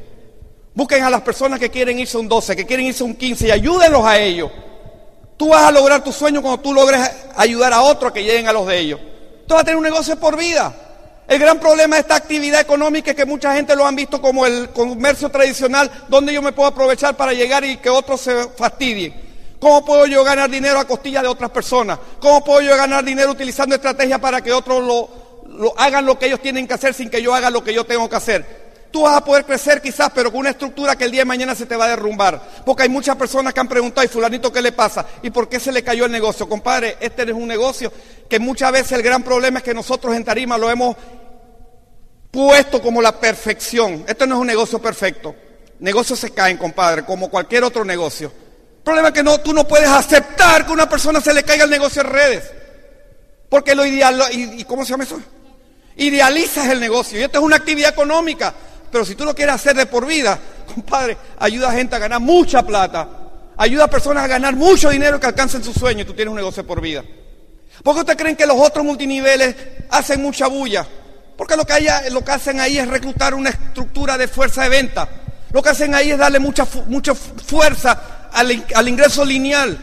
Busquen 0.74 1.04
a 1.04 1.10
las 1.10 1.22
personas 1.22 1.60
que 1.60 1.70
quieren 1.70 2.00
irse 2.00 2.18
un 2.18 2.30
12, 2.30 2.56
que 2.56 2.66
quieren 2.66 2.86
irse 2.86 3.04
un 3.04 3.16
15 3.16 3.48
y 3.48 3.52
ayúdenlos 3.52 4.06
a 4.06 4.18
ellos. 4.20 4.52
Tú 5.36 5.50
vas 5.50 5.64
a 5.64 5.72
lograr 5.72 6.04
tu 6.04 6.12
sueño 6.12 6.42
cuando 6.42 6.62
tú 6.62 6.74
logres 6.74 7.02
ayudar 7.36 7.74
a 7.74 7.82
otros 7.82 8.12
que 8.12 8.24
lleguen 8.24 8.48
a 8.48 8.54
los 8.54 8.68
de 8.68 8.80
ellos. 8.80 9.00
Tú 9.48 9.54
vas 9.54 9.64
a 9.64 9.66
tener 9.66 9.78
un 9.78 9.84
negocio 9.84 10.16
por 10.18 10.38
vida. 10.38 10.74
El 11.28 11.40
gran 11.40 11.60
problema 11.60 11.96
de 11.96 12.02
esta 12.02 12.16
actividad 12.16 12.62
económica 12.62 13.12
es 13.12 13.18
que 13.18 13.26
mucha 13.26 13.56
gente 13.56 13.76
lo 13.76 13.86
han 13.86 13.96
visto 13.96 14.22
como 14.22 14.46
el 14.46 14.70
comercio 14.70 15.30
tradicional, 15.30 15.90
donde 16.10 16.34
yo 16.34 16.42
me 16.42 16.52
puedo 16.52 16.70
aprovechar 16.70 17.16
para 17.16 17.34
llegar 17.34 17.64
y 17.64 17.78
que 17.78 17.90
otros 17.90 18.22
se 18.22 18.50
fastidien. 18.50 19.32
¿Cómo 19.60 19.86
puedo 19.86 20.06
yo 20.08 20.24
ganar 20.24 20.50
dinero 20.50 20.80
a 20.80 20.86
costilla 20.86 21.22
de 21.22 21.28
otras 21.28 21.52
personas? 21.52 22.00
¿Cómo 22.20 22.44
puedo 22.44 22.62
yo 22.62 22.76
ganar 22.76 23.04
dinero 23.04 23.32
utilizando 23.32 23.76
estrategias 23.76 24.20
para 24.20 24.42
que 24.42 24.52
otros 24.52 24.84
lo, 24.84 25.74
hagan 25.78 26.06
lo 26.06 26.20
que 26.20 26.26
ellos 26.26 26.42
tienen 26.42 26.68
que 26.68 26.74
hacer 26.74 26.94
sin 26.94 27.10
que 27.10 27.22
yo 27.22 27.34
haga 27.34 27.50
lo 27.50 27.64
que 27.64 27.74
yo 27.74 27.84
tengo 27.84 28.10
que 28.10 28.16
hacer? 28.16 28.61
Tú 28.92 29.04
vas 29.04 29.16
a 29.16 29.24
poder 29.24 29.46
crecer 29.46 29.82
quizás, 29.82 30.12
pero 30.14 30.32
con 30.32 30.42
una 30.42 30.50
estructura 30.50 30.96
que 30.96 31.06
el 31.06 31.12
día 31.12 31.22
de 31.22 31.26
mañana 31.26 31.56
se 31.56 31.66
te 31.66 31.76
va 31.76 31.86
a 31.86 31.90
derrumbar. 31.90 32.42
Porque 32.66 32.84
hay 32.84 32.90
muchas 32.90 33.16
personas 33.16 33.54
que 33.54 33.60
han 33.60 33.68
preguntado, 33.68 34.06
¿y 34.06 34.10
fulanito 34.10 34.52
qué 34.52 34.62
le 34.62 34.74
pasa? 34.74 35.06
¿Y 35.22 35.30
por 35.30 35.48
qué 35.48 35.60
se 35.60 35.72
le 35.72 35.84
cayó 35.84 36.06
el 36.06 36.12
negocio? 36.12 36.50
Compadre, 36.50 36.98
este 37.00 37.24
es 37.24 37.32
un 37.32 37.48
negocio 37.48 37.92
que 38.30 38.40
muchas 38.40 38.72
veces 38.72 38.92
el 38.94 39.04
gran 39.04 39.24
problema 39.24 39.60
es 39.60 39.64
que 39.64 39.74
nosotros 39.74 40.16
en 40.16 40.26
Tarima 40.26 40.58
lo 40.58 40.70
hemos 40.70 40.96
puesto 42.32 42.82
como 42.82 43.02
la 43.02 43.20
perfección. 43.20 44.04
Esto 44.08 44.26
no 44.26 44.36
es 44.36 44.42
un 44.42 44.48
negocio 44.48 44.80
perfecto. 44.80 45.36
Negocios 45.80 46.20
se 46.20 46.32
caen, 46.32 46.58
compadre, 46.58 47.04
como 47.04 47.30
cualquier 47.30 47.64
otro 47.64 47.84
negocio. 47.84 48.32
El 48.78 48.84
problema 48.84 49.10
es 49.10 49.14
que 49.14 49.24
no, 49.24 49.40
tú 49.40 49.54
no 49.54 49.68
puedes 49.68 49.90
aceptar 49.90 50.66
que 50.66 50.72
a 50.72 50.74
una 50.74 50.90
persona 50.90 51.22
se 51.22 51.34
le 51.34 51.44
caiga 51.44 51.66
el 51.66 51.70
negocio 51.70 52.02
en 52.02 52.08
redes. 52.08 52.52
Porque 53.50 53.76
lo 53.76 53.86
ideal, 53.86 54.24
y, 54.32 54.64
¿cómo 54.64 54.86
se 54.86 54.92
llama 54.92 55.04
eso? 55.04 55.20
Idealizas 55.98 56.68
el 56.70 56.80
negocio. 56.80 57.20
Y 57.20 57.24
esto 57.24 57.40
es 57.40 57.44
una 57.44 57.58
actividad 57.58 57.92
económica. 57.92 58.54
Pero 58.92 59.06
si 59.06 59.16
tú 59.16 59.26
lo 59.26 59.34
quieres 59.34 59.56
hacer 59.56 59.76
de 59.76 59.86
por 59.86 60.06
vida, 60.06 60.38
compadre, 60.74 61.18
ayuda 61.40 61.70
a 61.70 61.74
gente 61.74 61.96
a 61.96 62.00
ganar 62.00 62.20
mucha 62.20 62.62
plata. 62.64 63.08
Ayuda 63.58 63.86
a 63.86 63.88
personas 63.88 64.24
a 64.24 64.28
ganar 64.28 64.56
mucho 64.56 64.90
dinero 64.90 65.20
que 65.20 65.28
alcancen 65.28 65.64
su 65.64 65.74
sueño 65.74 66.02
y 66.02 66.06
tú 66.06 66.14
tienes 66.14 66.32
un 66.32 66.38
negocio 66.38 66.66
por 66.66 66.82
vida. 66.82 67.04
¿Por 67.84 67.96
qué 67.96 68.00
ustedes 68.02 68.18
creen 68.18 68.36
que 68.36 68.46
los 68.46 68.58
otros 68.60 68.86
multiniveles 68.86 69.56
hacen 69.90 70.22
mucha 70.22 70.48
bulla? 70.48 70.86
Porque 71.38 71.56
lo 71.56 71.66
que, 71.66 71.74
lo 72.12 72.24
que 72.24 72.32
hacen 72.32 72.60
ahí 72.60 72.78
es 72.78 72.88
reclutar 72.88 73.34
una 73.34 73.50
estructura 73.50 74.18
de 74.18 74.28
fuerza 74.28 74.64
de 74.64 74.70
venta. 74.70 75.08
Lo 75.52 75.62
que 75.62 75.70
hacen 75.70 75.96
ahí 75.96 76.12
es 76.12 76.18
darle 76.18 76.40
mucha, 76.40 76.68
mucha 76.88 77.16
fuerza 77.16 78.30
al, 78.32 78.88
ingreso 78.88 79.26
lineal. 79.26 79.78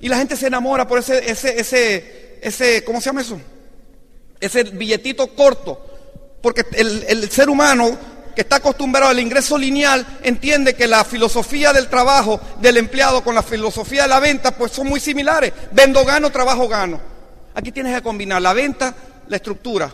Y 0.00 0.08
la 0.08 0.18
gente 0.18 0.36
se 0.36 0.46
enamora 0.46 0.86
por 0.86 0.98
ese, 0.98 1.30
ese, 1.30 1.58
ese, 1.58 2.38
ese, 2.40 2.84
¿cómo 2.84 3.00
se 3.00 3.06
llama 3.06 3.20
eso? 3.20 3.40
Ese 4.40 4.64
billetito 4.64 5.28
corto. 5.34 5.86
Porque 6.40 6.64
el, 6.72 7.04
el 7.08 7.30
ser 7.30 7.48
humano 7.48 7.98
que 8.34 8.42
está 8.42 8.56
acostumbrado 8.56 9.10
al 9.10 9.20
ingreso 9.20 9.58
lineal 9.58 10.06
entiende 10.22 10.74
que 10.74 10.86
la 10.86 11.04
filosofía 11.04 11.72
del 11.72 11.88
trabajo 11.88 12.40
del 12.60 12.76
empleado 12.76 13.22
con 13.22 13.34
la 13.34 13.42
filosofía 13.42 14.02
de 14.02 14.08
la 14.08 14.20
venta 14.20 14.50
pues 14.52 14.72
son 14.72 14.88
muy 14.88 15.00
similares. 15.00 15.52
Vendo, 15.72 16.04
gano, 16.04 16.30
trabajo, 16.30 16.68
gano. 16.68 17.00
Aquí 17.54 17.72
tienes 17.72 17.94
que 17.94 18.02
combinar 18.02 18.40
la 18.40 18.52
venta, 18.52 18.94
la 19.28 19.36
estructura 19.36 19.92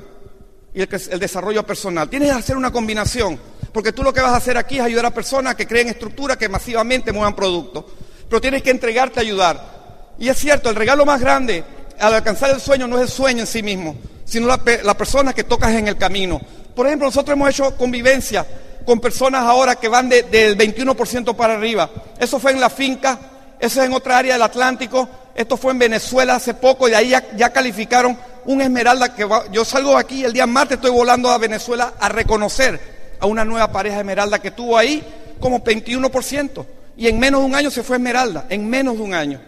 y 0.72 0.80
el, 0.82 1.20
desarrollo 1.20 1.64
personal. 1.64 2.09
Tienes 2.09 2.30
que 2.30 2.39
hacer 2.39 2.57
una 2.57 2.70
combinación, 2.70 3.39
porque 3.72 3.93
tú 3.93 4.03
lo 4.03 4.12
que 4.12 4.20
vas 4.20 4.32
a 4.32 4.36
hacer 4.36 4.57
aquí 4.57 4.78
es 4.78 4.82
ayudar 4.82 5.07
a 5.07 5.11
personas 5.11 5.55
que 5.55 5.66
creen 5.66 5.89
estructuras 5.89 6.36
que 6.36 6.49
masivamente 6.49 7.12
muevan 7.12 7.34
productos, 7.34 7.84
pero 8.28 8.41
tienes 8.41 8.62
que 8.62 8.70
entregarte 8.70 9.18
a 9.18 9.22
ayudar. 9.22 10.14
Y 10.18 10.28
es 10.28 10.39
cierto, 10.39 10.70
el 10.70 10.76
regalo 10.76 11.05
más 11.05 11.20
grande 11.20 11.64
al 11.99 12.14
alcanzar 12.14 12.51
el 12.51 12.61
sueño 12.61 12.86
no 12.86 12.97
es 12.97 13.03
el 13.03 13.09
sueño 13.09 13.41
en 13.41 13.47
sí 13.47 13.62
mismo, 13.62 13.97
sino 14.24 14.47
la, 14.47 14.61
la 14.84 14.97
persona 14.97 15.32
que 15.32 15.45
tocas 15.45 15.72
en 15.72 15.89
el 15.89 15.97
camino. 15.97 16.41
Por 16.79 16.87
ejemplo, 16.87 17.09
nosotros 17.09 17.35
hemos 17.35 17.51
hecho 17.51 17.76
convivencia 17.76 18.47
con 18.87 19.01
personas 19.01 19.43
ahora 19.43 19.74
que 19.74 19.89
van 19.89 20.09
del 20.09 20.57
21% 20.57 21.35
para 21.35 21.55
arriba. 21.55 21.91
Eso 22.20 22.39
fue 22.39 22.53
en 22.53 22.61
la 22.61 22.70
finca, 22.70 23.18
eso 23.59 23.81
es 23.81 23.89
en 23.89 23.93
otra 23.93 24.16
área 24.16 24.35
del 24.35 24.43
Atlántico, 24.43 25.09
esto 25.35 25.57
fue 25.57 25.72
en 25.72 25.81
Venezuela 25.81 26.37
hace 26.37 26.55
poco 26.55 26.89
y 26.89 26.95
ahí 26.95 27.09
ya, 27.09 27.53
calificaron 27.53 28.16
un 28.45 28.61
esmeralda 28.61 29.12
que 29.12 29.24
va, 29.24 29.51
yo 29.51 29.64
salgo 29.64 29.99
aquí 29.99 30.24
el 30.24 30.33
día 30.33 30.47
martes, 30.47 30.76
estoy 30.76 30.93
volando 30.93 31.33
a 31.33 31.39
Venezuela 31.39 31.95
a 31.99 32.09
reconocer 32.11 33.16
a 33.18 33.26
una 33.26 33.45
nueva 33.45 33.72
pareja 33.72 33.99
esmeralda 33.99 34.39
que 34.39 34.53
tuvo 34.53 34.79
ahí 34.79 35.03
como 35.41 35.64
21%. 35.64 36.64
Y 36.97 37.09
en 37.09 37.18
menos 37.18 37.41
de 37.41 37.47
un 37.47 37.57
año 37.57 37.72
se 37.72 37.83
fue 37.83 37.97
esmeralda, 37.97 38.47
en 38.51 38.70
menos 38.70 38.99
de 38.99 39.03
un 39.03 39.14
año. 39.14 39.41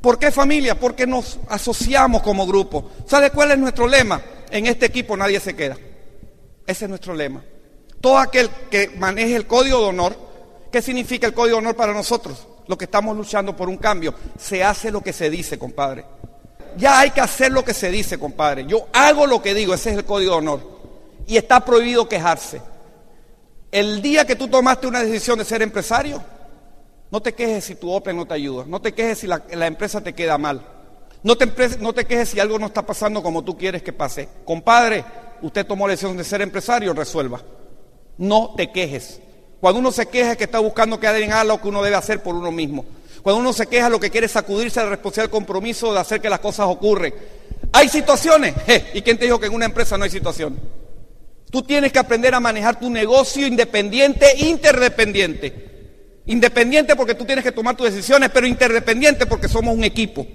¿Por 0.00 0.18
qué 0.18 0.32
familia? 0.32 0.76
Porque 0.76 1.06
nos 1.06 1.38
asociamos 1.50 2.20
como 2.20 2.48
grupo. 2.48 2.90
¿Sabe 3.06 3.30
cuál 3.30 3.52
es 3.52 3.58
nuestro 3.58 3.86
lema? 3.86 4.20
En 4.50 4.66
este 4.66 4.86
equipo 4.86 5.16
nadie 5.16 5.38
se 5.38 5.54
queda. 5.54 5.76
Ese 6.68 6.84
es 6.84 6.88
nuestro 6.90 7.14
lema. 7.14 7.42
Todo 8.02 8.18
aquel 8.18 8.50
que 8.70 8.90
maneje 8.90 9.34
el 9.34 9.46
código 9.46 9.78
de 9.80 9.86
honor, 9.86 10.16
¿qué 10.70 10.82
significa 10.82 11.26
el 11.26 11.32
código 11.32 11.56
de 11.56 11.62
honor 11.62 11.76
para 11.76 11.94
nosotros? 11.94 12.46
Lo 12.66 12.76
que 12.76 12.84
estamos 12.84 13.16
luchando 13.16 13.56
por 13.56 13.70
un 13.70 13.78
cambio. 13.78 14.14
Se 14.38 14.62
hace 14.62 14.90
lo 14.90 15.00
que 15.00 15.14
se 15.14 15.30
dice, 15.30 15.58
compadre. 15.58 16.04
Ya 16.76 17.00
hay 17.00 17.10
que 17.10 17.22
hacer 17.22 17.50
lo 17.52 17.64
que 17.64 17.72
se 17.72 17.90
dice, 17.90 18.18
compadre. 18.18 18.66
Yo 18.66 18.86
hago 18.92 19.26
lo 19.26 19.40
que 19.40 19.54
digo, 19.54 19.72
ese 19.72 19.90
es 19.90 19.96
el 19.96 20.04
código 20.04 20.32
de 20.32 20.38
honor. 20.38 20.60
Y 21.26 21.38
está 21.38 21.64
prohibido 21.64 22.06
quejarse. 22.06 22.60
El 23.72 24.02
día 24.02 24.26
que 24.26 24.36
tú 24.36 24.46
tomaste 24.46 24.86
una 24.86 25.02
decisión 25.02 25.38
de 25.38 25.46
ser 25.46 25.62
empresario, 25.62 26.22
no 27.10 27.22
te 27.22 27.32
quejes 27.32 27.64
si 27.64 27.76
tu 27.76 27.90
Open 27.90 28.14
no 28.14 28.26
te 28.26 28.34
ayuda. 28.34 28.64
No 28.66 28.82
te 28.82 28.92
quejes 28.92 29.20
si 29.20 29.26
la, 29.26 29.42
la 29.52 29.66
empresa 29.66 30.02
te 30.02 30.12
queda 30.12 30.36
mal. 30.36 30.66
No 31.22 31.36
te, 31.36 31.46
no 31.80 31.94
te, 31.94 32.04
quejes 32.04 32.28
si 32.28 32.40
algo 32.40 32.58
no 32.58 32.66
está 32.66 32.84
pasando 32.84 33.22
como 33.22 33.42
tú 33.42 33.56
quieres 33.56 33.82
que 33.82 33.94
pase. 33.94 34.28
Compadre, 34.44 35.04
usted 35.42 35.66
tomó 35.66 35.86
la 35.86 35.92
decisión 35.92 36.16
de 36.16 36.24
ser 36.24 36.42
empresario, 36.42 36.92
resuelva. 36.92 37.42
No 38.16 38.54
te 38.56 38.70
quejes. 38.70 39.20
Cuando 39.60 39.80
uno 39.80 39.92
se 39.92 40.06
queja 40.06 40.32
es 40.32 40.36
que 40.36 40.44
está 40.44 40.58
buscando 40.58 41.00
que 41.00 41.06
alguien 41.06 41.32
haga 41.32 41.44
lo 41.44 41.60
que 41.60 41.68
uno 41.68 41.82
debe 41.82 41.96
hacer 41.96 42.22
por 42.22 42.34
uno 42.34 42.52
mismo. 42.52 42.84
Cuando 43.22 43.40
uno 43.40 43.52
se 43.52 43.66
queja 43.66 43.88
lo 43.88 44.00
que 44.00 44.10
quiere 44.10 44.26
es 44.26 44.32
sacudirse 44.32 44.80
al 44.80 44.90
responsable 44.90 45.30
compromiso 45.30 45.92
de 45.92 46.00
hacer 46.00 46.20
que 46.20 46.30
las 46.30 46.40
cosas 46.40 46.66
ocurren. 46.68 47.14
¿Hay 47.72 47.88
situaciones? 47.88 48.54
¿Y 48.94 49.02
quién 49.02 49.18
te 49.18 49.24
dijo 49.24 49.40
que 49.40 49.46
en 49.46 49.54
una 49.54 49.66
empresa 49.66 49.98
no 49.98 50.04
hay 50.04 50.10
situación? 50.10 50.58
Tú 51.50 51.62
tienes 51.62 51.92
que 51.92 51.98
aprender 51.98 52.34
a 52.34 52.40
manejar 52.40 52.78
tu 52.78 52.90
negocio 52.90 53.46
independiente, 53.46 54.26
interdependiente. 54.38 55.66
Independiente 56.26 56.94
porque 56.94 57.14
tú 57.14 57.24
tienes 57.24 57.42
que 57.42 57.52
tomar 57.52 57.74
tus 57.74 57.90
decisiones, 57.90 58.30
pero 58.32 58.46
interdependiente 58.46 59.26
porque 59.26 59.48
somos 59.48 59.74
un 59.74 59.82
equipo. 59.82 60.26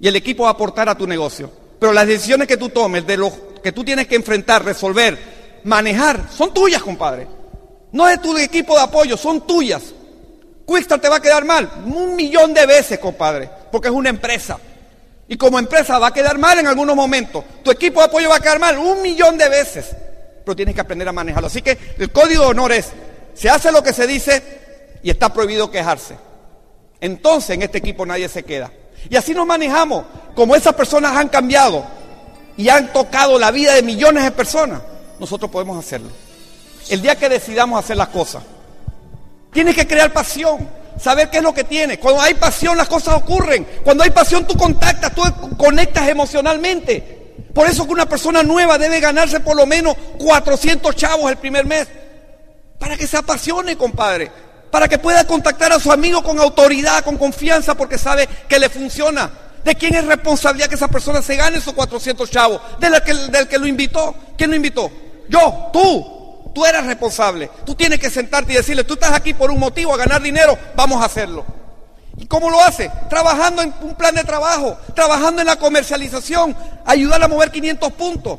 Y 0.00 0.06
el 0.06 0.14
equipo 0.14 0.44
va 0.44 0.50
a 0.50 0.52
aportar 0.52 0.88
a 0.88 0.96
tu 0.96 1.06
negocio. 1.06 1.50
Pero 1.78 1.92
las 1.92 2.06
decisiones 2.06 2.48
que 2.48 2.56
tú 2.56 2.68
tomes, 2.70 3.06
de 3.06 3.16
lo 3.16 3.32
que 3.62 3.72
tú 3.72 3.84
tienes 3.84 4.06
que 4.06 4.16
enfrentar, 4.16 4.64
resolver, 4.64 5.18
manejar, 5.64 6.28
son 6.30 6.52
tuyas, 6.52 6.82
compadre. 6.82 7.26
No 7.92 8.08
es 8.08 8.20
tu 8.20 8.36
equipo 8.36 8.74
de 8.74 8.82
apoyo, 8.82 9.16
son 9.16 9.46
tuyas. 9.46 9.94
Quickstar 10.66 11.00
te 11.00 11.08
va 11.08 11.16
a 11.16 11.22
quedar 11.22 11.44
mal 11.44 11.70
un 11.86 12.14
millón 12.14 12.52
de 12.52 12.66
veces, 12.66 12.98
compadre, 12.98 13.48
porque 13.72 13.88
es 13.88 13.94
una 13.94 14.10
empresa. 14.10 14.58
Y 15.28 15.36
como 15.36 15.58
empresa 15.58 15.98
va 15.98 16.08
a 16.08 16.12
quedar 16.12 16.38
mal 16.38 16.58
en 16.58 16.66
algunos 16.66 16.96
momentos. 16.96 17.44
Tu 17.62 17.70
equipo 17.70 18.00
de 18.00 18.06
apoyo 18.06 18.28
va 18.28 18.36
a 18.36 18.40
quedar 18.40 18.58
mal 18.58 18.78
un 18.78 19.00
millón 19.02 19.38
de 19.38 19.48
veces. 19.48 19.94
Pero 20.44 20.56
tienes 20.56 20.74
que 20.74 20.80
aprender 20.80 21.06
a 21.08 21.12
manejarlo. 21.12 21.46
Así 21.46 21.62
que 21.62 21.78
el 21.98 22.10
código 22.10 22.44
de 22.44 22.48
honor 22.48 22.72
es, 22.72 22.92
se 23.34 23.48
hace 23.50 23.70
lo 23.70 23.82
que 23.82 23.92
se 23.92 24.06
dice, 24.06 24.42
y 25.02 25.10
está 25.10 25.32
prohibido 25.32 25.70
quejarse. 25.70 26.16
Entonces 27.00 27.50
en 27.50 27.62
este 27.62 27.78
equipo 27.78 28.04
nadie 28.04 28.28
se 28.28 28.42
queda. 28.42 28.72
Y 29.08 29.16
así 29.16 29.34
nos 29.34 29.46
manejamos. 29.46 30.04
Como 30.38 30.54
esas 30.54 30.74
personas 30.74 31.16
han 31.16 31.28
cambiado 31.30 31.84
y 32.56 32.68
han 32.68 32.92
tocado 32.92 33.40
la 33.40 33.50
vida 33.50 33.74
de 33.74 33.82
millones 33.82 34.22
de 34.22 34.30
personas, 34.30 34.80
nosotros 35.18 35.50
podemos 35.50 35.76
hacerlo. 35.84 36.10
El 36.88 37.02
día 37.02 37.16
que 37.16 37.28
decidamos 37.28 37.76
hacer 37.84 37.96
las 37.96 38.06
cosas, 38.06 38.44
tienes 39.52 39.74
que 39.74 39.88
crear 39.88 40.12
pasión, 40.12 40.68
saber 40.96 41.28
qué 41.28 41.38
es 41.38 41.42
lo 41.42 41.52
que 41.52 41.64
tienes. 41.64 41.98
Cuando 41.98 42.20
hay 42.22 42.34
pasión 42.34 42.76
las 42.76 42.86
cosas 42.86 43.16
ocurren. 43.16 43.66
Cuando 43.82 44.04
hay 44.04 44.10
pasión 44.10 44.46
tú 44.46 44.56
contactas, 44.56 45.12
tú 45.12 45.22
conectas 45.56 46.08
emocionalmente. 46.08 47.34
Por 47.52 47.66
eso 47.66 47.84
que 47.84 47.94
una 47.94 48.08
persona 48.08 48.44
nueva 48.44 48.78
debe 48.78 49.00
ganarse 49.00 49.40
por 49.40 49.56
lo 49.56 49.66
menos 49.66 49.96
400 50.20 50.94
chavos 50.94 51.32
el 51.32 51.38
primer 51.38 51.66
mes. 51.66 51.88
Para 52.78 52.96
que 52.96 53.08
se 53.08 53.16
apasione, 53.16 53.76
compadre 53.76 54.30
para 54.70 54.86
que 54.86 54.98
pueda 54.98 55.26
contactar 55.26 55.72
a 55.72 55.80
su 55.80 55.90
amigo 55.90 56.22
con 56.22 56.38
autoridad, 56.38 57.02
con 57.02 57.16
confianza, 57.16 57.74
porque 57.74 57.96
sabe 57.96 58.28
que 58.46 58.58
le 58.58 58.68
funciona. 58.68 59.47
¿De 59.68 59.74
quién 59.74 59.94
es 59.94 60.06
responsabilidad 60.06 60.66
que 60.66 60.76
esa 60.76 60.88
persona 60.88 61.20
se 61.20 61.36
gane 61.36 61.58
esos 61.58 61.74
400 61.74 62.30
chavos? 62.30 62.58
¿Del 62.80 63.02
que, 63.02 63.12
del 63.12 63.46
que 63.46 63.58
lo 63.58 63.66
invitó? 63.66 64.14
¿Quién 64.34 64.48
lo 64.48 64.56
invitó? 64.56 64.90
Yo, 65.28 65.68
tú. 65.74 66.52
Tú 66.54 66.64
eres 66.64 66.86
responsable. 66.86 67.50
Tú 67.66 67.74
tienes 67.74 67.98
que 67.98 68.08
sentarte 68.08 68.54
y 68.54 68.56
decirle, 68.56 68.84
tú 68.84 68.94
estás 68.94 69.12
aquí 69.12 69.34
por 69.34 69.50
un 69.50 69.58
motivo, 69.58 69.92
a 69.92 69.98
ganar 69.98 70.22
dinero, 70.22 70.56
vamos 70.74 71.02
a 71.02 71.04
hacerlo. 71.04 71.44
¿Y 72.16 72.24
cómo 72.24 72.48
lo 72.48 72.64
hace? 72.64 72.90
Trabajando 73.10 73.60
en 73.60 73.74
un 73.82 73.94
plan 73.94 74.14
de 74.14 74.24
trabajo, 74.24 74.78
trabajando 74.94 75.42
en 75.42 75.46
la 75.46 75.56
comercialización, 75.56 76.56
ayudar 76.86 77.22
a 77.22 77.28
mover 77.28 77.50
500 77.50 77.92
puntos. 77.92 78.38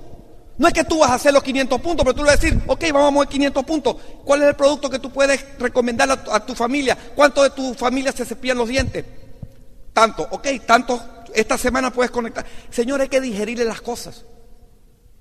No 0.57 0.67
es 0.67 0.73
que 0.73 0.83
tú 0.83 0.97
vas 0.97 1.11
a 1.11 1.13
hacer 1.13 1.31
los 1.31 1.43
500 1.43 1.79
puntos, 1.79 2.03
pero 2.03 2.15
tú 2.15 2.23
le 2.23 2.31
vas 2.31 2.39
a 2.39 2.41
decir, 2.41 2.59
ok, 2.65 2.85
vamos 2.91 3.07
a 3.07 3.11
mover 3.11 3.29
500 3.29 3.63
puntos. 3.65 3.95
¿Cuál 4.25 4.41
es 4.41 4.47
el 4.47 4.55
producto 4.55 4.89
que 4.89 4.97
tú 4.97 5.11
puedes 5.11 5.45
recomendar 5.59 6.09
a 6.09 6.39
tu, 6.43 6.55
familia? 6.55 6.97
¿Cuánto 7.15 7.43
de 7.43 7.51
tu 7.51 7.75
familia 7.75 8.11
se 8.11 8.25
cepillan 8.25 8.57
los 8.57 8.67
dientes? 8.67 9.05
Tanto, 9.93 10.27
ok, 10.31 10.47
tanto. 10.65 11.18
Esta 11.33 11.57
semana 11.57 11.91
puedes 11.91 12.11
conectar. 12.11 12.45
Señor, 12.69 13.01
hay 13.01 13.09
que 13.09 13.21
digerirle 13.21 13.65
las 13.65 13.81
cosas. 13.81 14.25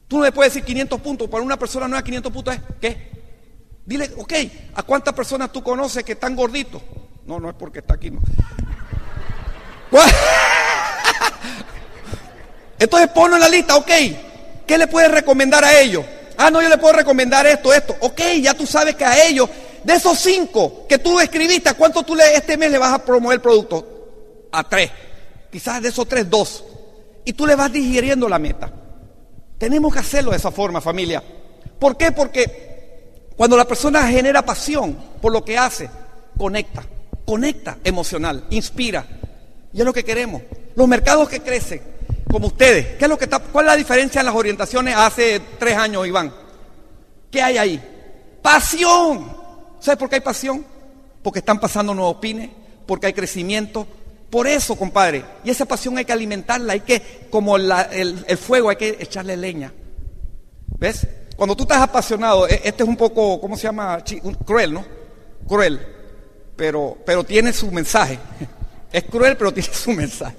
Tú 0.09 0.19
no 0.19 0.25
le 0.25 0.33
puedes 0.33 0.55
decir 0.55 0.67
500 0.67 1.01
puntos. 1.01 1.29
Para 1.29 1.43
una 1.43 1.59
persona 1.59 1.97
es 1.97 2.03
500 2.03 2.33
puntos, 2.33 2.55
¿es 2.55 2.61
qué? 2.81 3.11
Dile, 3.85 4.11
ok, 4.17 4.33
¿a 4.75 4.83
cuántas 4.83 5.15
personas 5.15 5.53
tú 5.53 5.63
conoces 5.63 6.05
que 6.05 6.13
están 6.13 6.37
gorditos? 6.37 6.83
No, 7.27 7.39
no 7.39 7.49
es 7.51 7.55
porque 7.55 7.79
está 7.81 7.95
aquí, 7.95 8.11
no. 8.11 8.21
Entonces 12.79 13.09
ponlo 13.11 13.37
en 13.37 13.43
la 13.43 13.49
lista, 13.49 13.77
ok. 13.77 13.91
¿Qué 14.67 14.79
le 14.79 14.87
puedes 14.87 15.11
recomendar 15.11 15.65
a 15.65 15.79
ellos? 15.79 16.05
Ah, 16.37 16.51
no, 16.51 16.63
yo 16.63 16.69
le 16.69 16.79
puedo 16.79 16.95
recomendar 16.95 17.47
esto, 17.47 17.73
esto. 17.73 17.97
Ok, 18.01 18.21
ya 18.41 18.55
tú 18.55 18.67
sabes 18.67 18.95
que 18.95 19.05
a 19.05 19.27
ellos, 19.27 19.49
de 19.83 19.95
esos 19.95 20.19
cinco 20.19 20.87
que 20.89 20.99
tú 20.99 21.19
escribiste, 21.19 21.69
¿a 21.71 21.75
cuánto 21.75 22.03
tú 22.03 22.15
le, 22.15 22.35
este 22.35 22.57
mes 22.57 22.71
le 22.71 22.79
vas 22.79 22.93
a 22.93 23.05
promover 23.05 23.37
el 23.37 23.41
producto? 23.41 24.47
A 24.53 24.63
tres. 24.69 24.91
Quizás 25.51 25.83
de 25.83 25.89
esos 25.89 26.07
tres, 26.07 26.29
dos. 26.29 26.65
Y 27.25 27.33
tú 27.33 27.47
le 27.47 27.57
vas 27.57 27.73
digiriendo 27.73 28.29
la 28.29 28.39
meta. 28.39 28.73
Tenemos 29.59 29.93
que 29.93 30.01
hacerlo 30.01 30.31
de 30.31 30.37
esa 30.37 30.51
forma, 30.51 30.81
familia. 30.81 31.23
¿Por 31.79 31.97
qué? 31.97 32.13
Porque 32.13 33.23
cuando 33.37 33.57
la 33.57 33.67
persona 33.67 34.07
genera 34.09 34.43
pasión 34.43 34.97
por 35.21 35.33
lo 35.33 35.45
que 35.45 35.59
hace, 35.59 35.89
conecta, 36.37 36.85
conecta 37.25 37.79
emocional, 37.85 38.45
inspira. 38.51 39.07
Y 39.73 39.81
es 39.81 39.85
lo 39.85 39.93
que 39.93 40.05
queremos. 40.05 40.43
Los 40.75 40.89
mercados 40.89 41.29
que 41.29 41.41
crecen, 41.41 41.83
como 42.31 42.49
ustedes. 42.49 42.97
¿Qué 42.97 43.05
es 43.05 43.09
lo 43.09 43.19
que 43.19 43.25
está, 43.25 43.41
¿Cuál 43.41 43.67
es 43.67 43.73
la 43.73 43.77
diferencia 43.77 44.21
en 44.21 44.27
las 44.27 44.35
orientaciones 44.35 44.95
hace 44.97 45.41
tres 45.59 45.77
años, 45.77 46.07
Iván? 46.07 46.33
¿Qué 47.31 47.43
hay 47.43 47.59
ahí? 47.59 47.83
Pasión. 48.43 49.37
¿Sabes 49.81 49.99
por 49.99 50.09
qué 50.09 50.17
hay 50.17 50.21
pasión? 50.21 50.65
Porque 51.23 51.41
están 51.41 51.61
pasando 51.61 51.95
nuevos 51.95 52.17
pines, 52.17 52.51
porque 52.87 53.07
hay 53.07 53.13
crecimiento. 53.13 53.87
Por 54.31 54.47
eso, 54.47 54.77
compadre. 54.77 55.25
Y 55.45 55.51
esa 55.51 55.65
pasión 55.65 55.97
hay 55.97 56.05
que 56.05 56.13
alimentarla, 56.13 56.75
hay 56.75 56.81
que, 56.81 57.27
como 57.31 57.57
el, 57.57 57.73
el, 58.27 58.39
fuego, 58.39 58.69
hay 58.69 58.77
que 58.77 58.97
echarle 59.01 59.37
leña. 59.37 59.73
¿Ves? 60.79 61.07
Cuando 61.37 61.57
tú 61.57 61.63
estás 61.63 61.81
apasionado, 61.81 62.47
e, 62.47 62.61
este 62.65 62.83
es 62.83 62.89
un 62.89 62.97
poco, 62.97 63.41
¿cómo 63.41 63.57
se 63.57 63.63
llama? 63.65 64.03
Cruel, 64.45 64.75
¿no? 64.75 64.85
Cruel. 65.47 65.81
Pero, 66.57 66.99
pero 67.07 67.25
tiene 67.25 67.53
su 67.53 67.71
mensaje. 67.71 68.19
Es 68.91 69.05
cruel, 69.05 69.37
pero 69.37 69.53
tiene 69.53 69.69
su 69.71 69.93
mensaje. 69.93 70.35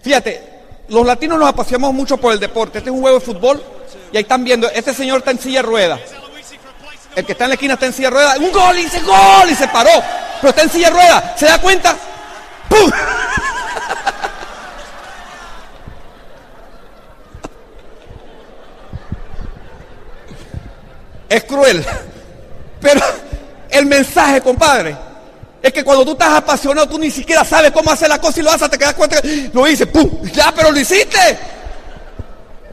Fíjate, 0.00 0.40
los 0.88 1.04
latinos 1.04 1.38
nos 1.38 1.50
apasionamos 1.50 1.94
mucho 1.94 2.16
por 2.16 2.32
el 2.32 2.40
deporte. 2.40 2.78
Este 2.78 2.88
es 2.88 2.96
un 2.96 3.02
juego 3.02 3.18
de 3.18 3.24
fútbol 3.26 3.62
y 4.10 4.16
ahí 4.16 4.22
están 4.22 4.42
viendo, 4.42 4.70
este 4.70 4.94
señor 4.94 5.18
está 5.18 5.32
en 5.32 5.38
silla 5.38 5.60
de 5.60 5.68
ruedas. 5.68 6.00
El 7.14 7.26
que 7.26 7.32
está 7.32 7.44
en 7.44 7.50
la 7.50 7.54
esquina 7.56 7.74
está 7.74 7.84
en 7.84 7.92
silla 7.92 8.08
de 8.08 8.14
ruedas. 8.14 8.38
Un 8.38 8.52
gol 8.52 8.78
y 8.78 8.84
dice 8.84 9.00
gol 9.00 9.50
y 9.50 9.54
se 9.54 9.68
paró. 9.68 9.90
Pero 10.40 10.48
está 10.48 10.62
en 10.62 10.70
silla 10.70 10.90
de. 10.90 11.38
¿Se 11.38 11.44
da 11.44 11.60
cuenta? 11.60 11.94
Es 21.28 21.44
cruel. 21.44 21.84
Pero 22.80 23.00
el 23.70 23.86
mensaje, 23.86 24.40
compadre, 24.40 24.96
es 25.60 25.72
que 25.72 25.82
cuando 25.82 26.04
tú 26.04 26.12
estás 26.12 26.34
apasionado, 26.34 26.88
tú 26.88 26.98
ni 26.98 27.10
siquiera 27.10 27.44
sabes 27.44 27.72
cómo 27.72 27.90
hacer 27.90 28.08
la 28.08 28.20
cosa 28.20 28.38
y 28.38 28.42
lo 28.42 28.52
haces, 28.52 28.70
te 28.70 28.78
quedas 28.78 28.94
cuenta 28.94 29.20
que 29.20 29.50
lo 29.52 29.66
hice, 29.66 29.86
¡pum! 29.86 30.22
Ya, 30.32 30.52
pero 30.54 30.70
lo 30.70 30.78
hiciste. 30.78 31.38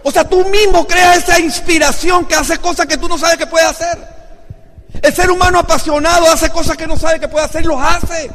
O 0.04 0.12
sea, 0.12 0.28
tú 0.28 0.44
mismo 0.46 0.86
creas 0.86 1.18
esa 1.18 1.39
inspiración 1.39 2.26
que 2.26 2.36
hace 2.36 2.58
cosas 2.58 2.86
que 2.86 2.98
tú 2.98 3.08
no 3.08 3.18
sabes 3.18 3.38
que 3.38 3.48
puede 3.48 3.66
hacer. 3.66 3.98
El 5.02 5.16
ser 5.16 5.32
humano 5.32 5.60
apasionado 5.60 6.30
hace 6.30 6.50
cosas 6.50 6.76
que 6.78 6.86
no 6.86 6.98
sabe 6.98 7.20
que 7.20 7.28
puede 7.28 7.46
hacer 7.46 7.64
y 7.64 7.68
los 7.68 7.82
hace. 7.82 8.30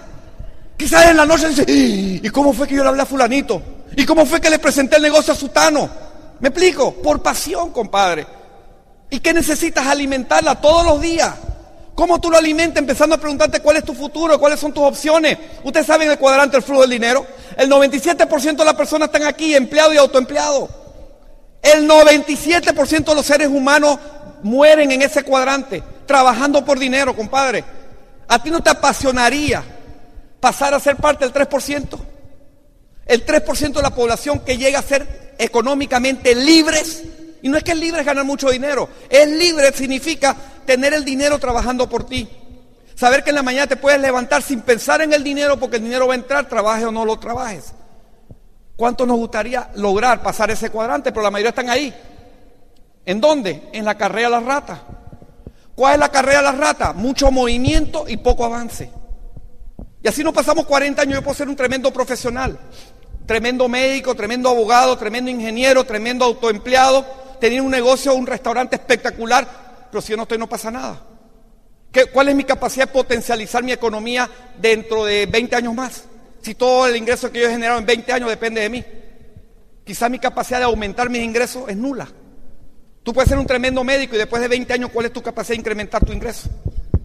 Quizás 0.77 1.07
en 1.07 1.17
la 1.17 1.25
noche 1.25 1.49
dice, 1.49 1.65
¿y 1.67 2.29
cómo 2.31 2.53
fue 2.53 2.69
que 2.69 2.75
yo 2.75 2.83
le 2.83 2.91
hablé 2.91 3.03
a 3.03 3.07
fulanito? 3.07 3.63
¿Y 3.97 4.05
cómo 4.05 4.27
fue 4.27 4.41
que 4.41 4.51
le 4.51 4.59
presenté 4.59 4.97
el 4.97 5.03
negocio 5.03 5.33
a 5.33 5.37
sutano? 5.37 5.89
¿Me 6.41 6.49
explico? 6.49 6.93
Por 6.95 7.23
pasión, 7.23 7.71
compadre. 7.71 8.27
¿Y 9.09 9.21
qué 9.21 9.33
necesitas 9.33 9.87
alimentarla 9.87 10.61
todos 10.61 10.85
los 10.85 11.01
días? 11.01 11.33
¿Cómo 11.95 12.21
tú 12.21 12.31
lo 12.31 12.37
alimentas? 12.37 12.79
Empezando 12.79 13.15
a 13.15 13.19
preguntarte 13.19 13.61
cuál 13.61 13.79
es 13.79 13.85
tu 13.85 13.95
futuro, 13.95 14.39
cuáles 14.39 14.61
son 14.61 14.73
tus 14.73 14.85
opciones. 14.85 15.39
Ustedes 15.65 15.87
saben 15.87 16.11
el 16.11 16.19
cuadrante 16.19 16.59
del 16.59 16.63
flujo 16.63 16.83
del 16.83 16.91
dinero. 16.91 17.27
El 17.57 17.71
97% 17.71 18.57
de 18.57 18.65
las 18.65 18.75
personas 18.75 19.09
están 19.09 19.25
aquí, 19.25 19.55
empleado 19.55 19.95
y 19.95 19.97
autoempleado. 19.97 20.69
El 21.63 21.89
97% 21.89 23.05
de 23.05 23.15
los 23.15 23.25
seres 23.25 23.49
humanos 23.49 23.99
mueren 24.43 24.93
en 24.93 25.01
ese 25.01 25.23
cuadrante, 25.23 25.83
trabajando 26.05 26.63
por 26.63 26.79
dinero, 26.79 27.17
compadre. 27.17 27.65
¿A 28.29 28.43
ti 28.43 28.51
no 28.51 28.63
te 28.63 28.69
apasionaría 28.69 29.65
pasar 30.47 30.75
a 30.75 30.79
ser 30.79 30.95
parte 30.95 31.29
del 31.29 31.35
3%? 31.35 31.99
El 33.05 33.27
3% 33.27 33.73
de 33.73 33.83
la 33.83 33.91
población 33.91 34.39
que 34.39 34.57
llega 34.57 34.79
a 34.79 34.83
ser 34.83 35.35
económicamente 35.39 36.37
libres. 36.37 37.03
Y 37.43 37.49
no 37.49 37.57
es 37.59 37.65
que 37.65 37.73
el 37.73 37.81
libre 37.81 38.03
es 38.03 38.07
ganar 38.07 38.25
mucho 38.25 38.51
dinero. 38.51 38.89
Es 39.11 39.29
libre 39.29 39.73
significa 39.73 40.37
tener 40.65 40.95
el 40.95 41.05
dinero 41.05 41.41
trabajando 41.41 41.89
por 41.89 42.07
ti. 42.07 42.29
Saber 42.95 43.25
que 43.25 43.31
en 43.31 43.37
la 43.37 43.43
mañana 43.43 43.67
te 43.67 43.75
puedes 43.75 44.01
levantar 44.01 44.41
sin 44.41 44.61
pensar 44.61 45.01
en 45.01 45.13
el 45.13 45.25
dinero 45.25 45.59
porque 45.59 45.79
el 45.79 45.83
dinero 45.83 46.07
va 46.07 46.15
a 46.15 46.17
entrar, 46.17 46.49
trabajes 46.49 46.85
o 46.85 46.93
no 46.93 47.05
lo 47.05 47.19
trabajes. 47.19 47.73
¿Cuánto 48.77 49.05
nos 49.05 49.17
gustaría 49.17 49.71
lograr 49.75 50.23
pasar 50.23 50.53
ese 50.53 50.71
cuadrante? 50.71 51.11
Pero 51.11 51.25
la 51.25 51.33
mayoría 51.33 51.51
están 51.51 51.71
ahí. 51.71 51.93
¿En 53.05 53.21
dónde? 53.21 53.69
En 53.73 53.85
la 53.85 53.97
carrera 53.99 54.29
de 54.29 54.37
las 54.37 54.45
ratas. 54.45 54.79
¿Cuál 55.75 55.95
es 55.95 55.99
la 55.99 56.09
carrera 56.11 56.39
de 56.39 56.45
las 56.45 56.59
ratas? 56.59 56.95
Mucho 56.95 57.33
movimiento 57.33 58.05
y 58.07 58.19
poco 58.19 58.45
avance. 58.45 58.93
Y 60.07 60.09
así 60.09 60.23
nos 60.23 60.33
pasamos 60.33 60.67
40 60.67 61.03
años. 61.03 61.15
Yo 61.17 61.23
puedo 61.23 61.35
ser 61.35 61.49
un 61.49 61.57
tremendo 61.57 61.93
profesional, 61.93 62.57
tremendo 63.27 63.69
médico, 63.69 64.15
tremendo 64.15 64.49
abogado, 64.49 64.97
tremendo 64.97 65.33
ingeniero, 65.33 65.83
tremendo 65.83 66.25
autoempleado, 66.25 67.05
tener 67.41 67.61
un 67.61 67.73
negocio, 67.73 68.15
un 68.15 68.25
restaurante 68.25 68.77
espectacular, 68.77 69.89
pero 69.91 70.01
si 70.01 70.13
yo 70.13 70.17
no 70.17 70.23
estoy 70.23 70.39
no 70.39 70.49
pasa 70.49 70.71
nada. 70.71 71.03
¿Qué, 71.91 72.05
¿Cuál 72.05 72.29
es 72.29 72.37
mi 72.37 72.45
capacidad 72.45 72.87
de 72.87 72.93
potencializar 72.93 73.65
mi 73.65 73.73
economía 73.73 74.31
dentro 74.57 75.05
de 75.05 75.27
20 75.27 75.57
años 75.57 75.75
más? 75.75 76.05
Si 76.41 76.55
todo 76.55 76.87
el 76.87 76.95
ingreso 76.95 77.33
que 77.33 77.41
yo 77.41 77.49
he 77.49 77.51
generado 77.51 77.81
en 77.81 77.87
20 77.87 78.13
años 78.13 78.29
depende 78.29 78.61
de 78.61 78.69
mí. 78.69 78.85
Quizás 79.83 80.09
mi 80.09 80.21
capacidad 80.21 80.61
de 80.61 80.67
aumentar 80.67 81.11
mis 81.11 81.25
ingresos 81.25 81.69
es 81.69 81.77
nula. 81.77 82.07
Tú 83.03 83.13
puedes 83.13 83.29
ser 83.29 83.39
un 83.41 83.47
tremendo 83.47 83.83
médico 83.83 84.15
y 84.15 84.19
después 84.19 84.41
de 84.41 84.47
20 84.47 84.73
años, 84.73 84.91
¿cuál 84.93 85.07
es 85.07 85.13
tu 85.13 85.21
capacidad 85.21 85.55
de 85.55 85.63
incrementar 85.63 86.05
tu 86.05 86.13
ingreso? 86.13 86.49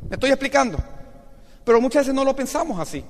¿Me 0.08 0.18
estoy 0.18 0.30
explicando? 0.30 1.01
Pero 1.64 1.82
muchas 1.82 2.04
veces 2.04 2.16
no 2.16 2.24
lo 2.24 2.36
pensamos 2.36 2.80
así. 2.80 3.04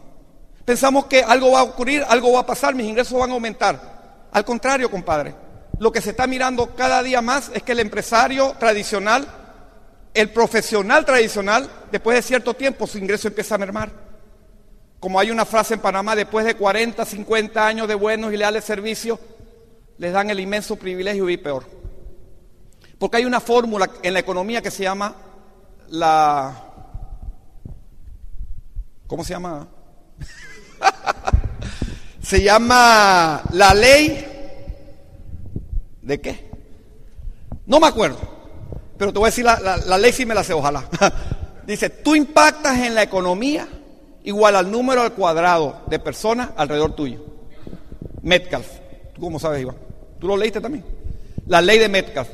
Pensamos 0.65 1.05
que 1.05 1.23
algo 1.23 1.51
va 1.51 1.61
a 1.61 1.63
ocurrir, 1.63 2.03
algo 2.07 2.33
va 2.33 2.41
a 2.41 2.45
pasar, 2.45 2.75
mis 2.75 2.87
ingresos 2.87 3.19
van 3.19 3.31
a 3.31 3.33
aumentar. 3.33 4.29
Al 4.31 4.45
contrario, 4.45 4.89
compadre, 4.89 5.35
lo 5.79 5.91
que 5.91 6.01
se 6.01 6.11
está 6.11 6.27
mirando 6.27 6.75
cada 6.75 7.01
día 7.01 7.21
más 7.21 7.51
es 7.53 7.63
que 7.63 7.71
el 7.71 7.79
empresario 7.79 8.55
tradicional, 8.59 9.27
el 10.13 10.29
profesional 10.29 11.05
tradicional, 11.05 11.69
después 11.91 12.15
de 12.15 12.21
cierto 12.21 12.53
tiempo 12.53 12.85
su 12.85 12.97
ingreso 12.97 13.27
empieza 13.27 13.55
a 13.55 13.57
mermar. 13.57 13.91
Como 14.99 15.19
hay 15.19 15.31
una 15.31 15.45
frase 15.45 15.73
en 15.73 15.79
Panamá, 15.79 16.15
después 16.15 16.45
de 16.45 16.55
40, 16.55 17.03
50 17.03 17.65
años 17.65 17.87
de 17.87 17.95
buenos 17.95 18.31
y 18.31 18.37
leales 18.37 18.63
servicios, 18.63 19.19
les 19.97 20.13
dan 20.13 20.29
el 20.29 20.39
inmenso 20.39 20.75
privilegio 20.75 21.25
vivir 21.25 21.41
peor. 21.41 21.65
Porque 22.99 23.17
hay 23.17 23.25
una 23.25 23.39
fórmula 23.39 23.89
en 24.03 24.13
la 24.13 24.19
economía 24.19 24.61
que 24.61 24.69
se 24.69 24.83
llama 24.83 25.15
la... 25.89 26.70
¿Cómo 29.11 29.25
se 29.25 29.33
llama? 29.33 29.67
se 32.23 32.41
llama 32.41 33.43
la 33.51 33.73
ley 33.73 34.25
de 36.01 36.21
qué? 36.21 36.49
No 37.65 37.81
me 37.81 37.87
acuerdo, 37.87 38.19
pero 38.97 39.11
te 39.11 39.19
voy 39.19 39.25
a 39.25 39.31
decir 39.31 39.43
la, 39.43 39.97
ley 39.97 40.13
si 40.13 40.25
me 40.25 40.33
la 40.33 40.45
sé, 40.45 40.53
ojalá. 40.53 40.87
Dice, 41.67 41.89
tú 41.89 42.15
impactas 42.15 42.79
en 42.79 42.95
la 42.95 43.03
economía 43.03 43.67
igual 44.23 44.55
al 44.55 44.71
número 44.71 45.01
al 45.01 45.11
cuadrado 45.11 45.81
de 45.87 45.99
personas 45.99 46.51
alrededor 46.55 46.95
tuyo. 46.95 47.19
Metcalf. 48.21 48.65
¿Tú 49.13 49.19
cómo 49.19 49.39
sabes, 49.39 49.61
Iván? 49.61 49.75
¿Tú 50.19 50.27
lo 50.27 50.37
leíste 50.37 50.61
también? 50.61 50.85
La 51.47 51.61
ley 51.61 51.79
de 51.79 51.89
Metcalf. 51.89 52.29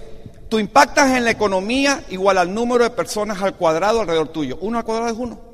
Tú 0.48 0.60
impactas 0.60 1.18
en 1.18 1.24
la 1.24 1.32
economía 1.32 2.04
igual 2.10 2.38
al 2.38 2.54
número 2.54 2.84
de 2.84 2.92
personas 2.92 3.42
al 3.42 3.56
cuadrado 3.56 4.02
alrededor 4.02 4.28
tuyo. 4.28 4.60
Uno 4.62 4.78
al 4.78 4.86
cuadrado 4.86 5.10
es 5.10 5.18
uno. 5.18 5.47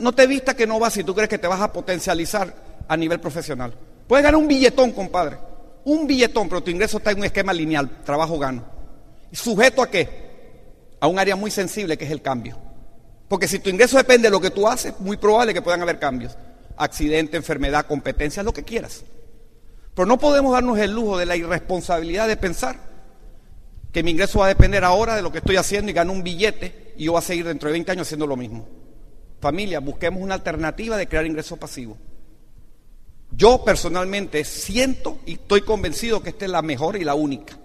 No, 0.00 0.12
te 0.12 0.26
vistas 0.26 0.54
que 0.54 0.66
no 0.66 0.78
vas 0.78 0.92
si 0.92 1.04
tú 1.04 1.14
crees 1.14 1.28
que 1.28 1.38
te 1.38 1.46
vas 1.46 1.60
a 1.60 1.72
potencializar 1.72 2.54
a 2.86 2.96
nivel 2.96 3.20
profesional. 3.20 3.74
Puedes 4.06 4.24
ganar 4.24 4.40
un 4.40 4.48
billetón, 4.48 4.92
compadre. 4.92 5.38
Un 5.84 6.06
billetón, 6.06 6.48
pero 6.48 6.62
tu 6.62 6.70
ingreso 6.70 6.98
está 6.98 7.10
en 7.10 7.18
un 7.18 7.24
esquema 7.24 7.52
lineal. 7.52 8.02
Trabajo 8.04 8.38
gano. 8.38 8.64
¿Sujeto 9.32 9.82
a 9.82 9.90
qué? 9.90 10.08
A 11.00 11.06
un 11.06 11.18
área 11.18 11.36
muy 11.36 11.50
sensible 11.50 11.96
que 11.96 12.04
es 12.04 12.10
el 12.10 12.22
cambio. 12.22 12.58
Porque 13.28 13.48
si 13.48 13.58
tu 13.58 13.70
ingreso 13.70 13.96
depende 13.96 14.28
de 14.28 14.30
lo 14.30 14.40
que 14.40 14.50
tú 14.50 14.68
haces, 14.68 14.94
muy 15.00 15.16
probable 15.16 15.54
que 15.54 15.62
puedan 15.62 15.82
haber 15.82 15.98
cambios. 15.98 16.36
Accidente, 16.76 17.36
enfermedad, 17.36 17.86
competencia, 17.86 18.42
lo 18.42 18.52
que 18.52 18.62
quieras. 18.62 19.04
Pero 19.94 20.06
no 20.06 20.18
podemos 20.18 20.52
darnos 20.52 20.78
el 20.78 20.92
lujo 20.92 21.18
de 21.18 21.26
la 21.26 21.36
irresponsabilidad 21.36 22.28
de 22.28 22.36
pensar 22.36 22.76
que 23.92 24.02
mi 24.02 24.10
ingreso 24.10 24.38
va 24.38 24.46
a 24.46 24.48
depender 24.48 24.84
ahora 24.84 25.16
de 25.16 25.22
lo 25.22 25.30
que 25.30 25.38
estoy 25.38 25.56
haciendo 25.56 25.90
y 25.90 25.94
gano 25.94 26.12
un 26.12 26.22
billete 26.22 26.94
y 26.96 27.04
yo 27.04 27.12
voy 27.12 27.18
a 27.18 27.22
seguir 27.22 27.46
dentro 27.46 27.68
de 27.68 27.74
20 27.74 27.92
años 27.92 28.08
haciendo 28.08 28.26
lo 28.26 28.36
mismo. 28.36 28.66
Familia, 29.42 29.80
busquemos 29.80 30.22
una 30.22 30.34
alternativa 30.34 30.96
de 30.96 31.08
crear 31.08 31.26
ingresos 31.26 31.58
pasivos. 31.58 31.98
Yo 33.32 33.64
personalmente 33.64 34.44
siento 34.44 35.18
y 35.26 35.32
estoy 35.32 35.62
convencido 35.62 36.22
que 36.22 36.30
esta 36.30 36.44
es 36.44 36.50
la 36.52 36.62
mejor 36.62 36.94
y 36.94 37.02
la 37.02 37.16
única. 37.16 37.58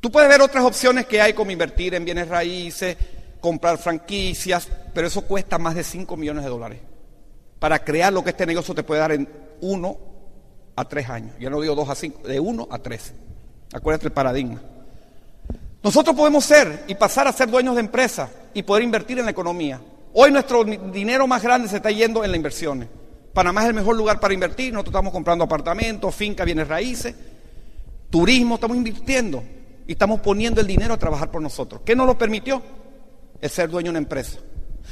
Tú 0.00 0.10
puedes 0.10 0.26
ver 0.26 0.40
otras 0.40 0.64
opciones 0.64 1.04
que 1.04 1.20
hay 1.20 1.34
como 1.34 1.50
invertir 1.50 1.92
en 1.92 2.06
bienes 2.06 2.28
raíces, 2.28 2.96
comprar 3.40 3.76
franquicias, 3.76 4.68
pero 4.94 5.08
eso 5.08 5.20
cuesta 5.20 5.58
más 5.58 5.74
de 5.74 5.84
5 5.84 6.16
millones 6.16 6.44
de 6.44 6.50
dólares. 6.50 6.80
Para 7.58 7.84
crear 7.84 8.10
lo 8.10 8.24
que 8.24 8.30
este 8.30 8.46
negocio 8.46 8.74
te 8.74 8.84
puede 8.84 9.02
dar 9.02 9.12
en 9.12 9.28
1 9.60 9.98
a 10.76 10.88
3 10.88 11.10
años. 11.10 11.36
Yo 11.38 11.50
no 11.50 11.60
digo 11.60 11.74
2 11.74 11.90
a 11.90 11.94
5, 11.94 12.26
de 12.26 12.40
1 12.40 12.68
a 12.70 12.78
3. 12.78 13.12
Acuérdate 13.74 14.06
el 14.06 14.12
paradigma. 14.12 14.62
Nosotros 15.82 16.16
podemos 16.16 16.42
ser 16.42 16.84
y 16.86 16.94
pasar 16.94 17.28
a 17.28 17.32
ser 17.32 17.50
dueños 17.50 17.74
de 17.74 17.80
empresas 17.80 18.30
y 18.54 18.62
poder 18.62 18.82
invertir 18.82 19.18
en 19.18 19.26
la 19.26 19.30
economía. 19.32 19.78
Hoy 20.20 20.32
nuestro 20.32 20.64
dinero 20.64 21.28
más 21.28 21.40
grande 21.44 21.68
se 21.68 21.76
está 21.76 21.92
yendo 21.92 22.24
en 22.24 22.32
las 22.32 22.36
inversiones. 22.36 22.88
Panamá 23.32 23.62
es 23.62 23.68
el 23.68 23.74
mejor 23.74 23.94
lugar 23.94 24.18
para 24.18 24.34
invertir. 24.34 24.72
Nosotros 24.72 24.90
estamos 24.90 25.12
comprando 25.12 25.44
apartamentos, 25.44 26.12
fincas, 26.12 26.44
bienes 26.44 26.66
raíces, 26.66 27.14
turismo, 28.10 28.56
estamos 28.56 28.76
invirtiendo 28.76 29.44
y 29.86 29.92
estamos 29.92 30.18
poniendo 30.18 30.60
el 30.60 30.66
dinero 30.66 30.92
a 30.92 30.96
trabajar 30.96 31.30
por 31.30 31.40
nosotros. 31.40 31.82
¿Qué 31.84 31.94
nos 31.94 32.04
lo 32.04 32.18
permitió? 32.18 32.60
El 33.40 33.48
ser 33.48 33.70
dueño 33.70 33.84
de 33.84 33.90
una 33.90 33.98
empresa. 34.00 34.40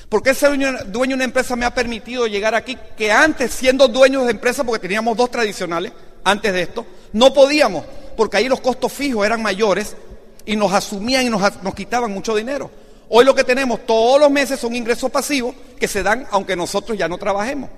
¿Por 0.09 0.23
qué 0.23 0.33
ser 0.33 0.51
dueño, 0.51 0.75
de 0.85 1.15
una 1.15 1.25
empresa 1.25 1.57
me 1.57 1.65
ha 1.65 1.75
permitido 1.75 2.29
llegar 2.29 2.55
aquí? 2.55 2.79
Que 2.97 3.11
antes, 3.11 3.51
siendo 3.51 3.89
dueños 3.89 4.27
de 4.27 4.31
empresa, 4.31 4.63
porque 4.63 4.79
teníamos 4.79 5.17
dos 5.17 5.29
tradicionales, 5.29 5.93
antes 6.23 6.53
de 6.53 6.63
esto, 6.63 6.87
no 7.13 7.35
podíamos, 7.35 7.85
porque 8.17 8.37
ahí 8.37 8.49
los 8.49 8.61
costos 8.61 8.93
fijos 8.93 9.27
eran 9.27 9.43
mayores 9.43 9.97
y 10.45 10.55
nos 10.55 10.73
asumían 10.73 11.27
y 11.27 11.31
nos, 11.31 11.43
quitaban 11.75 12.13
mucho 12.13 12.33
dinero. 12.37 12.71
Hoy 13.09 13.25
lo 13.25 13.35
que 13.35 13.45
tenemos 13.45 13.87
todos 13.87 14.21
los 14.21 14.31
meses 14.31 14.59
son 14.59 14.75
ingresos 14.75 15.11
pasivos 15.11 15.55
que 15.79 15.87
se 15.87 16.03
dan 16.03 16.27
aunque 16.31 16.57
nosotros 16.57 16.99
ya 16.99 17.09
no 17.09 17.19
trabajemos. 17.19 17.71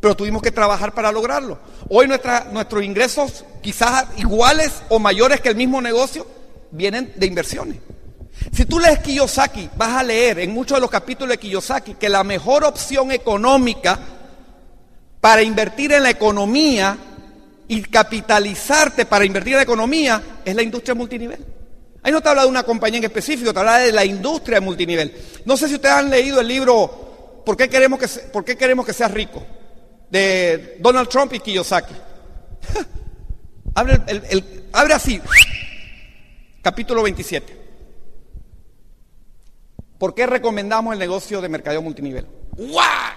Pero 0.00 0.16
tuvimos 0.16 0.42
que 0.42 0.50
trabajar 0.50 0.92
para 0.92 1.12
lograrlo. 1.12 1.58
Hoy 1.88 2.08
nuestros 2.08 2.82
ingresos, 2.82 3.44
quizás 3.62 4.06
iguales 4.16 4.82
o 4.88 4.98
mayores 4.98 5.40
que 5.40 5.50
el 5.50 5.56
mismo 5.56 5.80
negocio, 5.80 6.26
vienen 6.70 7.12
de 7.16 7.26
inversiones. 7.26 7.76
Si 8.52 8.64
tú 8.64 8.78
lees 8.78 9.00
Kiyosaki, 9.00 9.70
vas 9.76 9.90
a 9.90 10.02
leer 10.02 10.38
en 10.38 10.52
muchos 10.52 10.76
de 10.76 10.80
los 10.80 10.90
capítulos 10.90 11.30
de 11.30 11.38
Kiyosaki 11.38 11.94
que 11.94 12.08
la 12.08 12.24
mejor 12.24 12.64
opción 12.64 13.12
económica 13.12 13.98
para 15.20 15.42
invertir 15.42 15.92
en 15.92 16.02
la 16.02 16.10
economía 16.10 16.96
y 17.68 17.82
capitalizarte 17.82 19.04
para 19.04 19.24
invertir 19.24 19.52
en 19.52 19.58
la 19.58 19.62
economía 19.62 20.22
es 20.44 20.54
la 20.54 20.62
industria 20.62 20.94
multinivel. 20.94 21.44
Ahí 22.02 22.12
no 22.12 22.20
te 22.20 22.28
habla 22.28 22.42
de 22.42 22.48
una 22.48 22.62
compañía 22.62 22.98
en 22.98 23.04
específico, 23.04 23.52
te 23.52 23.58
habla 23.58 23.78
de 23.78 23.92
la 23.92 24.04
industria 24.04 24.58
de 24.58 24.64
multinivel. 24.64 25.14
No 25.44 25.56
sé 25.56 25.68
si 25.68 25.74
ustedes 25.74 25.94
han 25.94 26.10
leído 26.10 26.40
el 26.40 26.48
libro 26.48 27.10
¿Por 27.44 27.56
qué 27.56 27.68
queremos 27.68 27.98
que, 27.98 28.06
por 28.30 28.44
qué 28.44 28.56
queremos 28.56 28.86
que 28.86 28.92
seas 28.92 29.10
rico? 29.10 29.44
de 30.10 30.76
Donald 30.80 31.08
Trump 31.08 31.32
y 31.34 31.38
Kiyosaki. 31.38 31.94
abre, 33.74 34.00
abre 34.72 34.94
así, 34.94 35.20
capítulo 36.62 37.04
27. 37.04 37.56
¿Por 39.98 40.14
qué 40.14 40.26
recomendamos 40.26 40.92
el 40.94 40.98
negocio 40.98 41.40
de 41.40 41.48
mercadeo 41.48 41.80
multinivel? 41.80 42.26
¡Guau! 42.56 43.14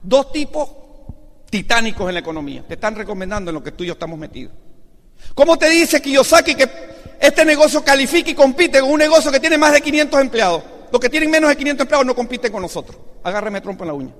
Dos 0.00 0.30
tipos 0.30 0.70
titánicos 1.50 2.06
en 2.08 2.14
la 2.14 2.20
economía. 2.20 2.64
Te 2.68 2.74
están 2.74 2.94
recomendando 2.94 3.50
en 3.50 3.56
lo 3.56 3.62
que 3.64 3.72
tú 3.72 3.82
y 3.82 3.88
yo 3.88 3.94
estamos 3.94 4.16
metidos. 4.16 4.52
¿Cómo 5.34 5.58
te 5.58 5.70
dice 5.70 6.00
Kiyosaki 6.00 6.54
que 6.54 6.68
este 7.22 7.44
negocio 7.44 7.84
califica 7.84 8.30
y 8.32 8.34
compite 8.34 8.80
con 8.80 8.90
un 8.90 8.98
negocio 8.98 9.30
que 9.30 9.38
tiene 9.38 9.56
más 9.56 9.72
de 9.72 9.80
500 9.80 10.20
empleados. 10.20 10.64
Los 10.90 11.00
que 11.00 11.08
tienen 11.08 11.30
menos 11.30 11.50
de 11.50 11.56
500 11.56 11.84
empleados 11.84 12.04
no 12.04 12.16
compiten 12.16 12.50
con 12.50 12.62
nosotros. 12.62 12.98
Agárreme 13.22 13.60
trompo 13.60 13.84
en 13.84 13.88
la 13.88 13.94
uña. 13.94 14.12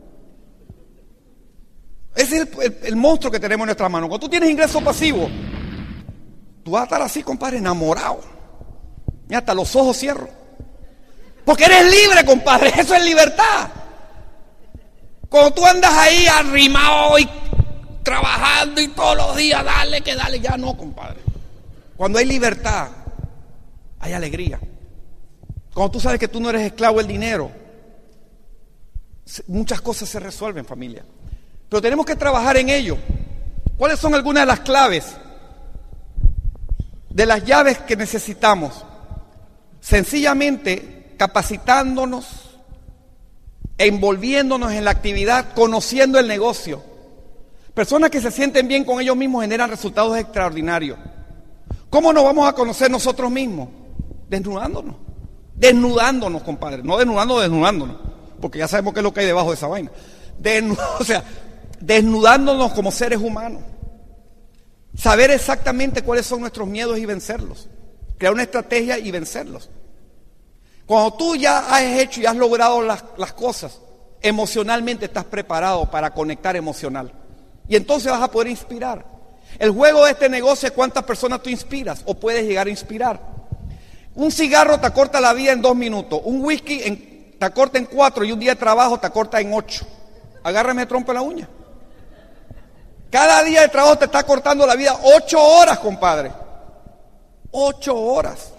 Ese 2.14 2.42
es 2.42 2.48
el, 2.84 2.94
monstruo 2.94 3.32
que 3.32 3.40
tenemos 3.40 3.64
en 3.64 3.66
nuestra 3.66 3.88
mano. 3.88 4.06
Cuando 4.06 4.24
tú 4.24 4.30
tienes 4.30 4.48
ingreso 4.48 4.80
pasivo, 4.82 5.28
tú 6.62 6.70
vas 6.70 6.82
a 6.82 6.84
estar 6.84 7.02
así, 7.02 7.24
compadre, 7.24 7.58
enamorado. 7.58 8.20
Y 9.28 9.34
hasta 9.34 9.52
los 9.52 9.74
ojos 9.74 9.98
cierro. 9.98 10.28
Porque 11.44 11.64
eres 11.64 11.90
libre, 11.90 12.24
compadre. 12.24 12.72
Eso 12.78 12.94
es 12.94 13.04
libertad. 13.04 13.68
Cuando 15.28 15.50
tú 15.54 15.66
andas 15.66 15.92
ahí 15.92 16.28
arrimado 16.28 17.18
y 17.18 17.28
trabajando 18.04 18.80
y 18.80 18.86
todos 18.86 19.16
los 19.16 19.36
días, 19.36 19.64
dale 19.64 20.02
que 20.02 20.14
dale, 20.14 20.38
ya 20.38 20.56
no, 20.56 20.76
compadre. 20.76 21.21
Cuando 21.96 22.18
hay 22.18 22.26
libertad, 22.26 22.88
hay 24.00 24.12
alegría. 24.12 24.58
Cuando 25.72 25.92
tú 25.92 26.00
sabes 26.00 26.18
que 26.18 26.28
tú 26.28 26.40
no 26.40 26.50
eres 26.50 26.62
esclavo 26.62 26.98
del 26.98 27.06
dinero, 27.06 27.50
muchas 29.46 29.80
cosas 29.80 30.08
se 30.08 30.20
resuelven, 30.20 30.64
familia. 30.64 31.04
Pero 31.68 31.80
tenemos 31.80 32.04
que 32.04 32.16
trabajar 32.16 32.56
en 32.56 32.68
ello. 32.68 32.98
¿Cuáles 33.76 33.98
son 33.98 34.14
algunas 34.14 34.42
de 34.42 34.46
las 34.46 34.60
claves 34.60 35.16
de 37.08 37.26
las 37.26 37.44
llaves 37.44 37.78
que 37.78 37.96
necesitamos? 37.96 38.84
Sencillamente 39.80 41.14
capacitándonos, 41.16 42.58
envolviéndonos 43.78 44.72
en 44.72 44.84
la 44.84 44.90
actividad, 44.90 45.54
conociendo 45.54 46.18
el 46.18 46.28
negocio. 46.28 46.82
Personas 47.74 48.10
que 48.10 48.20
se 48.20 48.30
sienten 48.30 48.68
bien 48.68 48.84
con 48.84 49.00
ellos 49.00 49.16
mismos 49.16 49.42
generan 49.42 49.70
resultados 49.70 50.18
extraordinarios. 50.18 50.98
¿Cómo 51.92 52.10
nos 52.10 52.24
vamos 52.24 52.48
a 52.48 52.54
conocer 52.54 52.90
nosotros 52.90 53.30
mismos? 53.30 53.68
Desnudándonos. 54.26 54.96
Desnudándonos, 55.54 56.42
compadre. 56.42 56.82
No 56.82 56.96
desnudándonos, 56.96 57.42
desnudándonos. 57.42 57.96
Porque 58.40 58.60
ya 58.60 58.66
sabemos 58.66 58.94
qué 58.94 59.00
es 59.00 59.04
lo 59.04 59.12
que 59.12 59.20
hay 59.20 59.26
debajo 59.26 59.50
de 59.50 59.56
esa 59.56 59.66
vaina. 59.66 59.92
O 60.98 61.04
sea, 61.04 61.22
desnudándonos 61.80 62.72
como 62.72 62.90
seres 62.90 63.20
humanos. 63.20 63.62
Saber 64.96 65.32
exactamente 65.32 66.00
cuáles 66.00 66.24
son 66.24 66.40
nuestros 66.40 66.66
miedos 66.66 66.96
y 66.96 67.04
vencerlos. 67.04 67.68
Crear 68.16 68.32
una 68.32 68.44
estrategia 68.44 68.98
y 68.98 69.10
vencerlos. 69.10 69.68
Cuando 70.86 71.12
tú 71.12 71.36
ya 71.36 71.58
has 71.58 71.82
hecho 71.82 72.22
y 72.22 72.26
has 72.26 72.36
logrado 72.36 72.80
las, 72.80 73.04
las 73.18 73.34
cosas, 73.34 73.82
emocionalmente 74.22 75.04
estás 75.04 75.26
preparado 75.26 75.90
para 75.90 76.14
conectar 76.14 76.56
emocional. 76.56 77.12
Y 77.68 77.76
entonces 77.76 78.10
vas 78.10 78.22
a 78.22 78.30
poder 78.30 78.48
inspirar. 78.48 79.04
El 79.58 79.70
juego 79.70 80.04
de 80.04 80.12
este 80.12 80.28
negocio 80.28 80.66
es 80.68 80.72
cuántas 80.72 81.04
personas 81.04 81.42
tú 81.42 81.50
inspiras 81.50 82.02
o 82.06 82.14
puedes 82.14 82.44
llegar 82.44 82.66
a 82.66 82.70
inspirar. 82.70 83.20
Un 84.14 84.30
cigarro 84.30 84.78
te 84.78 84.86
acorta 84.86 85.20
la 85.20 85.32
vida 85.32 85.52
en 85.52 85.62
dos 85.62 85.74
minutos. 85.76 86.20
Un 86.24 86.44
whisky 86.44 87.34
te 87.38 87.44
acorta 87.46 87.78
en 87.78 87.86
cuatro 87.86 88.24
y 88.24 88.32
un 88.32 88.38
día 88.40 88.52
de 88.52 88.56
trabajo 88.60 88.98
te 88.98 89.06
acorta 89.06 89.40
en 89.40 89.52
ocho. 89.54 89.86
Agárrame 90.42 90.86
trompa 90.86 91.12
la 91.12 91.22
uña. 91.22 91.48
Cada 93.10 93.42
día 93.44 93.60
de 93.62 93.68
trabajo 93.68 93.96
te 93.98 94.06
está 94.06 94.22
cortando 94.24 94.66
la 94.66 94.74
vida 94.74 94.98
ocho 95.16 95.40
horas, 95.42 95.78
compadre. 95.78 96.32
Ocho 97.50 97.96
horas. 97.96 98.52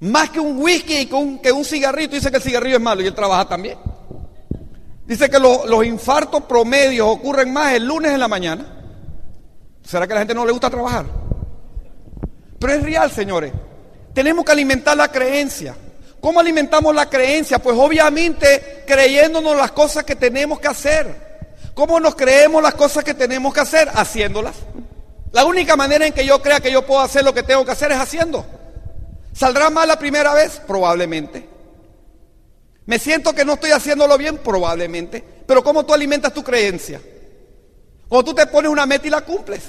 Más 0.00 0.30
que 0.30 0.40
un 0.40 0.60
whisky 0.60 0.98
y 0.98 1.06
que 1.06 1.14
un, 1.14 1.38
que 1.38 1.52
cigarrito. 1.64 2.14
Dice 2.16 2.30
que 2.30 2.38
el 2.38 2.42
cigarrillo 2.42 2.76
es 2.76 2.82
malo 2.82 3.02
y 3.02 3.06
él 3.06 3.14
trabaja 3.14 3.44
también. 3.48 3.78
Dice 5.06 5.30
que 5.30 5.38
lo- 5.38 5.66
los 5.66 5.84
infartos 5.84 6.42
promedios 6.44 7.06
ocurren 7.08 7.52
más 7.52 7.72
el 7.74 7.86
lunes 7.86 8.12
en 8.12 8.20
la 8.20 8.28
mañana. 8.28 8.81
¿Será 9.84 10.06
que 10.06 10.12
a 10.12 10.16
la 10.16 10.20
gente 10.20 10.34
no 10.34 10.46
le 10.46 10.52
gusta 10.52 10.70
trabajar? 10.70 11.06
Pero 12.58 12.72
es 12.72 12.82
real, 12.82 13.10
señores. 13.10 13.52
Tenemos 14.14 14.44
que 14.44 14.52
alimentar 14.52 14.96
la 14.96 15.10
creencia. 15.10 15.74
¿Cómo 16.20 16.38
alimentamos 16.38 16.94
la 16.94 17.10
creencia? 17.10 17.58
Pues 17.58 17.76
obviamente 17.76 18.84
creyéndonos 18.86 19.56
las 19.56 19.72
cosas 19.72 20.04
que 20.04 20.14
tenemos 20.14 20.60
que 20.60 20.68
hacer. 20.68 21.32
¿Cómo 21.74 21.98
nos 21.98 22.14
creemos 22.14 22.62
las 22.62 22.74
cosas 22.74 23.02
que 23.02 23.14
tenemos 23.14 23.52
que 23.52 23.60
hacer? 23.60 23.88
Haciéndolas. 23.92 24.54
La 25.32 25.44
única 25.44 25.74
manera 25.74 26.06
en 26.06 26.12
que 26.12 26.24
yo 26.24 26.40
crea 26.40 26.60
que 26.60 26.70
yo 26.70 26.86
puedo 26.86 27.00
hacer 27.00 27.24
lo 27.24 27.34
que 27.34 27.42
tengo 27.42 27.64
que 27.64 27.72
hacer 27.72 27.90
es 27.90 27.98
haciendo. 27.98 28.46
¿Saldrá 29.32 29.70
mal 29.70 29.88
la 29.88 29.98
primera 29.98 30.34
vez? 30.34 30.60
Probablemente. 30.66 31.48
¿Me 32.86 32.98
siento 32.98 33.32
que 33.32 33.44
no 33.44 33.54
estoy 33.54 33.70
haciéndolo 33.70 34.16
bien? 34.18 34.38
Probablemente. 34.38 35.24
Pero 35.46 35.64
¿cómo 35.64 35.84
tú 35.84 35.94
alimentas 35.94 36.32
tu 36.34 36.44
creencia? 36.44 37.00
Cuando 38.12 38.30
tú 38.30 38.34
te 38.36 38.46
pones 38.46 38.70
una 38.70 38.84
meta 38.84 39.06
y 39.06 39.10
la 39.10 39.22
cumples. 39.22 39.62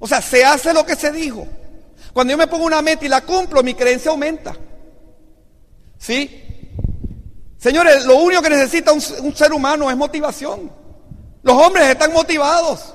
O 0.00 0.08
sea, 0.08 0.20
se 0.20 0.44
hace 0.44 0.74
lo 0.74 0.84
que 0.84 0.96
se 0.96 1.12
dijo. 1.12 1.46
Cuando 2.12 2.32
yo 2.32 2.36
me 2.36 2.48
pongo 2.48 2.64
una 2.64 2.82
meta 2.82 3.04
y 3.04 3.08
la 3.08 3.20
cumplo, 3.20 3.62
mi 3.62 3.74
creencia 3.74 4.10
aumenta. 4.10 4.56
¿Sí? 5.98 6.42
Señores, 7.58 8.06
lo 8.06 8.16
único 8.16 8.42
que 8.42 8.50
necesita 8.50 8.90
un, 8.90 9.00
un 9.20 9.36
ser 9.36 9.52
humano 9.52 9.88
es 9.88 9.96
motivación. 9.96 10.68
Los 11.44 11.54
hombres 11.54 11.86
están 11.90 12.12
motivados, 12.12 12.92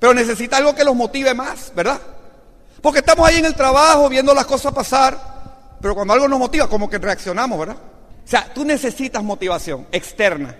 pero 0.00 0.12
necesita 0.12 0.56
algo 0.56 0.74
que 0.74 0.82
los 0.82 0.96
motive 0.96 1.32
más, 1.32 1.72
¿verdad? 1.72 2.00
Porque 2.82 2.98
estamos 2.98 3.28
ahí 3.28 3.36
en 3.36 3.44
el 3.44 3.54
trabajo 3.54 4.08
viendo 4.08 4.34
las 4.34 4.46
cosas 4.46 4.74
pasar, 4.74 5.76
pero 5.80 5.94
cuando 5.94 6.14
algo 6.14 6.26
nos 6.26 6.40
motiva, 6.40 6.68
como 6.68 6.90
que 6.90 6.98
reaccionamos, 6.98 7.60
¿verdad? 7.60 7.76
O 7.76 8.28
sea, 8.28 8.52
tú 8.52 8.64
necesitas 8.64 9.22
motivación 9.22 9.86
externa. 9.92 10.56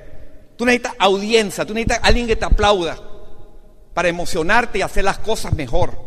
Tú 0.61 0.67
necesitas 0.67 0.93
audiencia, 0.99 1.65
tú 1.65 1.73
necesitas 1.73 2.01
alguien 2.03 2.27
que 2.27 2.37
te 2.37 2.45
aplauda 2.45 2.99
para 3.95 4.11
emocionarte 4.11 4.79
y 4.79 4.83
hacer 4.83 5.05
las 5.05 5.19
cosas 5.19 5.55
mejor. 5.55 5.99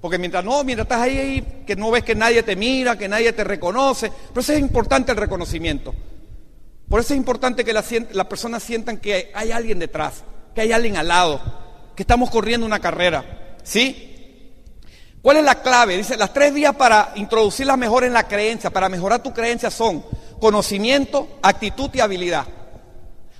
Porque 0.00 0.16
mientras 0.16 0.42
no, 0.42 0.64
mientras 0.64 0.86
estás 0.86 1.02
ahí, 1.02 1.62
que 1.66 1.76
no 1.76 1.90
ves 1.90 2.02
que 2.02 2.14
nadie 2.14 2.42
te 2.42 2.56
mira, 2.56 2.96
que 2.96 3.06
nadie 3.06 3.34
te 3.34 3.44
reconoce, 3.44 4.10
pero 4.30 4.40
eso 4.40 4.54
es 4.54 4.60
importante 4.60 5.12
el 5.12 5.18
reconocimiento. 5.18 5.94
Por 6.88 7.00
eso 7.00 7.12
es 7.12 7.18
importante 7.18 7.66
que 7.66 7.74
las 7.74 8.26
personas 8.30 8.62
sientan 8.62 8.96
que 8.96 9.30
hay 9.34 9.52
alguien 9.52 9.78
detrás, 9.78 10.24
que 10.54 10.62
hay 10.62 10.72
alguien 10.72 10.96
al 10.96 11.08
lado, 11.08 11.42
que 11.94 12.04
estamos 12.04 12.30
corriendo 12.30 12.64
una 12.64 12.80
carrera. 12.80 13.58
¿Sí? 13.62 14.54
¿Cuál 15.20 15.36
es 15.36 15.44
la 15.44 15.60
clave? 15.60 15.98
Dice, 15.98 16.16
las 16.16 16.32
tres 16.32 16.54
vías 16.54 16.74
para 16.76 17.12
introducirlas 17.16 17.76
mejor 17.76 18.04
en 18.04 18.14
la 18.14 18.26
creencia, 18.26 18.70
para 18.70 18.88
mejorar 18.88 19.22
tu 19.22 19.34
creencia 19.34 19.70
son 19.70 20.02
conocimiento, 20.40 21.40
actitud 21.42 21.90
y 21.92 22.00
habilidad. 22.00 22.46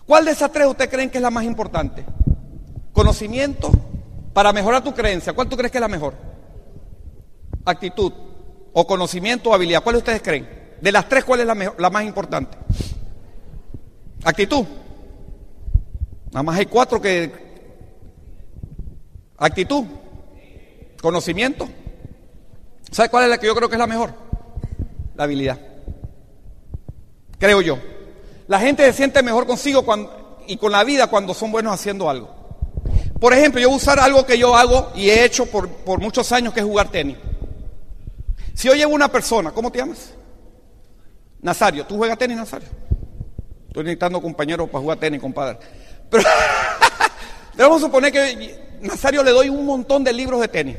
¿Cuál 0.07 0.24
de 0.24 0.32
esas 0.32 0.50
tres 0.53 0.66
usted 0.66 0.90
creen 0.90 1.11
que 1.11 1.18
es 1.18 1.22
la 1.22 1.30
más 1.30 1.44
importante? 1.44 2.05
Conocimiento 2.92 3.70
para 4.32 4.53
mejorar 4.53 4.82
tu 4.82 4.92
creencia. 4.94 5.32
¿Cuál 5.32 5.48
tú 5.48 5.57
crees 5.57 5.70
que 5.72 5.78
es 5.78 5.82
la 5.82 5.88
mejor? 5.88 6.14
Actitud 7.64 8.12
o 8.72 8.86
conocimiento 8.86 9.50
o 9.50 9.55
habilidad. 9.55 9.82
¿Cuál 9.82 9.96
ustedes 9.96 10.20
creen? 10.22 10.48
De 10.80 10.90
las 10.92 11.09
tres, 11.09 11.24
¿cuál 11.24 11.40
es 11.40 11.46
la, 11.46 11.55
mejor- 11.55 11.80
la 11.80 11.90
más 11.90 12.05
importante? 12.05 12.59
Actitud. 14.24 14.64
Nada 16.32 16.42
más 16.42 16.59
hay 16.59 16.66
cuatro 16.66 17.00
que... 17.00 17.30
Actitud. 19.38 19.84
Conocimiento. 21.00 21.68
¿Sabe 22.90 23.09
cuál 23.09 23.24
es 23.24 23.30
la 23.30 23.38
que 23.38 23.46
yo 23.46 23.55
creo 23.55 23.68
que 23.68 23.74
es 23.76 23.78
la 23.80 23.86
mejor? 23.86 24.12
La 25.14 25.24
habilidad. 25.24 25.59
Creo 27.38 27.61
yo. 27.61 27.78
La 28.53 28.61
gente 28.61 28.84
se 28.84 28.92
siente 28.92 29.22
mejor 29.22 29.46
consigo 29.46 29.82
y 30.46 30.59
con 30.59 30.72
la 30.72 30.84
vida 30.84 31.07
cuando 31.07 31.32
son 31.32 31.50
buenos 31.50 31.72
haciendo 31.72 32.11
algo. 32.11 32.28
Por 33.18 33.32
ejemplo, 33.32 33.59
yo 33.59 33.68
voy 33.70 33.76
a 33.76 33.78
usar 33.78 33.98
algo 33.98 34.26
que 34.26 34.36
yo 34.36 34.55
hago 34.55 34.92
y 34.94 35.09
he 35.09 35.24
hecho 35.24 35.46
por, 35.46 35.98
muchos 35.98 36.30
años, 36.32 36.53
que 36.53 36.61
es 36.61 36.66
jugar 36.66 36.90
tenis. 36.90 37.16
Si 38.53 38.68
yo 38.68 38.74
llevo 38.74 38.94
una 38.94 39.09
persona, 39.09 39.53
¿cómo 39.53 39.72
te 39.72 39.78
llamas? 39.78 40.12
Nazario. 41.40 41.86
¿Tú 41.86 41.96
juegas 41.96 42.18
tenis, 42.18 42.36
Nazario? 42.36 42.68
Estoy 43.68 43.84
necesitando 43.84 44.20
compañeros 44.20 44.68
para 44.68 44.82
jugar 44.82 44.98
tenis, 44.98 45.18
compadre. 45.18 45.57
Pero, 46.11 46.22
pero 47.57 47.68
vamos 47.70 47.82
a 47.82 47.86
suponer 47.86 48.12
que 48.12 48.76
Nazario 48.82 49.22
le 49.22 49.30
doy 49.30 49.48
un 49.48 49.64
montón 49.64 50.05
de 50.05 50.12
libros 50.12 50.42
de 50.42 50.48
tenis. 50.48 50.76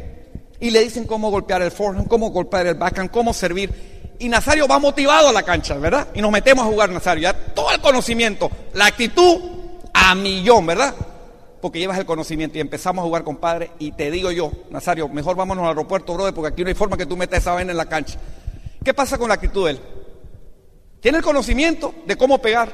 Y 0.59 0.69
le 0.69 0.81
dicen 0.81 1.07
cómo 1.07 1.31
golpear 1.31 1.63
el 1.63 1.71
forehand, 1.71 2.07
cómo 2.07 2.29
golpear 2.29 2.67
el 2.67 2.75
backhand, 2.75 3.09
cómo 3.09 3.33
servir. 3.33 3.92
Y 4.23 4.29
Nazario 4.29 4.69
va 4.69 4.79
motivado 4.79 5.27
a 5.27 5.33
la 5.33 5.43
cancha, 5.43 5.75
¿verdad? 5.75 6.07
Y 6.13 6.21
nos 6.21 6.31
metemos 6.31 6.65
a 6.65 6.69
jugar, 6.69 6.89
Nazario. 6.89 7.23
Ya 7.23 7.33
todo 7.33 7.69
el 7.71 7.81
conocimiento, 7.81 8.49
la 8.73 8.85
actitud 8.85 9.37
a 9.93 10.15
millón, 10.15 10.65
¿verdad? 10.65 10.95
Porque 11.61 11.79
llevas 11.79 11.97
el 11.99 12.05
conocimiento 12.05 12.57
y 12.57 12.61
empezamos 12.61 13.03
a 13.03 13.05
jugar, 13.05 13.25
compadre. 13.25 13.71
Y 13.79 13.91
te 13.91 14.09
digo 14.09 14.31
yo, 14.31 14.49
Nazario, 14.69 15.09
mejor 15.09 15.35
vámonos 15.35 15.63
al 15.63 15.71
aeropuerto, 15.71 16.13
brother, 16.13 16.33
porque 16.33 16.53
aquí 16.53 16.61
no 16.63 16.69
hay 16.69 16.73
forma 16.73 16.95
que 16.95 17.05
tú 17.05 17.17
metas 17.17 17.39
esa 17.39 17.51
vaina 17.51 17.71
en 17.71 17.77
la 17.77 17.87
cancha. 17.87 18.17
¿Qué 18.81 18.93
pasa 18.93 19.17
con 19.17 19.27
la 19.27 19.33
actitud 19.33 19.65
de 19.65 19.71
él? 19.71 19.79
Tiene 21.01 21.17
el 21.17 21.23
conocimiento 21.25 21.93
de 22.05 22.15
cómo 22.15 22.37
pegar. 22.37 22.71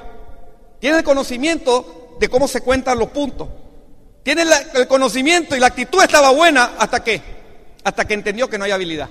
Tiene 0.79 0.99
el 0.99 1.03
conocimiento 1.03 2.17
de 2.19 2.29
cómo 2.29 2.47
se 2.47 2.61
cuentan 2.61 2.99
los 2.99 3.09
puntos. 3.09 3.49
Tiene 4.21 4.43
el 4.75 4.87
conocimiento 4.87 5.55
y 5.55 5.59
la 5.59 5.65
actitud 5.65 6.03
estaba 6.03 6.29
buena 6.29 6.73
hasta 6.77 7.03
que, 7.03 7.19
hasta 7.83 8.05
que 8.05 8.13
entendió 8.13 8.47
que 8.47 8.59
no 8.59 8.65
hay 8.65 8.71
habilidad. 8.71 9.09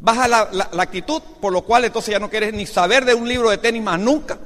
Baja 0.00 0.26
la, 0.28 0.48
la- 0.52 0.82
actitud, 0.82 1.20
por 1.40 1.52
lo 1.52 1.62
cual 1.62 1.84
entonces 1.84 2.12
ya 2.12 2.18
no 2.18 2.30
quieres 2.30 2.52
ni 2.54 2.66
saber 2.66 3.04
de 3.04 3.14
un 3.14 3.28
libro 3.28 3.50
de 3.50 3.58
tenis 3.58 3.82
más 3.82 4.00
nunca, 4.00 4.38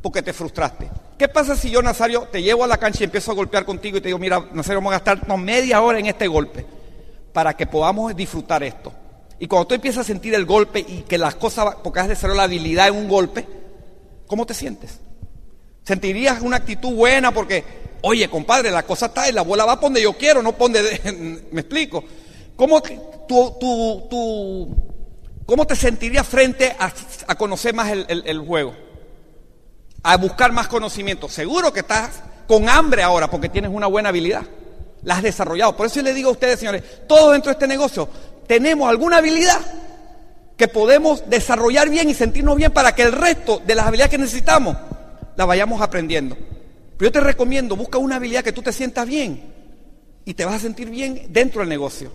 porque 0.00 0.22
te 0.22 0.32
frustraste. 0.32 0.88
¿Qué 1.18 1.28
pasa 1.28 1.56
si 1.56 1.70
yo, 1.70 1.82
Nazario, 1.82 2.28
te 2.30 2.42
llevo 2.42 2.62
a 2.64 2.66
la 2.66 2.76
cancha 2.76 3.00
y 3.00 3.04
empiezo 3.04 3.32
a 3.32 3.34
golpear 3.34 3.64
contigo 3.64 3.98
y 3.98 4.00
te 4.00 4.08
digo, 4.08 4.18
mira, 4.18 4.38
Nazario, 4.52 4.78
vamos 4.78 4.92
a 4.92 4.98
gastarnos 4.98 5.38
media 5.38 5.80
hora 5.82 5.98
en 5.98 6.06
este 6.06 6.28
golpe 6.28 6.64
para 7.32 7.56
que 7.56 7.66
podamos 7.66 8.14
disfrutar 8.14 8.62
esto? 8.62 8.92
Y 9.38 9.46
cuando 9.48 9.66
tú 9.66 9.74
empiezas 9.74 10.02
a 10.02 10.04
sentir 10.04 10.34
el 10.34 10.44
golpe 10.46 10.78
y 10.80 11.02
que 11.08 11.18
las 11.18 11.34
cosas, 11.34 11.76
porque 11.82 12.00
has 12.00 12.08
desarrollado 12.08 12.38
la 12.38 12.44
habilidad 12.44 12.88
en 12.88 12.94
un 12.96 13.08
golpe, 13.08 13.46
¿cómo 14.26 14.46
te 14.46 14.54
sientes? 14.54 15.00
¿Sentirías 15.84 16.40
una 16.42 16.56
actitud 16.56 16.92
buena 16.94 17.32
porque, 17.32 17.64
oye, 18.02 18.28
compadre, 18.28 18.70
la 18.70 18.82
cosa 18.84 19.06
está 19.06 19.28
y 19.28 19.32
la 19.32 19.42
bola 19.42 19.64
va 19.64 19.76
donde 19.76 20.02
yo 20.02 20.12
quiero, 20.14 20.42
no 20.42 20.52
por 20.52 20.70
donde... 20.70 21.00
¿Me 21.52 21.60
explico? 21.62 22.04
¿Cómo, 22.56 22.80
te- 22.80 22.98
tú, 23.28 23.54
tú- 23.60 24.06
tú- 24.10 24.76
¿Cómo 25.44 25.66
te 25.66 25.76
sentirías 25.76 26.26
frente 26.26 26.74
a, 26.78 27.34
conocer 27.36 27.74
más 27.74 27.90
el, 27.90 28.04
el- 28.08 28.22
el 28.26 28.38
juego? 28.40 28.74
A 30.02 30.16
buscar 30.16 30.52
más 30.52 30.68
conocimiento. 30.68 31.28
Seguro 31.28 31.72
que 31.72 31.80
estás 31.80 32.22
con 32.48 32.68
hambre 32.68 33.02
ahora 33.02 33.28
porque 33.30 33.48
tienes 33.48 33.70
una 33.72 33.86
buena 33.86 34.08
habilidad. 34.08 34.42
La 35.02 35.16
has 35.16 35.22
desarrollado. 35.22 35.76
Por 35.76 35.86
eso 35.86 35.96
yo 35.96 36.02
le 36.02 36.14
digo 36.14 36.30
a 36.30 36.32
ustedes, 36.32 36.58
señores, 36.58 36.82
todos 37.06 37.32
dentro 37.32 37.50
de 37.50 37.52
este 37.54 37.66
negocio 37.68 38.08
tenemos 38.46 38.88
alguna 38.88 39.18
habilidad 39.18 39.60
que 40.56 40.68
podemos 40.68 41.28
desarrollar 41.28 41.90
bien 41.90 42.08
y 42.08 42.14
sentirnos 42.14 42.56
bien 42.56 42.72
para 42.72 42.94
que 42.94 43.02
el 43.02 43.12
resto 43.12 43.60
de 43.66 43.74
las 43.74 43.86
habilidades 43.86 44.10
que 44.10 44.18
necesitamos 44.18 44.76
las 45.36 45.46
vayamos 45.46 45.80
aprendiendo. 45.82 46.36
Pero 46.96 47.08
yo 47.10 47.12
te 47.12 47.20
recomiendo, 47.20 47.76
busca 47.76 47.98
una 47.98 48.16
habilidad 48.16 48.42
que 48.42 48.52
tú 48.52 48.62
te 48.62 48.72
sientas 48.72 49.06
bien 49.06 49.52
y 50.24 50.32
te 50.34 50.44
vas 50.44 50.54
a 50.54 50.58
sentir 50.60 50.88
bien 50.88 51.26
dentro 51.28 51.60
del 51.60 51.68
negocio. 51.68 52.10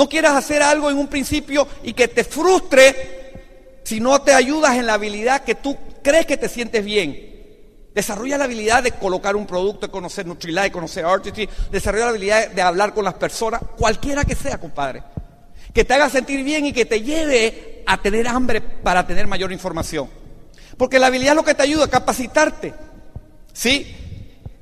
No 0.00 0.08
quieras 0.08 0.32
hacer 0.32 0.62
algo 0.62 0.88
en 0.88 0.96
un 0.96 1.08
principio 1.08 1.68
y 1.82 1.92
que 1.92 2.08
te 2.08 2.24
frustre 2.24 3.82
si 3.84 4.00
no 4.00 4.22
te 4.22 4.32
ayudas 4.32 4.78
en 4.78 4.86
la 4.86 4.94
habilidad 4.94 5.44
que 5.44 5.56
tú 5.56 5.76
crees 6.02 6.24
que 6.24 6.38
te 6.38 6.48
sientes 6.48 6.82
bien. 6.82 7.90
Desarrolla 7.94 8.38
la 8.38 8.44
habilidad 8.44 8.82
de 8.82 8.92
colocar 8.92 9.36
un 9.36 9.46
producto, 9.46 9.90
conocer 9.90 10.24
Nutrilite, 10.24 10.72
conocer 10.72 11.04
Artistry, 11.04 11.46
desarrolla 11.70 12.04
la 12.04 12.10
habilidad 12.12 12.48
de 12.48 12.62
hablar 12.62 12.94
con 12.94 13.04
las 13.04 13.12
personas, 13.12 13.60
cualquiera 13.76 14.24
que 14.24 14.34
sea, 14.34 14.56
compadre. 14.56 15.02
Que 15.74 15.84
te 15.84 15.92
haga 15.92 16.08
sentir 16.08 16.42
bien 16.44 16.64
y 16.64 16.72
que 16.72 16.86
te 16.86 17.02
lleve 17.02 17.84
a 17.86 18.00
tener 18.00 18.26
hambre 18.26 18.62
para 18.62 19.06
tener 19.06 19.26
mayor 19.26 19.52
información. 19.52 20.08
Porque 20.78 20.98
la 20.98 21.08
habilidad 21.08 21.32
es 21.32 21.36
lo 21.36 21.44
que 21.44 21.54
te 21.54 21.64
ayuda 21.64 21.84
a 21.84 21.88
capacitarte. 21.88 22.72
¿Sí? 23.52 23.94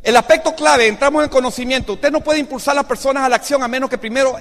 El 0.03 0.17
aspecto 0.17 0.57
clave, 0.57 0.89
entramos 0.89 1.23
en 1.23 1.31
conocimiento. 1.31 1.93
Usted 1.93 2.11
no 2.11 2.25
puede 2.25 2.41
impulsar 2.41 2.73
a 2.73 2.81
las 2.81 2.87
personas 2.87 3.23
a 3.23 3.29
la 3.29 3.37
acción 3.37 3.63
a 3.63 3.69
menos 3.69 3.89
que 3.89 3.99
primero 3.99 4.37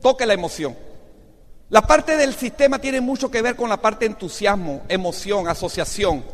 toque 0.00 0.26
la 0.26 0.34
emoción. 0.34 0.76
La 1.68 1.82
parte 1.82 2.16
del 2.16 2.34
sistema 2.34 2.80
tiene 2.80 3.00
mucho 3.00 3.30
que 3.30 3.42
ver 3.42 3.54
con 3.54 3.68
la 3.68 3.80
parte 3.80 4.04
de 4.04 4.12
entusiasmo, 4.12 4.82
emoción, 4.88 5.48
asociación. 5.48 6.24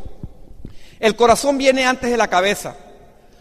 El 0.99 1.15
corazón 1.15 1.59
viene 1.59 1.85
antes 1.85 2.11
de 2.11 2.17
la 2.17 2.29
cabeza. 2.29 2.75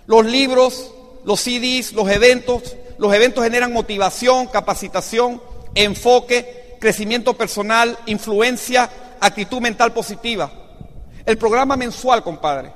Los 0.06 0.26
libros, 0.26 0.92
los 1.24 1.40
CDs, 1.40 1.94
los 1.94 2.10
eventos, 2.10 2.76
los 2.98 3.14
eventos 3.14 3.44
generan 3.44 3.72
motivación, 3.72 4.48
capacitación, 4.48 5.42
enfoque, 5.74 6.78
crecimiento 6.82 7.34
personal, 7.34 7.98
influencia, 8.06 8.90
actitud 9.22 9.62
mental 9.62 9.94
positiva. 9.94 10.52
El 11.26 11.38
programa 11.38 11.78
mensual, 11.78 12.24
compadre, 12.24 12.74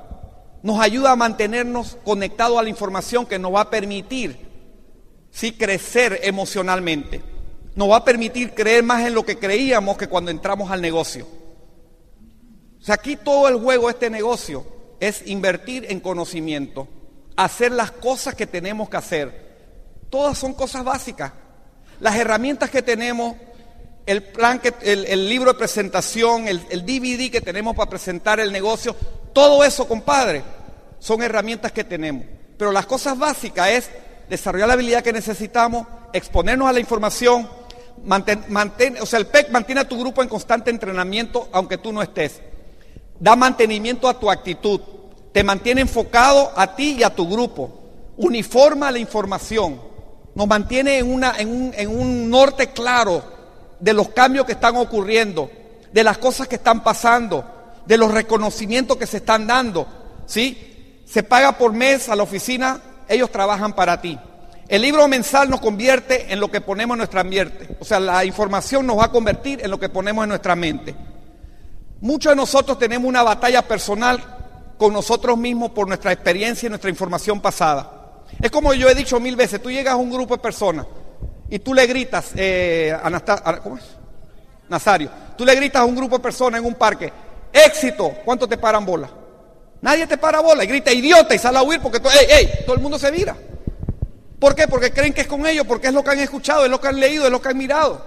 nos 0.63 0.79
ayuda 0.79 1.11
a 1.11 1.15
mantenernos 1.15 1.97
conectados 2.03 2.57
a 2.57 2.63
la 2.63 2.69
información 2.69 3.25
que 3.25 3.37
nos 3.37 3.53
va 3.53 3.61
a 3.61 3.69
permitir 3.69 4.49
sí, 5.31 5.51
crecer 5.51 6.19
emocionalmente. 6.23 7.21
Nos 7.79 7.89
va 7.89 7.95
a 7.95 8.03
permitir 8.03 8.53
creer 8.53 8.83
más 8.83 9.05
en 9.07 9.13
lo 9.13 9.23
que 9.25 9.39
creíamos 9.39 9.95
que 9.95 10.09
cuando 10.09 10.31
entramos 10.31 10.69
al 10.69 10.81
negocio. 10.81 11.25
O 12.77 12.83
sea, 12.83 12.95
aquí 12.95 13.15
todo 13.15 13.47
el 13.47 13.55
juego 13.55 13.87
de 13.87 13.93
este 13.93 14.09
negocio 14.09 14.65
es 14.99 15.25
invertir 15.27 15.85
en 15.89 16.01
conocimiento, 16.01 16.89
hacer 17.37 17.71
las 17.71 17.91
cosas 17.91 18.35
que 18.35 18.45
tenemos 18.45 18.89
que 18.89 18.97
hacer. 18.97 20.01
Todas 20.09 20.37
son 20.37 20.55
cosas 20.55 20.83
básicas. 20.83 21.31
Las 22.01 22.17
herramientas 22.17 22.69
que 22.69 22.81
tenemos, 22.81 23.37
el 24.05 24.23
plan, 24.23 24.59
que, 24.59 24.73
el, 24.81 25.29
libro 25.29 25.53
de 25.53 25.59
presentación, 25.59 26.49
el, 26.49 26.61
el 26.71 26.85
DVD 26.85 27.31
que 27.31 27.39
tenemos 27.39 27.77
para 27.77 27.89
presentar 27.89 28.41
el 28.41 28.51
negocio, 28.51 28.93
todo 29.31 29.63
eso, 29.63 29.87
compadre, 29.87 30.43
son 30.99 31.23
herramientas 31.23 31.71
que 31.71 31.85
tenemos. 31.85 32.25
Pero 32.57 32.73
las 32.73 32.85
cosas 32.85 33.17
básicas 33.17 33.69
es 33.69 33.89
desarrollar 34.29 34.67
la 34.67 34.73
habilidad 34.73 35.01
que 35.01 35.13
necesitamos, 35.13 35.87
exponernos 36.11 36.67
a 36.67 36.73
la 36.73 36.81
información, 36.81 37.58
o 39.01 39.05
sea, 39.05 39.19
el 39.19 39.27
PEC 39.27 39.49
mantiene 39.51 39.81
a 39.81 39.87
tu 39.87 39.99
grupo 39.99 40.21
en 40.21 40.29
constante 40.29 40.69
entrenamiento 40.69 41.49
aunque 41.51 41.77
tú 41.77 41.91
no 41.91 42.01
estés. 42.01 42.41
Da 43.19 43.35
mantenimiento 43.35 44.07
a 44.07 44.19
tu 44.19 44.31
actitud, 44.31 44.79
te 45.31 45.43
mantiene 45.43 45.81
enfocado 45.81 46.51
a 46.55 46.75
ti 46.75 46.97
y 46.99 47.03
a 47.03 47.13
tu 47.13 47.27
grupo, 47.29 47.79
uniforma 48.17 48.91
la 48.91 48.99
información, 48.99 49.81
nos 50.35 50.47
mantiene 50.47 50.99
en, 50.99 51.11
un, 51.11 51.23
en 51.23 51.89
un 51.89 52.29
norte 52.29 52.67
claro 52.71 53.23
de 53.79 53.93
los 53.93 54.09
cambios 54.09 54.45
que 54.45 54.53
están 54.53 54.77
ocurriendo, 54.77 55.49
de 55.91 56.03
las 56.03 56.17
cosas 56.17 56.47
que 56.47 56.55
están 56.55 56.83
pasando, 56.83 57.43
de 57.85 57.97
los 57.97 58.11
reconocimientos 58.11 58.97
que 58.97 59.07
se 59.07 59.17
están 59.17 59.47
dando. 59.47 59.87
¿sí? 60.25 61.03
Se 61.05 61.23
paga 61.23 61.57
por 61.57 61.73
mes 61.73 62.09
a 62.09 62.15
la 62.15 62.23
oficina, 62.23 62.81
ellos 63.07 63.31
trabajan 63.31 63.73
para 63.73 63.99
ti. 63.99 64.17
El 64.69 64.83
libro 64.83 65.07
mensal 65.07 65.49
nos 65.49 65.61
convierte 65.61 66.31
en 66.31 66.39
lo 66.39 66.51
que 66.51 66.61
ponemos 66.61 66.93
en 66.93 66.99
nuestra 66.99 67.21
ambiente. 67.21 67.75
O 67.79 67.83
sea, 67.83 67.99
la 67.99 68.23
información 68.23 68.85
nos 68.85 68.99
va 68.99 69.05
a 69.05 69.11
convertir 69.11 69.61
en 69.63 69.71
lo 69.71 69.79
que 69.79 69.89
ponemos 69.89 70.23
en 70.23 70.29
nuestra 70.29 70.55
mente. 70.55 70.95
Muchos 72.01 72.31
de 72.31 72.35
nosotros 72.35 72.77
tenemos 72.77 73.09
una 73.09 73.23
batalla 73.23 73.67
personal 73.67 74.21
con 74.77 74.93
nosotros 74.93 75.39
mismos 75.39 75.71
por 75.71 75.87
nuestra 75.87 76.11
experiencia 76.11 76.67
y 76.67 76.69
nuestra 76.69 76.91
información 76.91 77.41
pasada. 77.41 78.21
Es 78.39 78.51
como 78.51 78.75
yo 78.75 78.87
he 78.87 78.93
dicho 78.93 79.19
mil 79.19 79.35
veces, 79.35 79.59
tú 79.59 79.71
llegas 79.71 79.95
a 79.95 79.97
un 79.97 80.11
grupo 80.11 80.35
de 80.35 80.41
personas 80.43 80.85
y 81.49 81.57
tú 81.57 81.73
le 81.73 81.87
gritas, 81.87 82.31
eh, 82.35 82.95
¿cómo 83.63 83.77
es? 83.77 83.83
Nazario, 84.69 85.09
tú 85.35 85.45
le 85.45 85.55
gritas 85.55 85.81
a 85.81 85.85
un 85.85 85.95
grupo 85.95 86.17
de 86.17 86.23
personas 86.23 86.59
en 86.59 86.67
un 86.67 86.75
parque, 86.75 87.11
éxito, 87.51 88.13
¿cuánto 88.23 88.47
te 88.47 88.55
paran 88.55 88.85
bola? 88.85 89.09
Nadie 89.81 90.05
te 90.05 90.17
para 90.17 90.41
bola 90.41 90.63
y 90.63 90.67
grita 90.67 90.93
idiota 90.93 91.33
y 91.33 91.39
sale 91.39 91.57
a 91.57 91.63
huir 91.63 91.81
porque 91.81 91.99
todo, 91.99 92.11
todo 92.65 92.75
el 92.75 92.81
mundo 92.81 92.99
se 92.99 93.09
vira. 93.09 93.35
¿Por 94.39 94.55
qué? 94.55 94.67
Porque 94.67 94.91
creen 94.91 95.13
que 95.13 95.21
es 95.21 95.27
con 95.27 95.45
ellos, 95.45 95.65
porque 95.67 95.87
es 95.87 95.93
lo 95.93 96.03
que 96.03 96.11
han 96.11 96.19
escuchado, 96.19 96.63
es 96.63 96.71
lo 96.71 96.79
que 96.79 96.87
han 96.87 96.99
leído, 96.99 97.25
es 97.25 97.31
lo 97.31 97.41
que 97.41 97.49
han 97.49 97.57
mirado. 97.57 98.05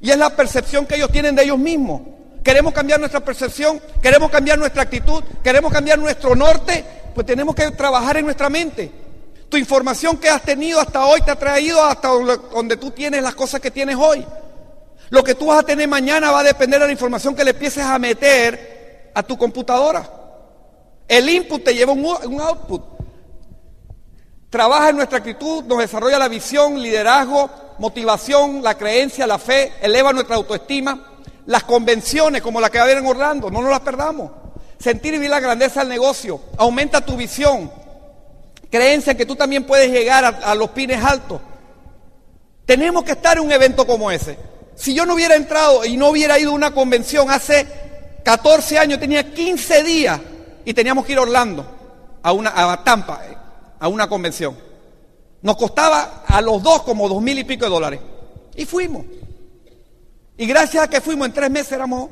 Y 0.00 0.10
es 0.10 0.16
la 0.16 0.30
percepción 0.30 0.86
que 0.86 0.96
ellos 0.96 1.12
tienen 1.12 1.34
de 1.34 1.42
ellos 1.42 1.58
mismos. 1.58 2.02
Queremos 2.42 2.72
cambiar 2.72 2.98
nuestra 2.98 3.20
percepción, 3.20 3.80
queremos 4.00 4.30
cambiar 4.30 4.58
nuestra 4.58 4.82
actitud, 4.82 5.22
queremos 5.42 5.72
cambiar 5.72 5.98
nuestro 5.98 6.34
norte, 6.34 6.84
pues 7.14 7.26
tenemos 7.26 7.54
que 7.54 7.70
trabajar 7.72 8.16
en 8.16 8.24
nuestra 8.24 8.48
mente. 8.48 8.90
Tu 9.48 9.56
información 9.56 10.16
que 10.18 10.28
has 10.28 10.42
tenido 10.42 10.80
hasta 10.80 11.04
hoy 11.04 11.20
te 11.22 11.30
ha 11.30 11.36
traído 11.36 11.82
hasta 11.82 12.08
donde 12.08 12.76
tú 12.76 12.90
tienes 12.90 13.22
las 13.22 13.34
cosas 13.34 13.60
que 13.60 13.70
tienes 13.70 13.96
hoy. 13.96 14.24
Lo 15.10 15.24
que 15.24 15.34
tú 15.34 15.46
vas 15.46 15.60
a 15.60 15.62
tener 15.62 15.88
mañana 15.88 16.30
va 16.30 16.40
a 16.40 16.44
depender 16.44 16.80
de 16.80 16.86
la 16.86 16.92
información 16.92 17.34
que 17.34 17.44
le 17.44 17.50
empieces 17.50 17.82
a 17.82 17.98
meter 17.98 19.10
a 19.14 19.22
tu 19.22 19.36
computadora. 19.38 20.08
El 21.06 21.28
input 21.28 21.64
te 21.64 21.74
lleva 21.74 21.92
un, 21.92 22.40
output. 22.40 22.97
Trabaja 24.50 24.88
en 24.88 24.96
nuestra 24.96 25.18
actitud, 25.18 25.64
nos 25.64 25.78
desarrolla 25.78 26.18
la 26.18 26.28
visión, 26.28 26.80
liderazgo, 26.80 27.50
motivación, 27.78 28.62
la 28.62 28.76
creencia, 28.76 29.26
la 29.26 29.38
fe, 29.38 29.74
eleva 29.82 30.12
nuestra 30.12 30.36
autoestima. 30.36 31.06
Las 31.46 31.64
convenciones 31.64 32.42
como 32.42 32.60
la 32.60 32.70
que 32.70 32.78
va 32.78 32.82
a 32.82 32.86
haber 32.86 32.98
en 32.98 33.06
Orlando, 33.06 33.50
no 33.50 33.60
nos 33.60 33.70
las 33.70 33.80
perdamos. 33.80 34.30
Sentir 34.78 35.14
y 35.14 35.16
vivir 35.16 35.30
la 35.30 35.40
grandeza 35.40 35.80
del 35.80 35.88
negocio, 35.90 36.40
aumenta 36.56 37.00
tu 37.00 37.16
visión. 37.16 37.70
Creencia 38.70 39.16
que 39.16 39.26
tú 39.26 39.34
también 39.34 39.64
puedes 39.64 39.90
llegar 39.90 40.24
a, 40.24 40.28
a 40.28 40.54
los 40.54 40.70
pines 40.70 41.02
altos. 41.02 41.40
Tenemos 42.64 43.02
que 43.04 43.12
estar 43.12 43.36
en 43.38 43.44
un 43.44 43.52
evento 43.52 43.86
como 43.86 44.10
ese. 44.10 44.38
Si 44.74 44.94
yo 44.94 45.04
no 45.04 45.14
hubiera 45.14 45.34
entrado 45.34 45.84
y 45.84 45.96
no 45.96 46.08
hubiera 46.08 46.38
ido 46.38 46.52
a 46.52 46.54
una 46.54 46.70
convención 46.70 47.30
hace 47.30 47.66
14 48.24 48.78
años, 48.78 49.00
tenía 49.00 49.34
15 49.34 49.82
días 49.82 50.20
y 50.64 50.74
teníamos 50.74 51.04
que 51.04 51.12
ir 51.12 51.18
a 51.18 51.22
Orlando, 51.22 51.66
a, 52.22 52.32
una, 52.32 52.52
a 52.54 52.84
Tampa, 52.84 53.22
a 53.78 53.88
una 53.88 54.08
convención. 54.08 54.56
Nos 55.42 55.56
costaba 55.56 56.24
a 56.26 56.40
los 56.40 56.62
dos 56.62 56.82
como 56.82 57.08
dos 57.08 57.22
mil 57.22 57.38
y 57.38 57.44
pico 57.44 57.64
de 57.64 57.70
dólares. 57.70 58.00
Y 58.56 58.64
fuimos. 58.64 59.04
Y 60.36 60.46
gracias 60.46 60.84
a 60.84 60.88
que 60.88 61.00
fuimos 61.00 61.26
en 61.26 61.34
tres 61.34 61.50
meses 61.50 61.72
éramos 61.72 62.10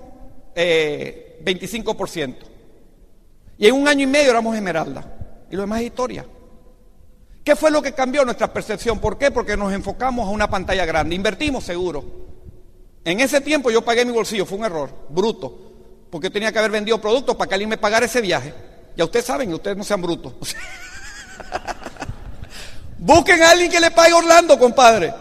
eh, 0.55 1.41
25%. 1.45 2.37
Y 3.59 3.67
en 3.67 3.75
un 3.75 3.89
año 3.89 4.03
y 4.03 4.07
medio 4.07 4.31
éramos 4.31 4.55
Esmeralda. 4.55 5.47
Y 5.51 5.57
lo 5.57 5.63
demás 5.63 5.81
es 5.81 5.87
historia. 5.87 6.25
¿Qué 7.45 7.55
fue 7.55 7.71
lo 7.71 7.81
que 7.81 7.93
cambió 7.93 8.25
nuestra 8.25 8.53
percepción? 8.53 8.99
¿Por 8.99 9.19
qué? 9.19 9.31
Porque 9.31 9.57
nos 9.57 9.73
enfocamos 9.73 10.27
a 10.27 10.31
una 10.31 10.51
pantalla 10.51 10.85
grande. 10.85 11.15
Invertimos 11.15 11.65
seguro. 11.65 12.05
En 13.05 13.21
ese 13.21 13.41
tiempo 13.41 13.71
yo 13.71 13.85
pagué 13.85 14.05
mi 14.05 14.11
bolsillo, 14.11 14.45
fue 14.45 14.59
un 14.59 14.65
error, 14.65 14.91
bruto. 15.11 15.57
Porque 16.11 16.29
tenía 16.29 16.51
que 16.51 16.59
haber 16.59 16.73
vendido 16.73 17.01
productos 17.01 17.37
para 17.37 17.49
que 17.49 17.55
alguien 17.55 17.71
me 17.71 17.79
pagara 17.79 18.07
ese 18.07 18.21
viaje. 18.21 18.53
Ya 18.97 19.05
ustedes 19.05 19.27
saben, 19.27 19.53
ustedes 19.53 19.77
no 19.77 19.85
sean 19.85 20.03
brutos. 20.03 20.35
Busquen 22.99 23.43
a 23.43 23.51
alguien 23.51 23.71
que 23.71 23.79
le 23.79 23.91
pague 23.91 24.15
Orlando, 24.15 24.59
compadre. 24.59 25.15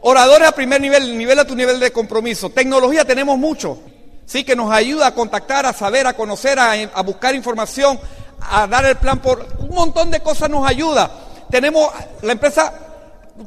Oradores 0.00 0.48
a 0.48 0.52
primer 0.52 0.80
nivel, 0.80 1.16
nivel 1.16 1.38
a 1.38 1.44
tu 1.44 1.54
nivel 1.54 1.80
de 1.80 1.90
compromiso. 1.90 2.50
Tecnología 2.50 3.04
tenemos 3.04 3.38
mucho. 3.38 3.78
Sí, 4.26 4.44
que 4.44 4.56
nos 4.56 4.72
ayuda 4.72 5.08
a 5.08 5.14
contactar, 5.14 5.66
a 5.66 5.72
saber, 5.72 6.06
a 6.06 6.14
conocer, 6.14 6.58
a, 6.58 7.02
buscar 7.02 7.34
información, 7.34 7.98
a 8.40 8.66
dar 8.66 8.86
el 8.86 8.96
plan 8.96 9.20
por 9.20 9.46
un 9.58 9.74
montón 9.74 10.10
de 10.10 10.20
cosas 10.20 10.48
nos 10.48 10.66
ayuda. 10.66 11.10
Tenemos 11.50 11.90
la 12.22 12.32
empresa 12.32 12.72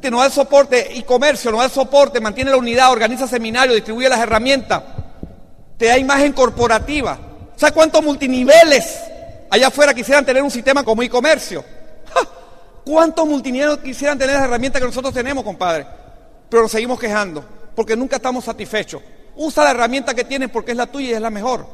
que 0.00 0.10
nos 0.10 0.20
da 0.20 0.26
el 0.26 0.32
soporte 0.32 0.90
y 0.94 1.02
comercio, 1.02 1.50
nos 1.50 1.60
da 1.60 1.66
el 1.66 1.72
soporte, 1.72 2.20
mantiene 2.20 2.50
la 2.50 2.58
unidad, 2.58 2.92
organiza 2.92 3.26
seminarios, 3.26 3.74
distribuye 3.74 4.08
las 4.08 4.20
herramientas, 4.20 4.82
te 5.76 5.86
da 5.86 5.98
imagen 5.98 6.32
corporativa. 6.32 7.18
¿Sabes 7.56 7.72
cuántos 7.72 8.04
multiniveles 8.04 9.00
allá 9.50 9.66
afuera 9.66 9.94
quisieran 9.94 10.24
tener 10.24 10.42
un 10.42 10.50
sistema 10.50 10.84
como 10.84 11.02
e-comercio? 11.02 11.64
¿Cuántos 12.84 13.26
multiniveles 13.26 13.78
quisieran 13.78 14.18
tener 14.18 14.34
las 14.36 14.44
herramientas 14.44 14.80
que 14.80 14.86
nosotros 14.86 15.12
tenemos, 15.12 15.44
compadre? 15.44 15.86
Pero 16.48 16.62
nos 16.62 16.72
seguimos 16.72 16.98
quejando, 16.98 17.44
porque 17.74 17.94
nunca 17.96 18.16
estamos 18.16 18.44
satisfechos. 18.44 19.02
Usa 19.36 19.64
la 19.64 19.70
herramienta 19.72 20.14
que 20.14 20.24
tienes 20.24 20.48
porque 20.50 20.70
es 20.70 20.76
la 20.76 20.86
tuya 20.86 21.10
y 21.10 21.12
es 21.12 21.20
la 21.20 21.30
mejor. 21.30 21.66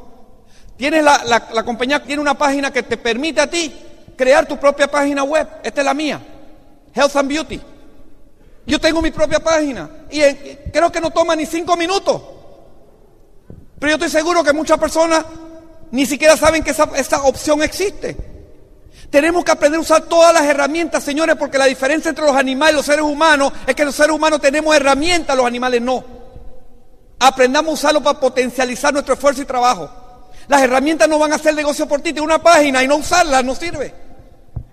Tienes 0.77 1.03
la, 1.03 1.23
la, 1.23 1.47
la 1.53 1.63
compañía 1.63 2.03
tiene 2.03 2.21
una 2.21 2.37
página 2.37 2.71
que 2.71 2.83
te 2.83 2.97
permite 2.97 3.39
a 3.39 3.49
ti 3.49 3.73
crear 4.17 4.45
tu 4.45 4.57
propia 4.57 4.91
página 4.91 5.23
web. 5.23 5.47
Esta 5.63 5.81
es 5.81 5.85
la 5.85 5.93
mía. 5.93 6.21
Health 6.93 7.15
and 7.15 7.29
Beauty. 7.29 7.61
Yo 8.67 8.79
tengo 8.79 9.01
mi 9.01 9.11
propia 9.11 9.39
página 9.39 9.89
y 10.09 10.21
eh, 10.21 10.69
creo 10.73 10.91
que 10.91 10.99
no 10.99 11.11
toma 11.11 11.35
ni 11.35 11.45
cinco 11.45 11.77
minutos. 11.77 12.21
Pero 13.79 13.91
yo 13.91 13.95
estoy 13.95 14.09
seguro 14.09 14.43
que 14.43 14.53
muchas 14.53 14.77
personas 14.77 15.23
ni 15.91 16.05
siquiera 16.05 16.35
saben 16.35 16.63
que 16.63 16.71
esa 16.71 17.23
opción 17.23 17.61
existe. 17.63 18.34
Tenemos 19.09 19.43
que 19.43 19.51
aprender 19.51 19.77
a 19.77 19.81
usar 19.81 20.03
todas 20.03 20.33
las 20.33 20.43
herramientas, 20.43 21.03
señores, 21.03 21.35
porque 21.35 21.57
la 21.57 21.65
diferencia 21.65 22.09
entre 22.09 22.25
los 22.25 22.35
animales 22.35 22.73
y 22.73 22.77
los 22.77 22.85
seres 22.85 23.03
humanos 23.03 23.53
es 23.65 23.75
que 23.75 23.85
los 23.85 23.95
seres 23.95 24.15
humanos 24.15 24.41
tenemos 24.41 24.75
herramientas, 24.75 25.35
los 25.37 25.45
animales 25.45 25.81
no. 25.81 26.03
Aprendamos 27.19 27.71
a 27.71 27.73
usarlo 27.73 28.03
para 28.03 28.19
potencializar 28.19 28.93
nuestro 28.93 29.13
esfuerzo 29.13 29.41
y 29.41 29.45
trabajo. 29.45 29.89
Las 30.47 30.61
herramientas 30.61 31.07
no 31.07 31.17
van 31.17 31.31
a 31.31 31.35
hacer 31.35 31.55
negocio 31.55 31.87
por 31.87 31.99
ti, 32.01 32.13
Tienes 32.13 32.23
una 32.23 32.39
página 32.39 32.83
y 32.83 32.87
no 32.87 32.97
usarla 32.97 33.41
no 33.41 33.55
sirve. 33.55 33.93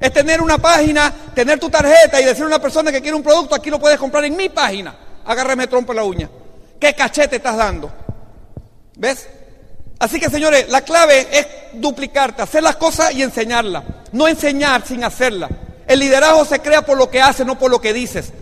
Es 0.01 0.13
tener 0.13 0.41
una 0.41 0.59
página, 0.59 1.13
tener 1.35 1.61
tu 1.61 1.71
tarjeta 1.71 2.21
y 2.21 2.25
decirle 2.25 2.45
a 2.45 2.57
una 2.57 2.59
persona 2.59 2.91
que 2.91 3.01
quiere 3.01 3.17
un 3.17 3.23
producto, 3.23 3.55
aquí 3.55 3.71
lo 3.71 3.79
puedes 3.79 3.99
comprar 3.99 4.25
en 4.25 4.37
mi 4.37 4.49
página. 4.49 4.97
Agárrame 5.25 5.69
trompo 5.69 5.93
en 5.93 5.97
la 5.97 6.05
uña. 6.05 6.29
¿Qué 6.81 6.93
cachete 6.95 7.37
estás 7.37 7.57
dando? 7.57 7.93
¿Ves? 8.97 9.29
Así 10.01 10.19
que 10.19 10.29
señores, 10.29 10.69
la 10.69 10.81
clave 10.81 11.29
es 11.31 11.47
duplicarte, 11.75 12.43
hacer 12.43 12.65
las 12.65 12.75
cosas 12.75 13.15
y 13.15 13.23
enseñarlas. 13.23 13.85
No 14.13 14.29
enseñar 14.29 14.87
sin 14.87 15.05
hacerlas. 15.05 15.51
El 15.87 15.99
liderazgo 15.99 16.45
se 16.45 16.61
crea 16.61 16.83
por 16.83 16.97
lo 16.97 17.11
que 17.11 17.21
haces, 17.21 17.45
no 17.45 17.59
por 17.59 17.71
lo 17.71 17.81
que 17.81 17.93
dices. 17.93 18.33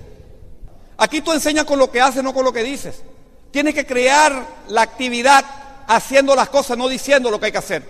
Aquí 0.98 1.20
tú 1.20 1.32
enseñas 1.32 1.64
con 1.64 1.78
lo 1.78 1.90
que 1.90 2.00
haces, 2.00 2.22
no 2.22 2.34
con 2.34 2.44
lo 2.44 2.52
que 2.52 2.62
dices. 2.62 3.02
Tienes 3.50 3.74
que 3.74 3.86
crear 3.86 4.46
la 4.68 4.82
actividad 4.82 5.44
haciendo 5.86 6.36
las 6.36 6.48
cosas, 6.48 6.76
no 6.76 6.88
diciendo 6.88 7.30
lo 7.30 7.40
que 7.40 7.46
hay 7.46 7.52
que 7.52 7.58
hacer. 7.58 7.82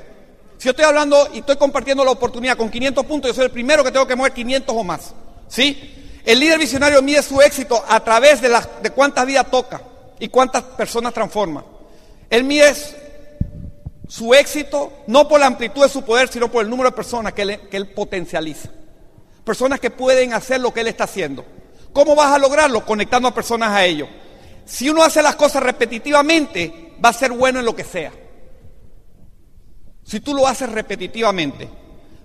Si 0.58 0.64
yo 0.66 0.70
estoy 0.70 0.84
hablando 0.84 1.28
y 1.32 1.38
estoy 1.38 1.56
compartiendo 1.56 2.04
la 2.04 2.12
oportunidad 2.12 2.56
con 2.56 2.70
500 2.70 3.04
puntos, 3.06 3.30
yo 3.30 3.34
soy 3.34 3.44
el 3.46 3.50
primero 3.50 3.82
que 3.82 3.90
tengo 3.90 4.06
que 4.06 4.14
mover 4.14 4.32
500 4.32 4.74
o 4.76 4.84
más. 4.84 5.14
¿Sí? 5.48 6.20
El 6.24 6.38
líder 6.38 6.58
visionario 6.58 7.02
mide 7.02 7.22
su 7.22 7.40
éxito 7.40 7.82
a 7.88 8.00
través 8.04 8.40
de, 8.40 8.48
las, 8.48 8.68
de 8.82 8.90
cuántas 8.90 9.26
vidas 9.26 9.50
toca 9.50 9.80
y 10.18 10.28
cuántas 10.28 10.62
personas 10.62 11.12
transforma. 11.12 11.64
Él 12.28 12.44
mide 12.44 12.74
su 14.10 14.34
éxito 14.34 15.04
no 15.06 15.28
por 15.28 15.38
la 15.38 15.46
amplitud 15.46 15.84
de 15.84 15.88
su 15.88 16.02
poder, 16.02 16.26
sino 16.26 16.50
por 16.50 16.64
el 16.64 16.68
número 16.68 16.90
de 16.90 16.96
personas 16.96 17.32
que 17.32 17.42
él, 17.70 17.88
potencializa. 17.94 18.68
Personas 19.44 19.78
que 19.78 19.90
pueden 19.90 20.32
hacer 20.32 20.60
lo 20.60 20.74
que 20.74 20.80
él 20.80 20.88
está 20.88 21.04
haciendo. 21.04 21.44
¿Cómo 21.92 22.16
vas 22.16 22.34
a 22.34 22.38
lograrlo? 22.40 22.84
Conectando 22.84 23.28
a 23.28 23.34
personas 23.34 23.70
a 23.70 23.84
ello. 23.84 24.08
Si 24.64 24.90
uno 24.90 25.04
hace 25.04 25.22
las 25.22 25.36
cosas 25.36 25.62
repetitivamente, 25.62 26.96
va 27.02 27.10
a 27.10 27.12
ser 27.12 27.30
bueno 27.30 27.60
en 27.60 27.64
lo 27.64 27.76
que 27.76 27.84
sea. 27.84 28.10
Si 30.02 30.18
tú 30.18 30.34
lo 30.34 30.44
haces 30.44 30.68
repetitivamente. 30.68 31.68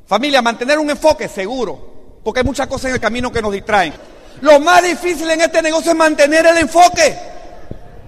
Familia, 0.07 0.41
mantener 0.41 0.79
un 0.79 0.89
enfoque 0.89 1.27
seguro, 1.27 2.19
porque 2.23 2.39
hay 2.39 2.45
muchas 2.45 2.65
cosas 2.65 2.85
en 2.85 2.95
el 2.95 2.99
camino 2.99 3.31
que 3.31 3.43
nos 3.43 3.53
distraen. 3.53 3.93
Lo 4.41 4.59
más 4.59 4.81
difícil 4.81 5.29
en 5.29 5.41
este 5.41 5.61
negocio 5.61 5.91
es 5.91 5.97
mantener 5.97 6.47
el 6.47 6.57
enfoque. 6.57 7.34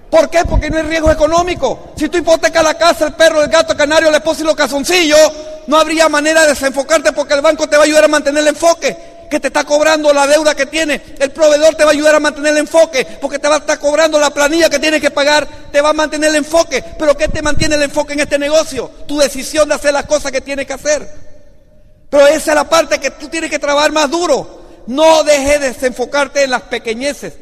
¿Por 0.09 0.29
qué? 0.29 0.45
Porque 0.45 0.69
no 0.69 0.77
hay 0.77 0.83
riesgo 0.83 1.11
económico. 1.11 1.91
Si 1.97 2.07
tú 2.07 2.17
hipotecas 2.17 2.63
la 2.63 2.75
casa, 2.75 3.05
el 3.05 3.13
perro, 3.13 3.43
el 3.43 3.49
gato, 3.49 3.73
el 3.73 3.77
canario, 3.77 4.09
la 4.09 4.17
esposa 4.17 4.41
y 4.41 4.45
los 4.45 4.55
calzoncillos, 4.55 5.31
no 5.67 5.77
habría 5.77 6.07
manera 6.07 6.43
de 6.43 6.49
desenfocarte 6.49 7.11
porque 7.11 7.33
el 7.33 7.41
banco 7.41 7.67
te 7.67 7.75
va 7.75 7.83
a 7.83 7.85
ayudar 7.85 8.05
a 8.05 8.07
mantener 8.07 8.41
el 8.41 8.49
enfoque 8.49 8.95
que 9.29 9.39
te 9.39 9.47
está 9.47 9.65
cobrando 9.65 10.13
la 10.13 10.25
deuda 10.25 10.55
que 10.55 10.65
tiene. 10.65 11.01
El 11.19 11.31
proveedor 11.31 11.75
te 11.75 11.83
va 11.83 11.91
a 11.91 11.93
ayudar 11.93 12.15
a 12.15 12.19
mantener 12.19 12.53
el 12.53 12.59
enfoque 12.59 13.05
porque 13.19 13.39
te 13.39 13.47
va 13.47 13.55
a 13.55 13.57
estar 13.59 13.77
cobrando 13.79 14.17
la 14.19 14.29
planilla 14.29 14.69
que 14.69 14.79
tienes 14.79 15.01
que 15.01 15.11
pagar, 15.11 15.45
te 15.71 15.81
va 15.81 15.89
a 15.89 15.93
mantener 15.93 16.29
el 16.29 16.37
enfoque. 16.37 16.83
Pero 16.97 17.15
¿qué 17.17 17.27
te 17.27 17.41
mantiene 17.41 17.75
el 17.75 17.83
enfoque 17.83 18.13
en 18.13 18.21
este 18.21 18.39
negocio? 18.39 18.89
Tu 19.07 19.17
decisión 19.17 19.67
de 19.67 19.75
hacer 19.75 19.93
las 19.93 20.05
cosas 20.05 20.31
que 20.31 20.41
tienes 20.41 20.65
que 20.65 20.73
hacer. 20.73 21.07
Pero 22.09 22.27
esa 22.27 22.51
es 22.51 22.55
la 22.55 22.69
parte 22.69 22.99
que 22.99 23.11
tú 23.11 23.27
tienes 23.27 23.49
que 23.49 23.59
trabajar 23.59 23.91
más 23.91 24.09
duro. 24.09 24.61
No 24.87 25.23
dejes 25.23 25.59
de 25.59 25.73
desenfocarte 25.73 26.43
en 26.43 26.51
las 26.51 26.61
pequeñeces. 26.61 27.33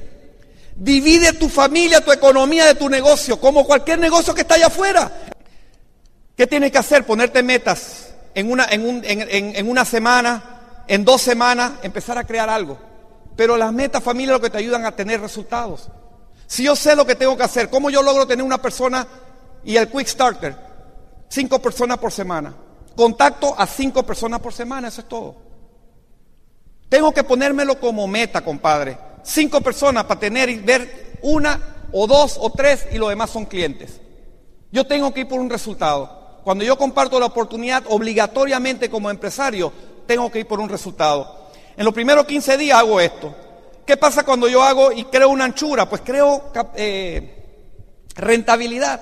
Divide 0.75 1.31
tu 1.33 1.47
familia, 1.47 2.03
tu 2.03 2.11
economía 2.11 2.65
de 2.65 2.75
tu 2.75 2.89
negocio, 2.89 3.39
como 3.39 3.65
cualquier 3.65 3.97
negocio 3.97 4.33
que 4.33 4.41
está 4.41 4.55
allá 4.55 4.67
afuera. 4.67 5.09
¿Qué 6.35 6.47
tienes 6.47 6.71
que 6.71 6.77
hacer? 6.77 7.05
Ponerte 7.05 7.41
metas 7.43 8.13
en 8.33 8.51
una, 8.51 8.65
en, 8.65 8.85
un, 8.85 9.01
en, 9.05 9.55
en 9.55 9.69
una 9.69 9.85
semana, 9.85 10.83
en 10.87 11.05
dos 11.05 11.21
semanas, 11.21 11.73
empezar 11.81 12.17
a 12.17 12.25
crear 12.25 12.49
algo. 12.49 12.77
Pero 13.37 13.55
las 13.55 13.71
metas, 13.71 14.03
familia, 14.03 14.33
lo 14.33 14.41
que 14.41 14.49
te 14.49 14.57
ayudan 14.57 14.85
a 14.85 14.91
tener 14.91 15.21
resultados. 15.21 15.87
Si 16.45 16.63
yo 16.63 16.75
sé 16.75 16.93
lo 16.95 17.05
que 17.05 17.15
tengo 17.15 17.37
que 17.37 17.43
hacer, 17.43 17.69
¿cómo 17.69 17.89
yo 17.89 18.01
logro 18.01 18.27
tener 18.27 18.45
una 18.45 18.61
persona 18.61 19.07
y 19.63 19.77
el 19.77 19.89
Quick 19.89 20.07
Starter? 20.07 20.57
Cinco 21.29 21.59
personas 21.59 21.97
por 21.99 22.11
semana. 22.11 22.53
Contacto 22.97 23.55
a 23.57 23.65
cinco 23.65 24.03
personas 24.03 24.41
por 24.41 24.53
semana, 24.53 24.89
eso 24.89 25.01
es 25.01 25.07
todo. 25.07 25.37
Tengo 26.89 27.13
que 27.13 27.23
ponérmelo 27.23 27.79
como 27.79 28.07
meta, 28.07 28.41
compadre 28.43 29.14
cinco 29.25 29.61
personas 29.61 30.05
para 30.05 30.19
tener 30.19 30.49
y 30.49 30.57
ver 30.59 31.17
una 31.21 31.87
o 31.91 32.07
dos 32.07 32.37
o 32.39 32.51
tres 32.51 32.87
y 32.91 32.97
los 32.97 33.09
demás 33.09 33.29
son 33.29 33.45
clientes. 33.45 33.99
Yo 34.71 34.85
tengo 34.85 35.13
que 35.13 35.21
ir 35.21 35.27
por 35.27 35.39
un 35.39 35.49
resultado. 35.49 36.41
Cuando 36.43 36.63
yo 36.63 36.77
comparto 36.77 37.19
la 37.19 37.25
oportunidad, 37.25 37.83
obligatoriamente 37.87 38.89
como 38.89 39.09
empresario, 39.09 39.71
tengo 40.05 40.31
que 40.31 40.39
ir 40.39 40.47
por 40.47 40.59
un 40.59 40.69
resultado. 40.69 41.49
En 41.75 41.83
los 41.83 41.93
primeros 41.93 42.25
15 42.25 42.57
días 42.57 42.77
hago 42.77 42.99
esto. 42.99 43.33
¿Qué 43.85 43.97
pasa 43.97 44.23
cuando 44.23 44.47
yo 44.47 44.63
hago 44.63 44.91
y 44.91 45.05
creo 45.05 45.29
una 45.29 45.45
anchura? 45.45 45.89
Pues 45.89 46.01
creo 46.03 46.51
eh, 46.75 47.63
rentabilidad. 48.15 49.01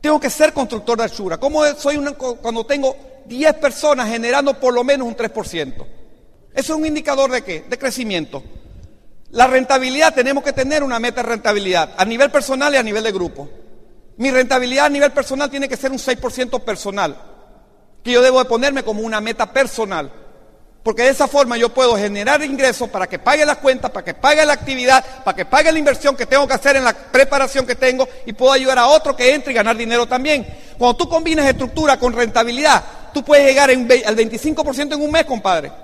Tengo 0.00 0.20
que 0.20 0.28
ser 0.28 0.52
constructor 0.52 0.98
de 0.98 1.04
anchura. 1.04 1.38
¿Cómo 1.38 1.64
soy 1.76 1.98
cuando 2.42 2.64
tengo 2.66 2.96
10 3.26 3.54
personas 3.54 4.08
generando 4.08 4.58
por 4.58 4.74
lo 4.74 4.84
menos 4.84 5.08
un 5.08 5.16
3%? 5.16 5.74
Eso 6.52 6.72
es 6.72 6.78
un 6.78 6.86
indicador 6.86 7.30
de 7.30 7.42
qué? 7.42 7.64
De 7.68 7.78
crecimiento. 7.78 8.42
La 9.34 9.48
rentabilidad, 9.48 10.14
tenemos 10.14 10.44
que 10.44 10.52
tener 10.52 10.84
una 10.84 11.00
meta 11.00 11.20
de 11.20 11.28
rentabilidad 11.28 11.90
a 11.96 12.04
nivel 12.04 12.30
personal 12.30 12.72
y 12.72 12.76
a 12.76 12.82
nivel 12.84 13.02
de 13.02 13.10
grupo. 13.10 13.48
Mi 14.16 14.30
rentabilidad 14.30 14.86
a 14.86 14.88
nivel 14.88 15.10
personal 15.10 15.50
tiene 15.50 15.68
que 15.68 15.76
ser 15.76 15.90
un 15.90 15.98
6% 15.98 16.60
personal, 16.60 17.16
que 18.04 18.12
yo 18.12 18.22
debo 18.22 18.38
de 18.38 18.44
ponerme 18.44 18.84
como 18.84 19.02
una 19.02 19.20
meta 19.20 19.52
personal. 19.52 20.08
Porque 20.84 21.02
de 21.02 21.08
esa 21.08 21.26
forma 21.26 21.56
yo 21.56 21.70
puedo 21.70 21.96
generar 21.96 22.44
ingresos 22.44 22.88
para 22.88 23.08
que 23.08 23.18
pague 23.18 23.44
las 23.44 23.56
cuentas, 23.56 23.90
para 23.90 24.04
que 24.04 24.14
pague 24.14 24.46
la 24.46 24.52
actividad, 24.52 25.04
para 25.24 25.34
que 25.34 25.46
pague 25.46 25.72
la 25.72 25.80
inversión 25.80 26.14
que 26.14 26.26
tengo 26.26 26.46
que 26.46 26.54
hacer 26.54 26.76
en 26.76 26.84
la 26.84 26.92
preparación 26.92 27.66
que 27.66 27.74
tengo 27.74 28.08
y 28.26 28.34
puedo 28.34 28.52
ayudar 28.52 28.78
a 28.78 28.86
otro 28.86 29.16
que 29.16 29.34
entre 29.34 29.52
y 29.52 29.56
ganar 29.56 29.76
dinero 29.76 30.06
también. 30.06 30.46
Cuando 30.78 30.96
tú 30.96 31.08
combinas 31.08 31.46
estructura 31.46 31.98
con 31.98 32.12
rentabilidad, 32.12 32.84
tú 33.12 33.24
puedes 33.24 33.44
llegar 33.44 33.68
al 33.68 34.16
25% 34.16 34.94
en 34.94 35.02
un 35.02 35.10
mes, 35.10 35.24
compadre. 35.24 35.83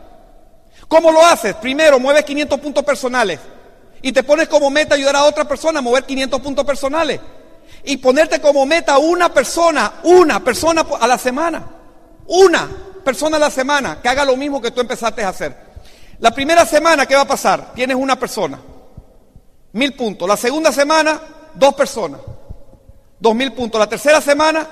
¿Cómo 0.91 1.12
lo 1.12 1.24
haces? 1.24 1.55
Primero, 1.55 2.01
mueves 2.01 2.24
500 2.24 2.59
puntos 2.59 2.82
personales 2.82 3.38
y 4.03 4.11
te 4.11 4.24
pones 4.24 4.49
como 4.49 4.70
meta 4.70 4.97
ayudar 4.97 5.14
a 5.14 5.24
otra 5.24 5.45
persona 5.45 5.78
a 5.78 5.82
mover 5.82 6.05
500 6.05 6.41
puntos 6.41 6.64
personales. 6.64 7.20
Y 7.84 7.99
ponerte 7.99 8.41
como 8.41 8.66
meta 8.66 8.99
una 8.99 9.32
persona, 9.32 10.01
una 10.03 10.43
persona 10.43 10.84
a 11.01 11.07
la 11.07 11.16
semana. 11.16 11.64
Una 12.26 12.68
persona 13.05 13.36
a 13.36 13.41
la 13.41 13.51
semana 13.51 14.03
que 14.03 14.09
haga 14.09 14.24
lo 14.24 14.36
mismo 14.36 14.61
que 14.61 14.72
tú 14.72 14.80
empezaste 14.80 15.22
a 15.22 15.28
hacer. 15.28 15.57
La 16.18 16.32
primera 16.32 16.66
semana, 16.66 17.07
¿qué 17.07 17.14
va 17.14 17.20
a 17.20 17.28
pasar? 17.28 17.72
Tienes 17.72 17.97
una 17.97 18.18
persona. 18.18 18.59
Mil 19.70 19.95
puntos. 19.95 20.28
La 20.28 20.36
segunda 20.36 20.72
semana, 20.72 21.20
dos 21.55 21.72
personas. 21.74 22.20
Dos 23.20 23.34
mil 23.36 23.53
puntos. 23.53 23.78
La 23.78 23.88
tercera 23.88 24.20
semana, 24.20 24.68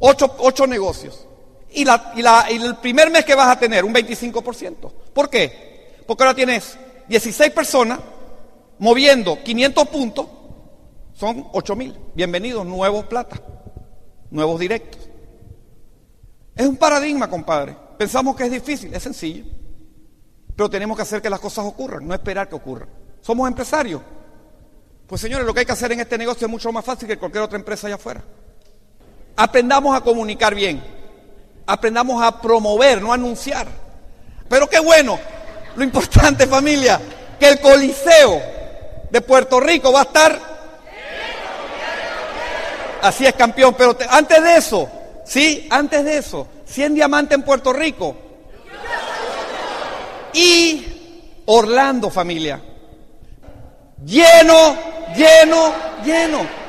ocho, 0.00 0.34
ocho 0.40 0.66
negocios 0.66 1.28
y, 1.72 1.84
la, 1.84 2.46
el 2.48 2.76
primer 2.76 3.10
mes 3.10 3.24
que 3.24 3.34
vas 3.34 3.48
a 3.48 3.58
tener 3.58 3.84
un 3.84 3.94
25%. 3.94 4.92
¿Por 5.12 5.30
qué? 5.30 6.02
Porque 6.06 6.24
ahora 6.24 6.34
tienes 6.34 6.76
16 7.08 7.52
personas 7.52 8.00
moviendo 8.78 9.42
500 9.42 9.88
puntos, 9.88 10.26
son 11.14 11.46
8 11.52 11.76
mil. 11.76 11.96
Bienvenidos, 12.14 12.66
nuevos 12.66 13.04
plata, 13.06 13.40
nuevos 14.30 14.58
directos. 14.58 15.00
Es 16.56 16.66
un 16.66 16.76
paradigma, 16.76 17.28
compadre. 17.28 17.76
Pensamos 17.98 18.34
que 18.34 18.44
es 18.44 18.50
difícil, 18.50 18.92
es 18.92 19.02
sencillo. 19.02 19.44
Pero 20.56 20.68
tenemos 20.68 20.96
que 20.96 21.02
hacer 21.02 21.22
que 21.22 21.30
las 21.30 21.40
cosas 21.40 21.64
ocurran, 21.64 22.06
no 22.06 22.14
esperar 22.14 22.48
que 22.48 22.54
ocurran. 22.54 22.88
Somos 23.20 23.48
empresarios. 23.48 24.02
Pues 25.06 25.20
señores, 25.20 25.46
lo 25.46 25.52
que 25.52 25.60
hay 25.60 25.66
que 25.66 25.72
hacer 25.72 25.92
en 25.92 26.00
este 26.00 26.16
negocio 26.16 26.46
es 26.46 26.50
mucho 26.50 26.72
más 26.72 26.84
fácil 26.84 27.06
que 27.06 27.18
cualquier 27.18 27.44
otra 27.44 27.58
empresa 27.58 27.86
allá 27.86 27.96
afuera. 27.96 28.24
Aprendamos 29.36 29.96
a 29.96 30.00
comunicar 30.00 30.54
bien 30.54 30.99
aprendamos 31.66 32.22
a 32.22 32.40
promover, 32.40 33.00
no 33.00 33.12
a 33.12 33.14
anunciar. 33.14 33.66
Pero 34.48 34.68
qué 34.68 34.80
bueno, 34.80 35.18
lo 35.76 35.84
importante 35.84 36.46
familia, 36.48 37.00
que 37.38 37.48
el 37.48 37.60
Coliseo 37.60 38.42
de 39.10 39.20
Puerto 39.20 39.60
Rico 39.60 39.92
va 39.92 40.00
a 40.00 40.04
estar... 40.04 40.50
Así 43.02 43.24
es 43.24 43.32
campeón, 43.32 43.74
pero 43.78 43.96
antes 44.10 44.42
de 44.42 44.56
eso, 44.56 44.86
sí, 45.24 45.66
antes 45.70 46.04
de 46.04 46.18
eso, 46.18 46.46
100 46.66 46.94
diamantes 46.94 47.34
en 47.34 47.42
Puerto 47.42 47.72
Rico. 47.72 48.14
Y 50.34 51.42
Orlando 51.46 52.10
familia. 52.10 52.60
Lleno, 54.04 54.76
lleno, 55.16 55.74
lleno 56.04 56.59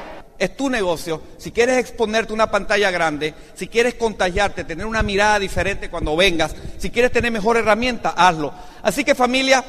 es 0.42 0.58
tu 0.58 0.72
negocio. 0.72 1.22
Si 1.38 1.52
quieres 1.52 1.78
exponerte 1.78 2.34
una 2.34 2.50
pantalla 2.50 2.90
grande, 2.90 3.36
si 3.54 3.68
quieres 3.68 3.94
contagiarte, 3.94 4.64
tener 4.64 4.88
una 4.88 5.04
mirada 5.04 5.38
diferente 5.38 5.88
cuando 5.88 6.16
vengas, 6.16 6.56
si 6.80 6.90
quieres 6.90 7.12
tener 7.12 7.32
mejor 7.32 7.58
herramienta, 7.58 8.16
hazlo. 8.18 8.52
Así 8.82 9.04
que 9.04 9.14
familia, 9.14 9.64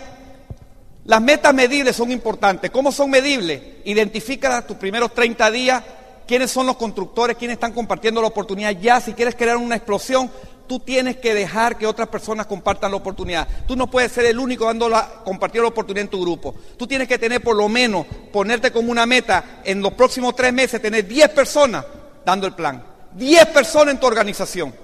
las 1.04 1.20
metas 1.20 1.52
medibles 1.52 1.94
son 1.94 2.10
importantes. 2.10 2.70
¿Cómo 2.70 2.90
son 2.90 3.10
medibles? 3.10 3.60
Identifica 3.84 4.66
tus 4.66 4.78
primeros 4.78 5.12
30 5.12 5.50
días, 5.50 5.82
quiénes 6.26 6.50
son 6.50 6.66
los 6.66 6.78
constructores, 6.78 7.36
quiénes 7.36 7.56
están 7.56 7.72
compartiendo 7.72 8.22
la 8.22 8.28
oportunidad 8.28 8.70
ya. 8.70 8.98
Si 8.98 9.12
quieres 9.12 9.34
crear 9.34 9.58
una 9.58 9.76
explosión, 9.76 10.30
tú 10.72 10.80
tienes 10.80 11.18
que 11.18 11.34
dejar 11.34 11.76
que 11.76 11.86
otras 11.86 12.08
personas 12.08 12.46
compartan 12.46 12.92
la 12.92 12.96
oportunidad. 12.96 13.46
Tú 13.68 13.76
no 13.76 13.90
puedes 13.90 14.10
ser 14.10 14.24
el 14.24 14.38
único 14.38 14.64
dando 14.64 14.88
la, 14.88 15.06
compartir 15.22 15.60
la 15.60 15.68
oportunidad 15.68 16.04
en 16.04 16.08
tu 16.08 16.22
grupo. 16.22 16.54
Tú 16.78 16.86
tienes 16.86 17.06
que 17.06 17.18
tener 17.18 17.42
por 17.42 17.54
lo 17.54 17.68
menos, 17.68 18.06
ponerte 18.32 18.72
como 18.72 18.90
una 18.90 19.04
meta 19.04 19.60
en 19.64 19.82
los 19.82 19.92
próximos 19.92 20.34
tres 20.34 20.50
meses, 20.50 20.80
tener 20.80 21.06
10 21.06 21.28
personas 21.28 21.84
dando 22.24 22.46
el 22.46 22.54
plan. 22.54 22.82
10 23.12 23.48
personas 23.48 23.92
en 23.92 24.00
tu 24.00 24.06
organización. 24.06 24.74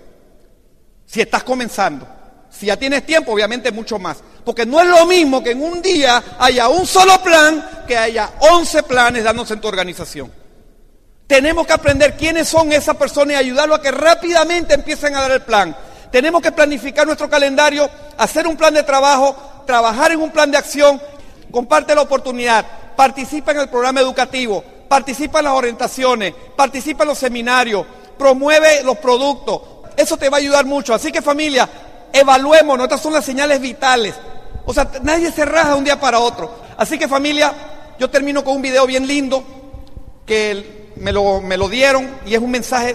Si 1.06 1.22
estás 1.22 1.42
comenzando. 1.42 2.06
Si 2.50 2.66
ya 2.66 2.76
tienes 2.76 3.06
tiempo, 3.06 3.32
obviamente 3.32 3.72
mucho 3.72 3.98
más. 3.98 4.18
Porque 4.44 4.66
no 4.66 4.82
es 4.82 4.88
lo 4.88 5.06
mismo 5.06 5.42
que 5.42 5.52
en 5.52 5.62
un 5.62 5.80
día 5.80 6.22
haya 6.38 6.68
un 6.68 6.86
solo 6.86 7.18
plan 7.22 7.84
que 7.88 7.96
haya 7.96 8.32
11 8.40 8.82
planes 8.82 9.24
dándose 9.24 9.54
en 9.54 9.60
tu 9.62 9.68
organización. 9.68 10.30
Tenemos 11.28 11.66
que 11.66 11.74
aprender 11.74 12.16
quiénes 12.16 12.48
son 12.48 12.72
esas 12.72 12.96
personas 12.96 13.34
y 13.34 13.36
ayudarlos 13.36 13.78
a 13.78 13.82
que 13.82 13.90
rápidamente 13.90 14.72
empiecen 14.72 15.14
a 15.14 15.20
dar 15.20 15.30
el 15.32 15.42
plan. 15.42 15.76
Tenemos 16.10 16.40
que 16.40 16.52
planificar 16.52 17.06
nuestro 17.06 17.28
calendario, 17.28 17.88
hacer 18.16 18.46
un 18.46 18.56
plan 18.56 18.72
de 18.72 18.82
trabajo, 18.82 19.36
trabajar 19.66 20.10
en 20.10 20.22
un 20.22 20.30
plan 20.30 20.50
de 20.50 20.56
acción, 20.56 20.98
comparte 21.50 21.94
la 21.94 22.00
oportunidad, 22.00 22.64
participa 22.96 23.52
en 23.52 23.58
el 23.58 23.68
programa 23.68 24.00
educativo, 24.00 24.64
participa 24.88 25.40
en 25.40 25.44
las 25.44 25.52
orientaciones, 25.52 26.32
participa 26.56 27.04
en 27.04 27.10
los 27.10 27.18
seminarios, 27.18 27.84
promueve 28.16 28.82
los 28.82 28.96
productos. 28.96 29.60
Eso 29.98 30.16
te 30.16 30.30
va 30.30 30.38
a 30.38 30.40
ayudar 30.40 30.64
mucho. 30.64 30.94
Así 30.94 31.12
que 31.12 31.20
familia, 31.20 31.68
evaluemos, 32.10 32.80
estas 32.80 33.02
son 33.02 33.12
las 33.12 33.26
señales 33.26 33.60
vitales. 33.60 34.14
O 34.64 34.72
sea, 34.72 34.90
nadie 35.02 35.30
se 35.30 35.44
raja 35.44 35.72
de 35.72 35.74
un 35.74 35.84
día 35.84 36.00
para 36.00 36.20
otro. 36.20 36.50
Así 36.78 36.98
que 36.98 37.06
familia, 37.06 37.52
yo 37.98 38.08
termino 38.08 38.42
con 38.42 38.56
un 38.56 38.62
video 38.62 38.86
bien 38.86 39.06
lindo 39.06 39.57
que 40.28 40.92
me 40.96 41.10
lo, 41.10 41.40
me 41.40 41.56
lo 41.56 41.68
dieron 41.68 42.08
y 42.24 42.34
es 42.34 42.40
un 42.40 42.52
mensaje 42.52 42.94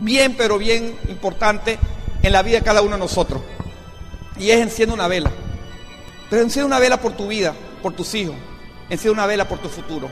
bien, 0.00 0.34
pero 0.36 0.58
bien 0.58 0.98
importante 1.08 1.78
en 2.22 2.32
la 2.32 2.42
vida 2.42 2.58
de 2.58 2.64
cada 2.64 2.82
uno 2.82 2.92
de 2.92 2.98
nosotros. 2.98 3.40
Y 4.38 4.50
es 4.50 4.60
enciende 4.60 4.94
una 4.94 5.08
vela. 5.08 5.30
Pero 6.28 6.42
enciende 6.42 6.66
una 6.66 6.78
vela 6.78 7.00
por 7.00 7.16
tu 7.16 7.28
vida, 7.28 7.54
por 7.82 7.94
tus 7.94 8.14
hijos. 8.14 8.36
Enciende 8.90 9.12
una 9.12 9.26
vela 9.26 9.48
por 9.48 9.58
tu 9.58 9.68
futuro. 9.68 10.10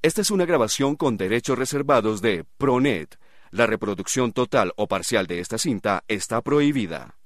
Esta 0.00 0.20
es 0.20 0.30
una 0.30 0.46
grabación 0.46 0.96
con 0.96 1.16
derechos 1.16 1.58
reservados 1.58 2.22
de 2.22 2.44
Pronet. 2.56 3.18
La 3.50 3.66
reproducción 3.66 4.32
total 4.32 4.72
o 4.76 4.88
parcial 4.88 5.26
de 5.26 5.40
esta 5.40 5.58
cinta 5.58 6.04
está 6.08 6.40
prohibida. 6.40 7.16